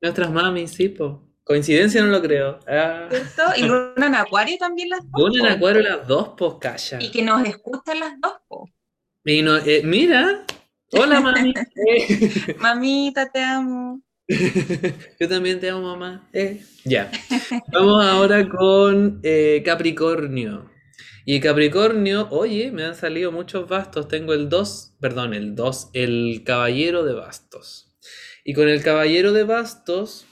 Nuestras 0.00 0.30
mamis, 0.30 0.70
sí, 0.70 0.88
po. 0.88 1.22
Coincidencia 1.44 2.00
no 2.02 2.08
lo 2.08 2.22
creo. 2.22 2.58
Ah. 2.66 3.08
¿cierto? 3.10 3.42
Y 3.56 3.62
Luna 3.62 4.06
en 4.06 4.14
Acuario 4.14 4.56
también 4.56 4.88
las 4.88 5.00
dos. 5.02 5.20
Luna 5.20 5.40
en 5.40 5.46
po. 5.48 5.56
Acuario 5.56 5.82
las 5.82 6.06
dos, 6.08 6.30
pues 6.38 6.54
calla. 6.60 6.98
Y 7.02 7.10
que 7.10 7.22
nos 7.22 7.46
escuchan 7.46 8.00
las 8.00 8.18
dos, 8.20 8.34
po. 8.48 8.66
Y 9.24 9.42
no- 9.42 9.58
eh, 9.58 9.82
mira, 9.84 10.44
hola 10.92 11.20
mami. 11.24 11.52
Eh. 11.88 12.54
Mamita, 12.58 13.30
te 13.30 13.42
amo. 13.42 14.02
Yo 15.20 15.28
también 15.28 15.60
te 15.60 15.70
amo, 15.70 15.82
mamá. 15.82 16.28
Eh, 16.32 16.62
Ya. 16.84 17.10
Vamos 17.72 18.04
ahora 18.04 18.48
con 18.48 19.20
eh, 19.22 19.62
Capricornio. 19.64 20.70
Y 21.26 21.40
Capricornio, 21.40 22.28
oye, 22.30 22.70
me 22.72 22.84
han 22.84 22.94
salido 22.94 23.32
muchos 23.32 23.68
bastos. 23.68 24.08
Tengo 24.08 24.32
el 24.32 24.48
2, 24.48 24.94
perdón, 25.00 25.34
el 25.34 25.54
2, 25.54 25.90
el 25.94 26.42
Caballero 26.44 27.04
de 27.04 27.12
Bastos. 27.14 27.96
Y 28.44 28.54
con 28.54 28.68
el 28.68 28.82
Caballero 28.82 29.32
de 29.32 29.44
Bastos, 29.44 30.26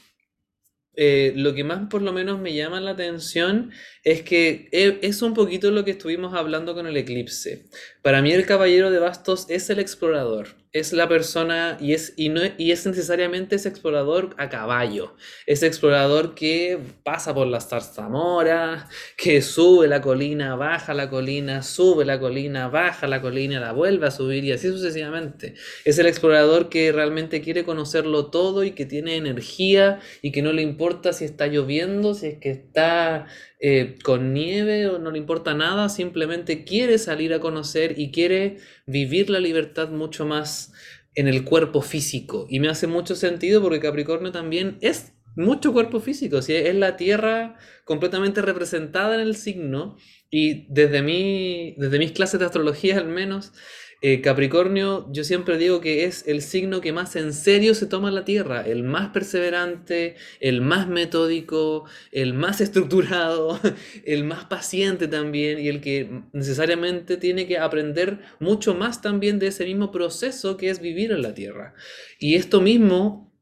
eh, 0.99 1.33
lo 1.37 1.55
que 1.55 1.65
más 1.65 1.89
por 1.89 2.03
lo 2.03 2.13
menos 2.13 2.41
me 2.41 2.53
llama 2.55 2.81
la 2.81 2.91
atención 2.93 3.71
es 4.05 4.23
que 4.23 4.69
e- 4.73 4.99
es 5.03 5.23
un 5.23 5.33
poquito 5.35 5.71
lo 5.71 5.85
que 5.85 5.93
estuvimos 5.93 6.35
hablando 6.35 6.75
con 6.75 6.87
el 6.87 6.97
eclipse. 6.97 7.67
Para 8.03 8.21
mí 8.23 8.33
el 8.33 8.47
Caballero 8.47 8.91
de 8.91 8.99
Bastos 8.99 9.47
es 9.49 9.71
el 9.71 9.79
explorador, 9.79 10.49
es 10.73 10.93
la 10.93 11.09
persona 11.09 11.79
y 11.81 11.95
es, 11.95 12.13
y 12.17 12.29
no, 12.29 12.43
y 12.59 12.73
es 12.73 12.87
necesariamente 12.87 13.57
ese 13.57 13.69
explorador 13.69 14.35
a 14.37 14.49
caballo, 14.49 15.15
ese 15.47 15.67
explorador 15.67 16.35
que 16.35 16.79
pasa 17.03 17.35
por 17.35 17.47
las 17.47 17.69
zarzamoras, 17.69 18.85
que 19.17 19.41
sube 19.41 19.89
la 19.89 20.01
colina, 20.01 20.57
baja 20.57 20.93
la 20.95 21.09
colina, 21.09 21.63
sube 21.63 22.05
la 22.05 22.21
colina, 22.21 22.69
baja 22.69 23.07
la 23.07 23.23
colina, 23.23 23.61
la 23.61 23.73
vuelve 23.73 24.07
a 24.07 24.11
subir 24.11 24.45
y 24.45 24.53
así 24.53 24.69
sucesivamente. 24.69 25.55
Es 25.85 25.99
el 25.99 26.07
explorador 26.07 26.69
que 26.69 26.93
realmente 26.93 27.41
quiere 27.41 27.65
conocerlo 27.65 28.27
todo 28.27 28.65
y 28.65 28.73
que 28.73 28.87
tiene 28.87 29.17
energía 29.17 30.01
y 30.23 30.33
que 30.33 30.43
no 30.43 30.53
le 30.53 30.63
importa 30.63 31.13
si 31.13 31.25
está 31.25 31.47
lloviendo, 31.47 32.15
si 32.15 32.27
es 32.27 32.39
que 32.39 32.51
está 32.51 33.27
eh, 33.61 33.97
con 34.05 34.33
nieve 34.33 34.87
o 34.89 34.99
no 34.99 35.11
le 35.11 35.19
importa 35.19 35.55
nada, 35.55 35.89
simplemente 35.89 36.65
quiere 36.65 36.99
salir 36.99 37.35
a 37.35 37.41
conocer 37.41 37.99
y 37.99 38.11
quiere 38.11 38.59
vivir 38.87 39.31
la 39.31 39.41
libertad 39.41 39.89
mucho 39.91 40.25
más 40.25 40.73
en 41.15 41.27
el 41.27 41.45
cuerpo 41.45 41.83
físico. 41.83 42.47
Y 42.49 42.61
me 42.61 42.69
hace 42.69 42.87
mucho 42.87 43.17
sentido 43.17 43.61
porque 43.61 43.81
Capricornio 43.81 44.31
también 44.31 44.79
es 44.81 45.13
mucho 45.35 45.73
cuerpo 45.73 46.01
físico, 46.01 46.43
¿sí? 46.43 46.55
es 46.55 46.75
la 46.75 46.97
Tierra 46.97 47.57
completamente 47.85 48.43
representada 48.43 49.15
en 49.15 49.21
el 49.21 49.37
signo 49.37 49.97
y 50.31 50.67
desde, 50.73 51.01
mi, 51.03 51.75
desde 51.79 51.99
mis 51.99 52.13
clases 52.13 52.41
de 52.41 52.47
astrología 52.47 52.99
al 52.99 53.09
menos, 53.09 53.53
eh, 54.01 54.21
Capricornio, 54.21 55.09
yo 55.11 55.25
siempre 55.25 55.59
digo 55.59 55.81
que 55.81 56.05
es 56.05 56.25
el 56.29 56.41
signo 56.41 56.81
que 56.81 56.93
más 56.93 57.17
en 57.17 57.33
serio 57.33 57.75
se 57.75 57.87
toma 57.87 58.13
la 58.13 58.25
Tierra, 58.25 58.63
el 58.63 58.85
más 58.85 59.09
perseverante, 59.09 60.15
el 60.39 60.61
más 60.61 60.87
metódico, 60.87 61.85
el 62.13 62.33
más 62.33 62.61
estructurado, 62.63 63.59
el 64.05 64.23
más 64.23 64.45
paciente 64.45 65.09
también 65.09 65.59
y 65.59 65.67
el 65.67 65.81
que 65.81 66.23
necesariamente 66.33 67.17
tiene 67.17 67.49
que 67.49 67.59
aprender 67.59 68.21
mucho 68.39 68.73
más 68.73 69.03
también 69.03 69.41
de 69.41 69.49
ese 69.49 69.65
mismo 69.65 69.91
proceso 69.91 70.57
que 70.57 70.71
es 70.71 70.81
vivir 70.81 71.11
en 71.11 71.23
la 71.23 71.35
Tierra. 71.35 71.75
Y 72.21 72.37
esto 72.37 72.61
mismo, 72.61 73.35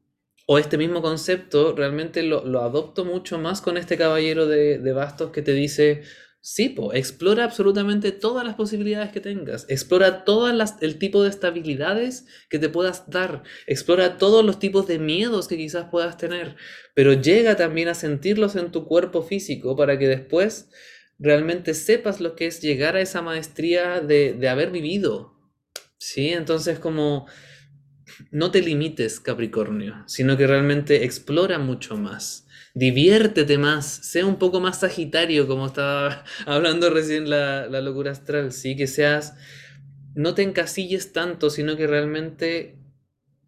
o 0.47 0.57
este 0.57 0.79
mismo 0.79 1.03
concepto, 1.03 1.75
realmente 1.75 2.23
lo, 2.23 2.43
lo 2.45 2.61
adopto 2.61 3.05
mucho 3.05 3.37
más 3.37 3.61
con 3.61 3.77
este 3.77 3.95
caballero 3.95 4.47
de, 4.47 4.79
de 4.79 4.93
bastos 4.93 5.31
que 5.31 5.43
te 5.43 5.53
dice... 5.53 6.01
Sí, 6.49 6.69
po, 6.69 6.93
explora 6.93 7.43
absolutamente 7.43 8.13
todas 8.13 8.45
las 8.45 8.55
posibilidades 8.55 9.11
que 9.11 9.19
tengas. 9.19 9.65
Explora 9.67 10.23
las, 10.53 10.81
el 10.81 10.97
tipo 10.97 11.21
de 11.21 11.29
estabilidades 11.29 12.25
que 12.49 12.57
te 12.57 12.69
puedas 12.69 13.09
dar. 13.09 13.43
Explora 13.67 14.17
todos 14.17 14.45
los 14.45 14.57
tipos 14.57 14.87
de 14.87 14.97
miedos 14.97 15.49
que 15.49 15.57
quizás 15.57 15.89
puedas 15.91 16.15
tener. 16.15 16.55
Pero 16.93 17.11
llega 17.11 17.57
también 17.57 17.89
a 17.89 17.95
sentirlos 17.95 18.55
en 18.55 18.71
tu 18.71 18.85
cuerpo 18.85 19.23
físico 19.23 19.75
para 19.75 19.99
que 19.99 20.07
después 20.07 20.69
realmente 21.19 21.73
sepas 21.73 22.21
lo 22.21 22.33
que 22.37 22.47
es 22.47 22.61
llegar 22.61 22.95
a 22.95 23.01
esa 23.01 23.21
maestría 23.21 23.99
de, 23.99 24.31
de 24.31 24.47
haber 24.47 24.71
vivido. 24.71 25.37
¿Sí? 25.97 26.29
Entonces 26.29 26.79
como 26.79 27.27
no 28.31 28.51
te 28.51 28.61
limites, 28.61 29.19
Capricornio, 29.19 30.05
sino 30.07 30.37
que 30.37 30.47
realmente 30.47 31.03
explora 31.03 31.59
mucho 31.59 31.97
más. 31.97 32.46
Diviértete 32.77 33.57
más, 33.57 33.87
sea 33.87 34.23
un 34.27 34.35
poco 34.35 34.59
más 34.59 34.81
sagitario, 34.81 35.47
como 35.47 35.65
estaba 35.65 36.23
hablando 36.45 36.91
recién 36.91 37.27
la, 37.27 37.65
la 37.65 37.81
locura 37.81 38.11
astral, 38.11 38.51
¿sí? 38.51 38.75
Que 38.75 38.85
seas, 38.85 39.33
no 40.13 40.35
te 40.35 40.43
encasilles 40.43 41.11
tanto, 41.11 41.49
sino 41.49 41.75
que 41.75 41.87
realmente 41.87 42.77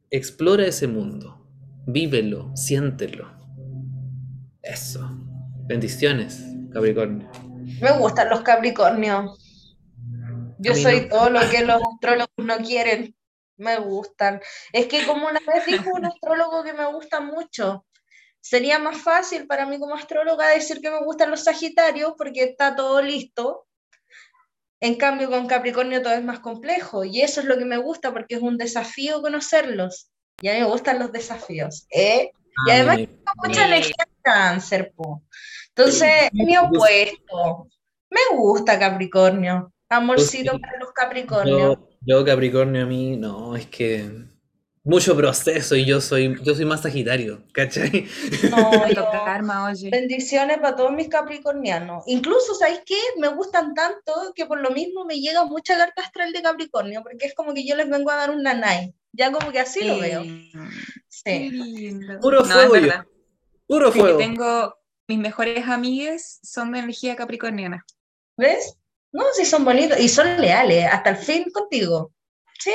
explora 0.09 0.65
ese 0.65 0.87
mundo, 0.87 1.47
vívelo, 1.85 2.51
siéntelo. 2.55 3.31
Eso. 4.63 5.07
Bendiciones, 5.67 6.43
Capricornio. 6.73 7.29
Me 7.81 7.91
gustan 7.99 8.31
los 8.31 8.41
Capricornios. 8.41 9.77
Yo 10.57 10.73
soy 10.73 11.01
no. 11.01 11.07
todo 11.09 11.29
lo 11.29 11.39
que 11.51 11.63
los 11.65 11.79
astrólogos 11.93 12.29
no 12.37 12.57
quieren. 12.57 13.15
Me 13.57 13.77
gustan. 13.77 14.41
Es 14.73 14.87
que 14.87 15.05
como 15.05 15.27
una 15.27 15.39
vez 15.53 15.67
dijo 15.67 15.91
un 15.93 16.05
astrólogo 16.05 16.63
que 16.63 16.73
me 16.73 16.91
gusta 16.91 17.19
mucho, 17.19 17.85
sería 18.41 18.79
más 18.79 18.97
fácil 19.01 19.47
para 19.47 19.65
mí 19.65 19.79
como 19.79 19.95
astróloga 19.95 20.47
decir 20.49 20.79
que 20.81 20.89
me 20.91 21.03
gustan 21.03 21.31
los 21.31 21.43
Sagitarios 21.43 22.13
porque 22.17 22.43
está 22.43 22.75
todo 22.75 23.01
listo. 23.01 23.65
En 24.81 24.95
cambio, 24.95 25.29
con 25.29 25.47
Capricornio 25.47 26.01
todo 26.01 26.13
es 26.13 26.23
más 26.23 26.39
complejo 26.39 27.03
y 27.03 27.21
eso 27.21 27.41
es 27.41 27.47
lo 27.47 27.57
que 27.57 27.65
me 27.65 27.77
gusta 27.77 28.13
porque 28.13 28.35
es 28.35 28.41
un 28.41 28.57
desafío 28.57 29.21
conocerlos. 29.21 30.09
Y 30.41 30.47
a 30.47 30.53
mí 30.53 30.59
me 30.59 30.65
gustan 30.67 30.99
los 30.99 31.11
desafíos. 31.11 31.85
¿eh? 31.91 32.31
Y 32.65 32.71
Ah, 32.71 32.75
además 32.75 32.97
me- 32.97 33.09
mucha 33.45 33.65
energía 33.65 33.95
en 34.05 34.21
cáncer, 34.21 34.93
po. 34.95 35.23
Entonces, 35.75 36.29
mi 36.33 36.55
opuesto. 36.57 37.67
Me 38.09 38.21
gusta 38.37 38.79
Capricornio. 38.79 39.71
Amorcito 39.89 40.57
para 40.59 40.77
los 40.79 40.91
Capricornios. 40.93 41.77
Yo, 41.77 41.89
yo, 42.01 42.25
Capricornio, 42.25 42.83
a 42.83 42.85
mí, 42.85 43.17
no, 43.17 43.55
es 43.55 43.67
que 43.67 44.09
mucho 44.89 45.15
proceso 45.15 45.75
y 45.75 45.85
yo 45.85 46.01
soy, 46.01 46.35
yo 46.43 46.55
soy 46.55 46.65
más 46.65 46.81
Sagitario, 46.81 47.43
¿cachai? 47.53 48.07
No, 48.49 48.87
yo- 48.89 49.09
karma, 49.25 49.65
oye. 49.69 49.89
Bendiciones 49.89 50.57
para 50.57 50.75
todos 50.75 50.91
mis 50.91 51.07
capricornianos. 51.09 52.03
Incluso, 52.07 52.55
¿sabéis 52.55 52.81
qué? 52.85 52.97
Me 53.17 53.27
gustan 53.29 53.73
tanto 53.73 54.33
que 54.35 54.45
por 54.45 54.59
lo 54.59 54.71
mismo 54.71 55.05
me 55.05 55.19
llega 55.19 55.45
mucha 55.45 55.77
carta 55.77 56.01
astral 56.01 56.31
de 56.33 56.41
Capricornio, 56.41 57.03
porque 57.03 57.27
es 57.27 57.35
como 57.35 57.53
que 57.53 57.65
yo 57.65 57.75
les 57.75 57.89
vengo 57.89 58.09
a 58.11 58.15
dar 58.15 58.31
un 58.31 58.41
nanay. 58.43 58.93
Ya 59.13 59.31
como 59.31 59.51
que 59.51 59.59
así 59.59 59.83
lo 59.83 59.99
veo. 59.99 60.23
Sí. 61.07 61.23
qué 61.23 61.49
lindo. 61.51 62.19
Puro 62.19 62.41
No, 62.41 62.45
fuego 62.45 62.75
yo. 62.77 62.91
Puro 63.67 63.91
Sí, 63.91 63.99
fuego. 63.99 64.17
tengo 64.17 64.75
mis 65.07 65.19
mejores 65.19 65.67
amigas 65.67 66.39
son 66.43 66.71
de 66.71 66.79
energía 66.79 67.15
capricorniana. 67.15 67.85
¿Ves? 68.37 68.75
No, 69.11 69.23
sí 69.33 69.45
son 69.45 69.65
bonitos 69.65 69.99
y 69.99 70.07
son 70.09 70.39
leales 70.39 70.85
hasta 70.91 71.11
el 71.11 71.17
fin 71.17 71.45
contigo. 71.51 72.11
¿Sí? 72.59 72.71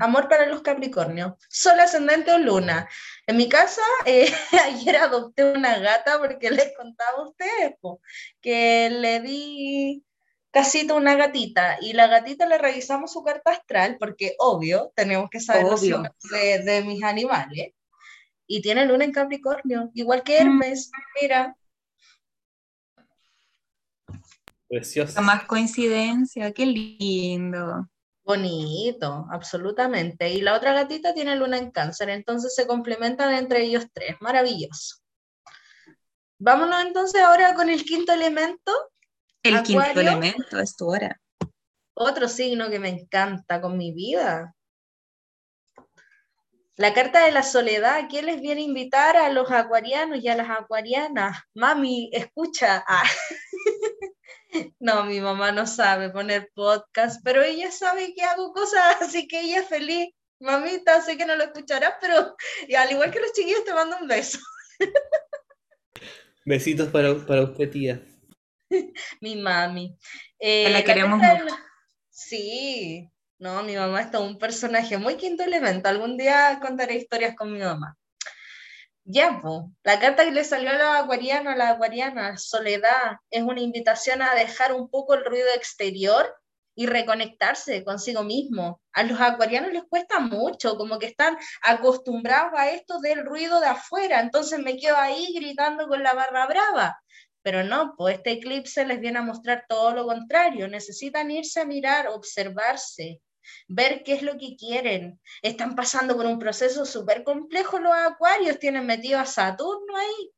Amor 0.00 0.28
para 0.28 0.46
los 0.46 0.62
Capricornios. 0.62 1.34
Sol 1.48 1.78
ascendente 1.78 2.32
o 2.32 2.38
luna. 2.38 2.88
En 3.26 3.36
mi 3.36 3.48
casa, 3.48 3.82
eh, 4.06 4.32
ayer 4.64 4.96
adopté 4.96 5.44
una 5.44 5.78
gata 5.78 6.18
porque 6.18 6.50
les 6.50 6.74
contaba 6.76 7.18
a 7.18 7.28
ustedes 7.28 7.74
po, 7.80 8.00
que 8.40 8.90
le 8.90 9.20
di 9.20 10.04
casita 10.50 10.94
a 10.94 10.96
una 10.96 11.14
gatita 11.14 11.78
y 11.80 11.92
la 11.92 12.08
gatita 12.08 12.46
le 12.46 12.58
revisamos 12.58 13.12
su 13.12 13.22
carta 13.22 13.52
astral 13.52 13.96
porque 13.98 14.34
obvio, 14.38 14.92
tenemos 14.96 15.30
que 15.30 15.40
saber 15.40 15.64
los 15.64 15.80
de, 15.80 16.58
de 16.64 16.82
mis 16.84 17.02
animales. 17.02 17.72
Y 18.46 18.62
tiene 18.62 18.84
luna 18.84 19.04
en 19.04 19.12
Capricornio, 19.12 19.90
igual 19.94 20.24
que 20.24 20.42
Mm. 20.42 20.46
Hermes. 20.46 20.90
Mira, 21.20 21.54
Precioso. 24.70 25.20
Más 25.20 25.44
coincidencia, 25.46 26.52
qué 26.52 26.64
lindo. 26.64 27.88
Bonito, 28.24 29.26
absolutamente. 29.30 30.28
Y 30.30 30.40
la 30.40 30.54
otra 30.54 30.72
gatita 30.72 31.14
tiene 31.14 31.36
luna 31.36 31.58
en 31.58 31.70
cáncer, 31.70 32.10
entonces 32.10 32.54
se 32.54 32.66
complementan 32.66 33.34
entre 33.34 33.62
ellos 33.62 33.86
tres. 33.92 34.16
Maravilloso. 34.20 34.96
Vámonos 36.38 36.82
entonces 36.82 37.20
ahora 37.20 37.54
con 37.54 37.68
el 37.68 37.84
quinto 37.84 38.12
elemento, 38.12 38.72
El 39.42 39.62
quinto 39.62 40.00
elemento 40.00 40.58
es 40.58 40.76
tu 40.76 40.90
hora. 40.90 41.20
otro 41.94 42.28
signo 42.28 42.70
que 42.70 42.78
me 42.78 42.88
encanta 42.88 43.60
con 43.60 43.76
mi 43.76 43.92
vida. 43.92 44.54
La 46.76 46.94
carta 46.94 47.26
de 47.26 47.32
la 47.32 47.42
soledad, 47.42 48.06
¿quién 48.08 48.24
les 48.24 48.40
viene 48.40 48.62
a 48.62 48.64
invitar 48.64 49.16
a 49.18 49.28
los 49.28 49.50
acuarianos 49.50 50.20
y 50.24 50.28
a 50.28 50.34
las 50.34 50.48
acuarianas? 50.48 51.36
Mami, 51.52 52.08
escucha. 52.10 52.82
Ah. 52.88 53.04
No, 54.78 55.04
mi 55.04 55.20
mamá 55.20 55.52
no 55.52 55.66
sabe 55.66 56.10
poner 56.10 56.50
podcast, 56.54 57.20
pero 57.24 57.42
ella 57.42 57.70
sabe 57.70 58.14
que 58.14 58.22
hago 58.22 58.52
cosas, 58.52 58.80
así 59.02 59.28
que 59.28 59.40
ella 59.40 59.60
es 59.60 59.68
feliz. 59.68 60.08
Mamita, 60.40 61.02
sé 61.02 61.18
que 61.18 61.26
no 61.26 61.36
lo 61.36 61.44
escucharás, 61.44 61.94
pero 62.00 62.34
y 62.66 62.74
al 62.74 62.90
igual 62.90 63.10
que 63.10 63.20
los 63.20 63.32
chiquillos 63.32 63.64
te 63.64 63.74
mando 63.74 63.96
un 64.00 64.08
beso. 64.08 64.38
Besitos 66.44 66.88
para, 66.88 67.14
para 67.26 67.42
usted, 67.42 67.70
tía. 67.70 68.02
Mi 69.20 69.36
mami. 69.36 69.96
Eh, 70.38 70.70
la 70.70 70.82
queremos 70.82 71.20
la- 71.20 71.44
Sí, 72.08 73.08
no, 73.38 73.62
mi 73.62 73.74
mamá 73.76 74.02
es 74.02 74.10
todo 74.10 74.24
un 74.24 74.38
personaje 74.38 74.96
muy 74.98 75.16
quinto 75.16 75.42
elemento. 75.42 75.88
Algún 75.88 76.16
día 76.16 76.58
contaré 76.60 76.94
historias 76.96 77.34
con 77.36 77.52
mi 77.52 77.60
mamá. 77.60 77.96
Ya, 79.12 79.40
la 79.82 79.98
carta 79.98 80.24
que 80.24 80.30
le 80.30 80.44
salió 80.44 80.70
a 80.70 80.74
la 80.74 80.98
acuariana, 80.98 81.54
a 81.54 81.56
la 81.56 81.70
acuariana, 81.70 82.38
soledad, 82.38 83.16
es 83.30 83.42
una 83.42 83.60
invitación 83.60 84.22
a 84.22 84.36
dejar 84.36 84.72
un 84.72 84.88
poco 84.88 85.14
el 85.14 85.24
ruido 85.24 85.48
exterior 85.56 86.32
y 86.76 86.86
reconectarse 86.86 87.82
consigo 87.82 88.22
mismo. 88.22 88.80
A 88.92 89.02
los 89.02 89.20
acuarianos 89.20 89.72
les 89.72 89.82
cuesta 89.88 90.20
mucho, 90.20 90.76
como 90.76 91.00
que 91.00 91.06
están 91.06 91.36
acostumbrados 91.62 92.52
a 92.56 92.70
esto 92.70 93.00
del 93.00 93.24
ruido 93.26 93.58
de 93.58 93.66
afuera, 93.66 94.20
entonces 94.20 94.60
me 94.60 94.76
quedo 94.76 94.96
ahí 94.96 95.32
gritando 95.34 95.88
con 95.88 96.04
la 96.04 96.14
barra 96.14 96.46
brava. 96.46 97.02
Pero 97.42 97.64
no, 97.64 97.94
pues 97.96 98.18
este 98.18 98.32
eclipse 98.32 98.86
les 98.86 99.00
viene 99.00 99.18
a 99.18 99.22
mostrar 99.22 99.64
todo 99.68 99.92
lo 99.92 100.06
contrario. 100.06 100.68
Necesitan 100.68 101.32
irse 101.32 101.60
a 101.60 101.64
mirar, 101.64 102.06
observarse, 102.06 103.20
ver 103.68 104.02
qué 104.04 104.14
es 104.14 104.22
lo 104.22 104.38
que 104.38 104.56
quieren. 104.56 105.20
Están 105.42 105.74
pasando 105.74 106.16
por 106.16 106.26
un 106.26 106.38
proceso 106.38 106.84
súper 106.84 107.24
complejo 107.24 107.78
los 107.78 107.92
acuarios, 107.92 108.58
tienen 108.58 108.86
metido 108.86 109.18
a 109.18 109.26
Saturno 109.26 109.96
ahí. 109.96 110.32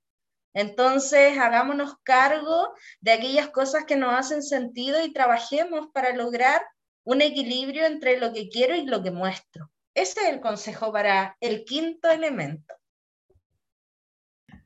Entonces, 0.54 1.38
hagámonos 1.38 1.94
cargo 2.02 2.74
de 3.00 3.12
aquellas 3.12 3.48
cosas 3.48 3.84
que 3.86 3.96
nos 3.96 4.14
hacen 4.14 4.42
sentido 4.42 5.02
y 5.04 5.12
trabajemos 5.12 5.88
para 5.92 6.14
lograr 6.14 6.62
un 7.04 7.22
equilibrio 7.22 7.86
entre 7.86 8.18
lo 8.18 8.32
que 8.32 8.48
quiero 8.48 8.74
y 8.76 8.86
lo 8.86 9.02
que 9.02 9.10
muestro. 9.10 9.70
Ese 9.94 10.20
es 10.20 10.28
el 10.28 10.40
consejo 10.40 10.92
para 10.92 11.36
el 11.40 11.64
quinto 11.64 12.10
elemento. 12.10 12.74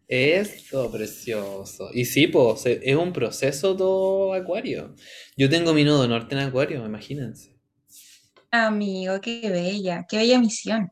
Esto, 0.09 0.91
precioso. 0.91 1.91
Y 1.93 2.05
sí, 2.05 2.29
pues, 2.29 2.65
es 2.67 2.95
un 2.97 3.13
proceso 3.13 3.77
todo 3.77 4.35
acuario. 4.35 4.95
Yo 5.37 5.51
tengo 5.51 5.75
mi 5.75 5.83
nodo 5.83 6.07
norte 6.07 6.37
en 6.37 6.43
acuario, 6.43 6.85
imagínense. 6.87 7.56
Amigo, 8.65 9.21
qué 9.21 9.51
bella, 9.51 10.07
qué 10.09 10.17
bella 10.17 10.39
misión. 10.39 10.91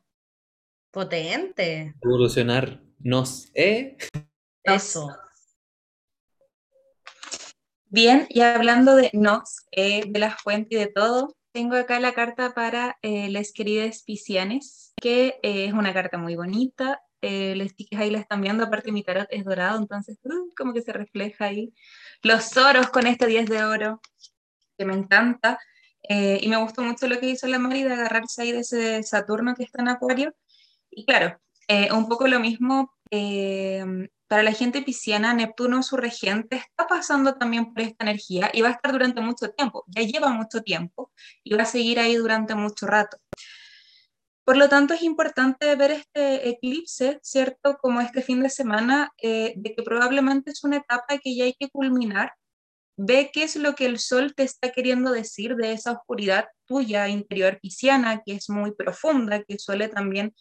Potente. 0.90 1.94
Evolucionarnos, 2.02 3.50
¿eh? 3.54 3.96
Eso. 4.62 5.16
Bien, 7.86 8.26
y 8.28 8.42
hablando 8.42 8.96
de 8.96 9.10
nos, 9.14 9.64
eh, 9.70 10.04
de 10.06 10.18
la 10.18 10.36
fuente 10.36 10.74
y 10.74 10.78
de 10.78 10.88
todo, 10.88 11.36
tengo 11.52 11.76
acá 11.76 12.00
la 12.00 12.12
carta 12.12 12.52
para 12.52 12.98
eh, 13.00 13.28
les 13.28 13.52
queridas 13.52 14.02
piscianes, 14.02 14.92
que 15.00 15.38
eh, 15.42 15.66
es 15.66 15.72
una 15.72 15.94
carta 15.94 16.18
muy 16.18 16.34
bonita. 16.36 17.00
Eh, 17.22 17.54
les 17.56 17.72
que 17.72 17.96
ahí 17.96 18.10
la 18.10 18.18
están 18.18 18.42
viendo, 18.42 18.64
aparte 18.64 18.92
mi 18.92 19.02
tarot 19.02 19.28
es 19.30 19.44
dorado, 19.44 19.78
entonces 19.78 20.18
uh, 20.24 20.52
como 20.54 20.74
que 20.74 20.82
se 20.82 20.92
refleja 20.92 21.46
ahí. 21.46 21.72
Los 22.22 22.56
oros 22.56 22.90
con 22.90 23.06
este 23.06 23.26
10 23.26 23.46
de 23.46 23.64
oro, 23.64 24.02
que 24.76 24.84
me 24.84 24.94
encanta. 24.94 25.58
Eh, 26.08 26.38
y 26.42 26.48
me 26.48 26.56
gustó 26.56 26.82
mucho 26.82 27.08
lo 27.08 27.18
que 27.18 27.30
hizo 27.30 27.46
la 27.46 27.58
Mari 27.58 27.82
de 27.82 27.94
agarrarse 27.94 28.42
ahí 28.42 28.52
de 28.52 28.60
ese 28.60 29.02
Saturno 29.02 29.54
que 29.54 29.64
está 29.64 29.82
en 29.82 29.88
Acuario. 29.88 30.34
Y 30.90 31.04
claro, 31.06 31.40
eh, 31.68 31.90
un 31.92 32.08
poco 32.08 32.28
lo 32.28 32.40
mismo 32.40 32.92
eh, 33.10 33.84
para 34.28 34.42
la 34.42 34.52
gente 34.52 34.82
pisciana, 34.82 35.32
Neptuno, 35.34 35.82
su 35.82 35.96
regente, 35.96 36.56
está 36.56 36.86
pasando 36.86 37.34
también 37.36 37.72
por 37.72 37.82
esta 37.82 38.04
energía 38.04 38.50
y 38.52 38.60
va 38.62 38.68
a 38.68 38.72
estar 38.72 38.92
durante 38.92 39.20
mucho 39.20 39.50
tiempo. 39.50 39.84
Ya 39.88 40.02
lleva 40.02 40.28
mucho 40.30 40.62
tiempo 40.62 41.10
y 41.42 41.54
va 41.54 41.62
a 41.62 41.66
seguir 41.66 41.98
ahí 41.98 42.16
durante 42.16 42.54
mucho 42.54 42.86
rato. 42.86 43.16
Por 44.44 44.58
lo 44.58 44.68
tanto, 44.68 44.92
es 44.92 45.02
importante 45.02 45.74
ver 45.74 45.92
este 45.92 46.50
eclipse, 46.50 47.18
¿cierto? 47.22 47.78
Como 47.78 48.02
este 48.02 48.20
fin 48.20 48.42
de 48.42 48.50
semana, 48.50 49.10
de 49.22 49.74
que 49.74 49.82
probablemente 49.82 50.50
es 50.50 50.64
una 50.64 50.76
etapa 50.76 51.16
que 51.16 51.34
ya 51.34 51.44
hay 51.44 51.54
que 51.54 51.70
culminar. 51.70 52.34
Ve 52.96 53.30
qué 53.32 53.42
es 53.44 53.56
lo 53.56 53.74
que 53.74 53.86
el 53.86 53.98
sol 53.98 54.34
te 54.34 54.44
está 54.44 54.70
queriendo 54.70 55.10
decir 55.10 55.56
de 55.56 55.72
esa 55.72 55.92
oscuridad 55.92 56.46
tuya 56.66 57.08
interior 57.08 57.58
pisciana, 57.60 58.22
que 58.24 58.34
es 58.34 58.48
muy 58.48 58.72
profunda, 58.72 59.42
que 59.42 59.58
suele 59.58 59.88
también 59.88 60.34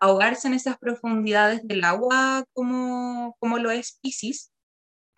ahogarse 0.00 0.48
en 0.48 0.54
esas 0.54 0.78
profundidades 0.78 1.66
del 1.66 1.84
agua 1.84 2.44
como, 2.52 3.36
como 3.38 3.58
lo 3.58 3.70
es 3.70 3.98
Pisces, 4.00 4.50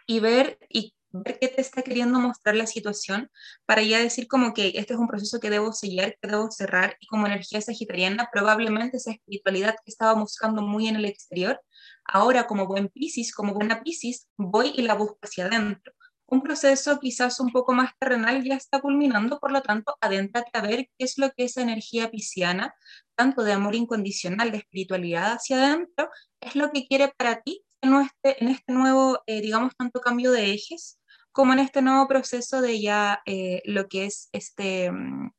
y 0.06 0.20
ver 0.20 0.58
y 0.68 0.94
ver 1.12 1.38
qué 1.38 1.48
te 1.48 1.60
está 1.60 1.82
queriendo 1.82 2.18
mostrar 2.18 2.56
la 2.56 2.66
situación 2.66 3.30
para 3.66 3.82
ya 3.82 3.98
decir 3.98 4.26
como 4.28 4.54
que 4.54 4.72
este 4.74 4.94
es 4.94 4.98
un 4.98 5.08
proceso 5.08 5.40
que 5.40 5.50
debo 5.50 5.72
sellar, 5.72 6.16
que 6.20 6.28
debo 6.28 6.50
cerrar 6.50 6.96
y 7.00 7.06
como 7.06 7.26
energía 7.26 7.60
sagitariana 7.60 8.28
probablemente 8.32 8.96
esa 8.96 9.12
espiritualidad 9.12 9.74
que 9.84 9.90
estaba 9.90 10.14
buscando 10.14 10.62
muy 10.62 10.88
en 10.88 10.96
el 10.96 11.04
exterior, 11.04 11.60
ahora 12.04 12.46
como 12.46 12.66
buen 12.66 12.88
Piscis, 12.88 13.34
como 13.34 13.54
buena 13.54 13.82
Piscis, 13.82 14.26
voy 14.36 14.72
y 14.74 14.82
la 14.82 14.94
busco 14.94 15.18
hacia 15.22 15.46
adentro. 15.46 15.92
Un 16.32 16.40
proceso 16.40 16.98
quizás 16.98 17.40
un 17.40 17.52
poco 17.52 17.74
más 17.74 17.92
terrenal 17.98 18.42
ya 18.42 18.54
está 18.54 18.80
culminando, 18.80 19.38
por 19.38 19.52
lo 19.52 19.60
tanto, 19.60 19.98
adéntrate 20.00 20.48
a 20.54 20.62
ver 20.62 20.88
qué 20.96 21.04
es 21.04 21.18
lo 21.18 21.30
que 21.32 21.44
esa 21.44 21.60
energía 21.60 22.10
pisciana, 22.10 22.74
tanto 23.14 23.42
de 23.44 23.52
amor 23.52 23.74
incondicional, 23.74 24.50
de 24.50 24.56
espiritualidad 24.56 25.32
hacia 25.32 25.58
adentro, 25.58 26.08
es 26.40 26.56
lo 26.56 26.70
que 26.70 26.86
quiere 26.86 27.12
para 27.18 27.42
ti 27.42 27.62
en 27.82 27.96
este, 27.96 28.42
en 28.42 28.48
este 28.48 28.72
nuevo, 28.72 29.22
eh, 29.26 29.42
digamos, 29.42 29.76
tanto 29.76 30.00
cambio 30.00 30.32
de 30.32 30.54
ejes 30.54 30.98
como 31.32 31.52
en 31.52 31.58
este 31.58 31.82
nuevo 31.82 32.08
proceso 32.08 32.62
de 32.62 32.80
ya 32.80 33.20
eh, 33.26 33.60
lo 33.66 33.88
que 33.88 34.06
es 34.06 34.30
este 34.32 34.90
mm, 34.90 35.32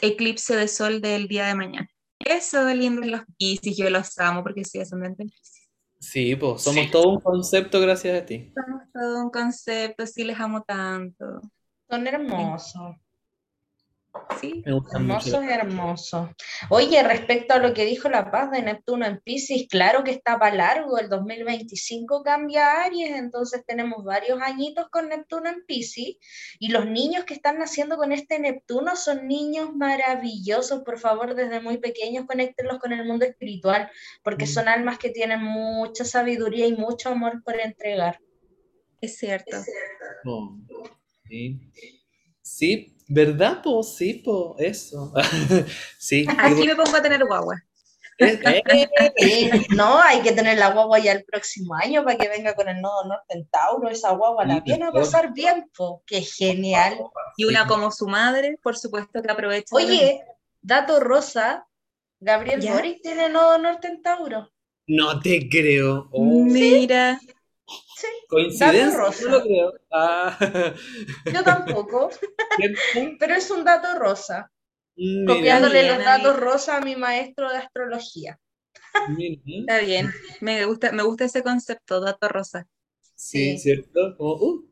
eclipse 0.00 0.54
de 0.54 0.68
sol 0.68 1.00
del 1.00 1.26
día 1.26 1.48
de 1.48 1.56
mañana. 1.56 1.90
Eso 2.20 2.64
de 2.64 2.76
lindo 2.76 3.04
los 3.04 3.22
Pisces, 3.36 3.76
yo 3.76 3.90
los 3.90 4.16
amo 4.20 4.44
porque 4.44 4.64
soy 4.64 4.82
ascendente. 4.82 5.26
Sí, 6.00 6.36
pues 6.36 6.62
somos 6.62 6.90
todo 6.90 7.08
un 7.08 7.20
concepto 7.20 7.80
gracias 7.80 8.22
a 8.22 8.26
ti. 8.26 8.52
Somos 8.54 8.82
todo 8.92 9.22
un 9.24 9.30
concepto, 9.30 10.06
sí 10.06 10.24
les 10.24 10.38
amo 10.38 10.62
tanto. 10.62 11.40
Son 11.90 12.06
hermosos. 12.06 12.96
Sí. 14.40 14.62
Hermoso 14.64 15.42
y 15.42 15.48
hermoso. 15.48 16.34
Oye, 16.70 17.02
respecto 17.02 17.54
a 17.54 17.58
lo 17.58 17.74
que 17.74 17.84
dijo 17.84 18.08
La 18.08 18.30
Paz 18.30 18.50
de 18.50 18.62
Neptuno 18.62 19.06
en 19.06 19.20
Pisces, 19.20 19.66
claro 19.68 20.04
que 20.04 20.10
está 20.10 20.38
para 20.38 20.54
largo, 20.54 20.98
el 20.98 21.08
2025 21.08 22.22
cambia 22.22 22.66
a 22.66 22.84
Aries, 22.84 23.16
entonces 23.16 23.64
tenemos 23.66 24.04
varios 24.04 24.40
añitos 24.40 24.88
con 24.90 25.08
Neptuno 25.08 25.48
en 25.48 25.64
Pisces 25.66 26.16
y 26.58 26.68
los 26.68 26.86
niños 26.86 27.24
que 27.24 27.34
están 27.34 27.58
naciendo 27.58 27.96
con 27.96 28.12
este 28.12 28.38
Neptuno 28.38 28.96
son 28.96 29.26
niños 29.26 29.74
maravillosos, 29.74 30.82
por 30.82 30.98
favor, 30.98 31.34
desde 31.34 31.60
muy 31.60 31.78
pequeños 31.78 32.26
conéctenlos 32.26 32.78
con 32.78 32.92
el 32.92 33.04
mundo 33.04 33.24
espiritual, 33.24 33.90
porque 34.22 34.44
mm. 34.44 34.48
son 34.48 34.68
almas 34.68 34.98
que 34.98 35.10
tienen 35.10 35.42
mucha 35.42 36.04
sabiduría 36.04 36.66
y 36.66 36.76
mucho 36.76 37.10
amor 37.10 37.42
por 37.42 37.58
entregar. 37.60 38.20
Es 39.00 39.18
cierto. 39.18 39.56
Es 39.56 39.64
cierto. 39.64 40.04
Oh, 40.24 40.58
sí. 41.28 41.60
sí, 42.42 42.97
¿Verdad, 43.08 43.62
po? 43.62 43.82
Sí, 43.82 44.14
po, 44.14 44.54
eso. 44.58 45.12
sí. 45.98 46.26
Aquí 46.38 46.66
me 46.66 46.76
pongo 46.76 46.96
a 46.96 47.02
tener 47.02 47.24
guagua. 47.24 47.62
no, 49.76 50.00
hay 50.00 50.20
que 50.22 50.32
tener 50.32 50.58
la 50.58 50.72
guagua 50.72 50.98
ya 50.98 51.12
el 51.12 51.24
próximo 51.24 51.74
año 51.74 52.04
para 52.04 52.18
que 52.18 52.28
venga 52.28 52.54
con 52.54 52.68
el 52.68 52.80
nodo 52.80 53.04
norte 53.04 53.38
en 53.38 53.48
Tauro. 53.48 53.88
Esa 53.88 54.12
guagua 54.12 54.44
la 54.44 54.60
viene 54.60 54.86
a 54.86 54.92
pasar 54.92 55.32
bien, 55.32 55.70
po. 55.76 56.02
Qué 56.04 56.22
genial. 56.22 56.98
Y 57.36 57.44
una 57.44 57.66
como 57.66 57.90
su 57.92 58.06
madre, 58.06 58.58
por 58.62 58.76
supuesto 58.76 59.22
que 59.22 59.30
aprovecha. 59.30 59.74
Oye, 59.74 60.20
dato 60.60 61.00
rosa, 61.00 61.66
Gabriel 62.20 62.60
Boric 62.68 63.00
tiene 63.02 63.28
nodo 63.28 63.56
norte 63.58 63.88
en 63.88 64.02
Tauro. 64.02 64.50
No 64.88 65.20
te 65.20 65.48
creo. 65.48 66.08
Oh. 66.12 66.44
Mira. 66.44 67.18
Sí, 67.20 67.28
¿Coincidencia? 68.28 68.96
Rosa. 68.96 69.24
No 69.24 69.30
lo 69.30 69.42
creo. 69.42 69.72
Ah. 69.90 70.38
Yo 71.32 71.42
tampoco. 71.42 72.10
Pero 73.18 73.34
es 73.34 73.50
un 73.50 73.64
dato 73.64 73.98
rosa. 73.98 74.50
Copiándole 75.26 75.86
los 75.88 75.98
datos 76.04 76.36
rosa 76.36 76.78
a 76.78 76.80
mi 76.80 76.96
maestro 76.96 77.50
de 77.50 77.58
astrología. 77.58 78.38
Está 79.60 79.78
bien. 79.80 80.10
Me 80.40 80.64
gusta, 80.64 80.92
me 80.92 81.02
gusta 81.04 81.24
ese 81.24 81.42
concepto, 81.42 82.00
dato 82.00 82.28
rosa. 82.28 82.66
Sí, 83.14 83.58
¿cierto? 83.58 84.16
Como, 84.16 84.34
uh. 84.34 84.68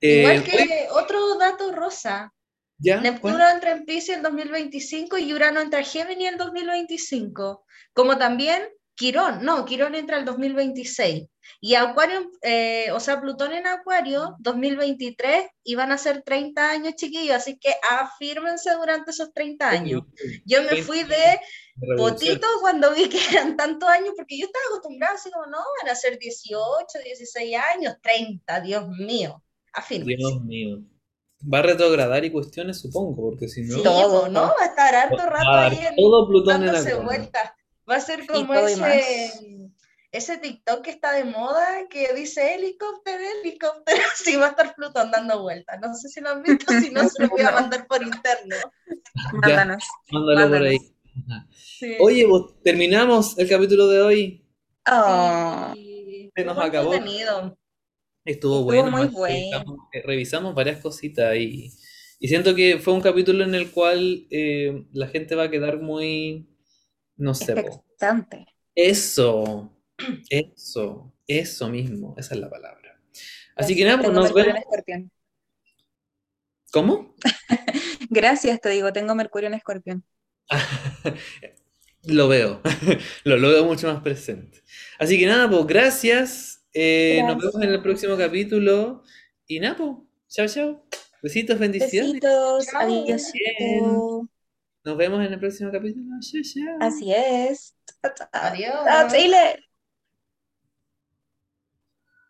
Igual 0.00 0.38
eh, 0.38 0.42
que 0.44 0.86
otro 0.90 1.36
dato 1.36 1.72
rosa. 1.72 2.32
¿Ya? 2.78 3.00
Neptuno 3.00 3.48
entra 3.48 3.72
en 3.72 3.84
Pisces 3.84 4.16
en 4.16 4.22
2025 4.22 5.18
y 5.18 5.32
Urano 5.32 5.60
entra 5.60 5.80
en 5.80 5.84
Géminis 5.84 6.32
en 6.32 6.38
2025. 6.38 7.64
Como 7.92 8.18
también 8.18 8.62
Quirón, 9.02 9.44
no, 9.44 9.64
Quirón 9.64 9.96
entra 9.96 10.16
el 10.16 10.24
2026. 10.24 11.24
Y 11.60 11.74
Acuario, 11.74 12.30
eh, 12.40 12.92
o 12.92 13.00
sea, 13.00 13.20
Plutón 13.20 13.50
en 13.50 13.66
Acuario, 13.66 14.36
2023, 14.38 15.44
y 15.64 15.74
van 15.74 15.90
a 15.90 15.98
ser 15.98 16.22
30 16.22 16.70
años, 16.70 16.94
chiquillos, 16.94 17.34
así 17.34 17.58
que 17.58 17.74
afírmense 17.90 18.72
durante 18.74 19.10
esos 19.10 19.32
30 19.32 19.70
años. 19.70 20.02
Yo 20.44 20.62
me 20.62 20.82
fui 20.82 21.02
de 21.02 21.40
potito 21.96 22.46
cuando 22.60 22.94
vi 22.94 23.08
que 23.08 23.18
eran 23.32 23.56
tantos 23.56 23.88
años, 23.88 24.12
porque 24.16 24.38
yo 24.38 24.46
estaba 24.46 24.66
acostumbrada 24.68 25.14
así 25.14 25.32
como, 25.32 25.46
no, 25.46 25.58
van 25.80 25.90
a 25.90 25.96
ser 25.96 26.16
18, 26.16 26.60
16 27.04 27.56
años, 27.74 27.96
30, 28.00 28.60
Dios 28.60 28.86
mío, 28.86 29.42
afírmense. 29.72 30.16
Dios 30.16 30.44
mío. 30.44 30.78
Va 31.52 31.58
a 31.58 31.62
retrogradar 31.62 32.24
y 32.24 32.30
cuestiones, 32.30 32.78
supongo, 32.78 33.16
porque 33.16 33.48
si 33.48 33.62
no... 33.62 33.82
todo, 33.82 34.28
¿no? 34.28 34.42
Va 34.42 34.62
a 34.62 34.66
estar 34.66 34.94
harto 34.94 35.26
rato 35.26 35.50
ahí 35.50 35.86
en, 35.88 35.96
todo 35.96 36.28
Plutón 36.28 36.62
en 36.62 37.04
vueltas. 37.04 37.50
Va 37.88 37.96
a 37.96 38.00
ser 38.00 38.26
como 38.26 38.54
ese, 38.54 39.32
ese 40.12 40.36
TikTok 40.36 40.82
que 40.82 40.90
está 40.90 41.12
de 41.12 41.24
moda 41.24 41.88
que 41.88 42.12
dice 42.14 42.54
helicóptero, 42.54 43.22
helicóptero, 43.40 44.02
sí 44.16 44.36
va 44.36 44.46
a 44.46 44.50
estar 44.50 44.74
Plutón 44.74 45.10
dando 45.10 45.42
vueltas. 45.42 45.80
No 45.80 45.94
sé 45.94 46.08
si 46.08 46.20
lo 46.20 46.30
han 46.30 46.42
visto, 46.42 46.72
si 46.80 46.90
no 46.90 47.08
se 47.08 47.22
lo 47.22 47.28
voy 47.30 47.40
a 47.42 47.50
mandar 47.52 47.86
por 47.86 48.02
interno. 48.02 48.56
Mándanos. 49.34 49.84
Mándalo 50.10 50.48
por 50.48 50.62
ahí. 50.62 50.78
Oye, 52.00 52.26
terminamos 52.62 53.38
el 53.38 53.48
capítulo 53.48 53.88
de 53.88 54.02
hoy. 54.02 54.46
Oh. 54.90 55.74
Se 56.34 56.44
nos 56.44 56.58
acabó. 56.58 56.94
Estuvo, 58.24 58.62
bueno. 58.62 58.90
Muy 58.90 59.06
bueno. 59.06 59.88
Eh, 59.92 60.02
revisamos, 60.04 60.54
varias 60.54 60.80
cositas 60.80 61.34
y, 61.36 61.72
y, 62.20 62.28
siento 62.28 62.54
que 62.54 62.78
fue 62.78 62.94
un 62.94 63.00
capítulo 63.00 63.42
en 63.44 63.54
el 63.54 63.70
cual 63.70 64.26
eh, 64.30 64.84
la 64.92 65.08
gente 65.08 65.34
va 65.34 65.44
a 65.44 65.50
quedar 65.50 65.80
muy, 65.80 66.51
no 67.22 67.34
sé. 67.34 67.54
Eso, 68.74 69.72
eso, 70.28 71.12
eso 71.26 71.68
mismo, 71.68 72.14
esa 72.18 72.34
es 72.34 72.40
la 72.40 72.50
palabra. 72.50 73.00
Así 73.54 73.76
que 73.76 73.84
nada, 73.84 74.02
pues 74.02 74.12
nos 74.12 74.34
vemos. 74.34 74.60
¿Cómo? 76.72 77.14
Gracias, 78.10 78.60
te 78.60 78.70
digo, 78.70 78.92
tengo 78.92 79.14
Mercurio 79.14 79.46
en 79.46 79.54
Escorpión. 79.54 80.04
lo 82.04 82.26
veo, 82.26 82.60
lo, 83.24 83.40
veo 83.40 83.64
mucho 83.64 83.86
más 83.86 84.02
presente. 84.02 84.62
Así 84.98 85.18
que 85.18 85.26
nada, 85.26 85.48
pues 85.48 85.66
gracias. 85.66 86.66
Eh, 86.74 87.22
nos 87.24 87.38
vemos 87.38 87.62
en 87.62 87.70
el 87.70 87.82
próximo 87.82 88.16
capítulo. 88.16 89.04
Y 89.46 89.60
nada, 89.60 89.76
pues, 89.76 89.96
chao, 90.28 90.48
chao. 90.48 90.88
Besitos, 91.22 91.58
bendiciones. 91.58 92.14
Besitos, 92.14 92.66
adiós. 92.74 94.28
Nos 94.84 94.96
vemos 94.96 95.24
en 95.24 95.32
el 95.32 95.38
próximo 95.38 95.70
capítulo. 95.70 96.04
Así 96.80 97.12
es. 97.12 97.76
Adiós. 98.32 99.12
Chile. 99.12 99.64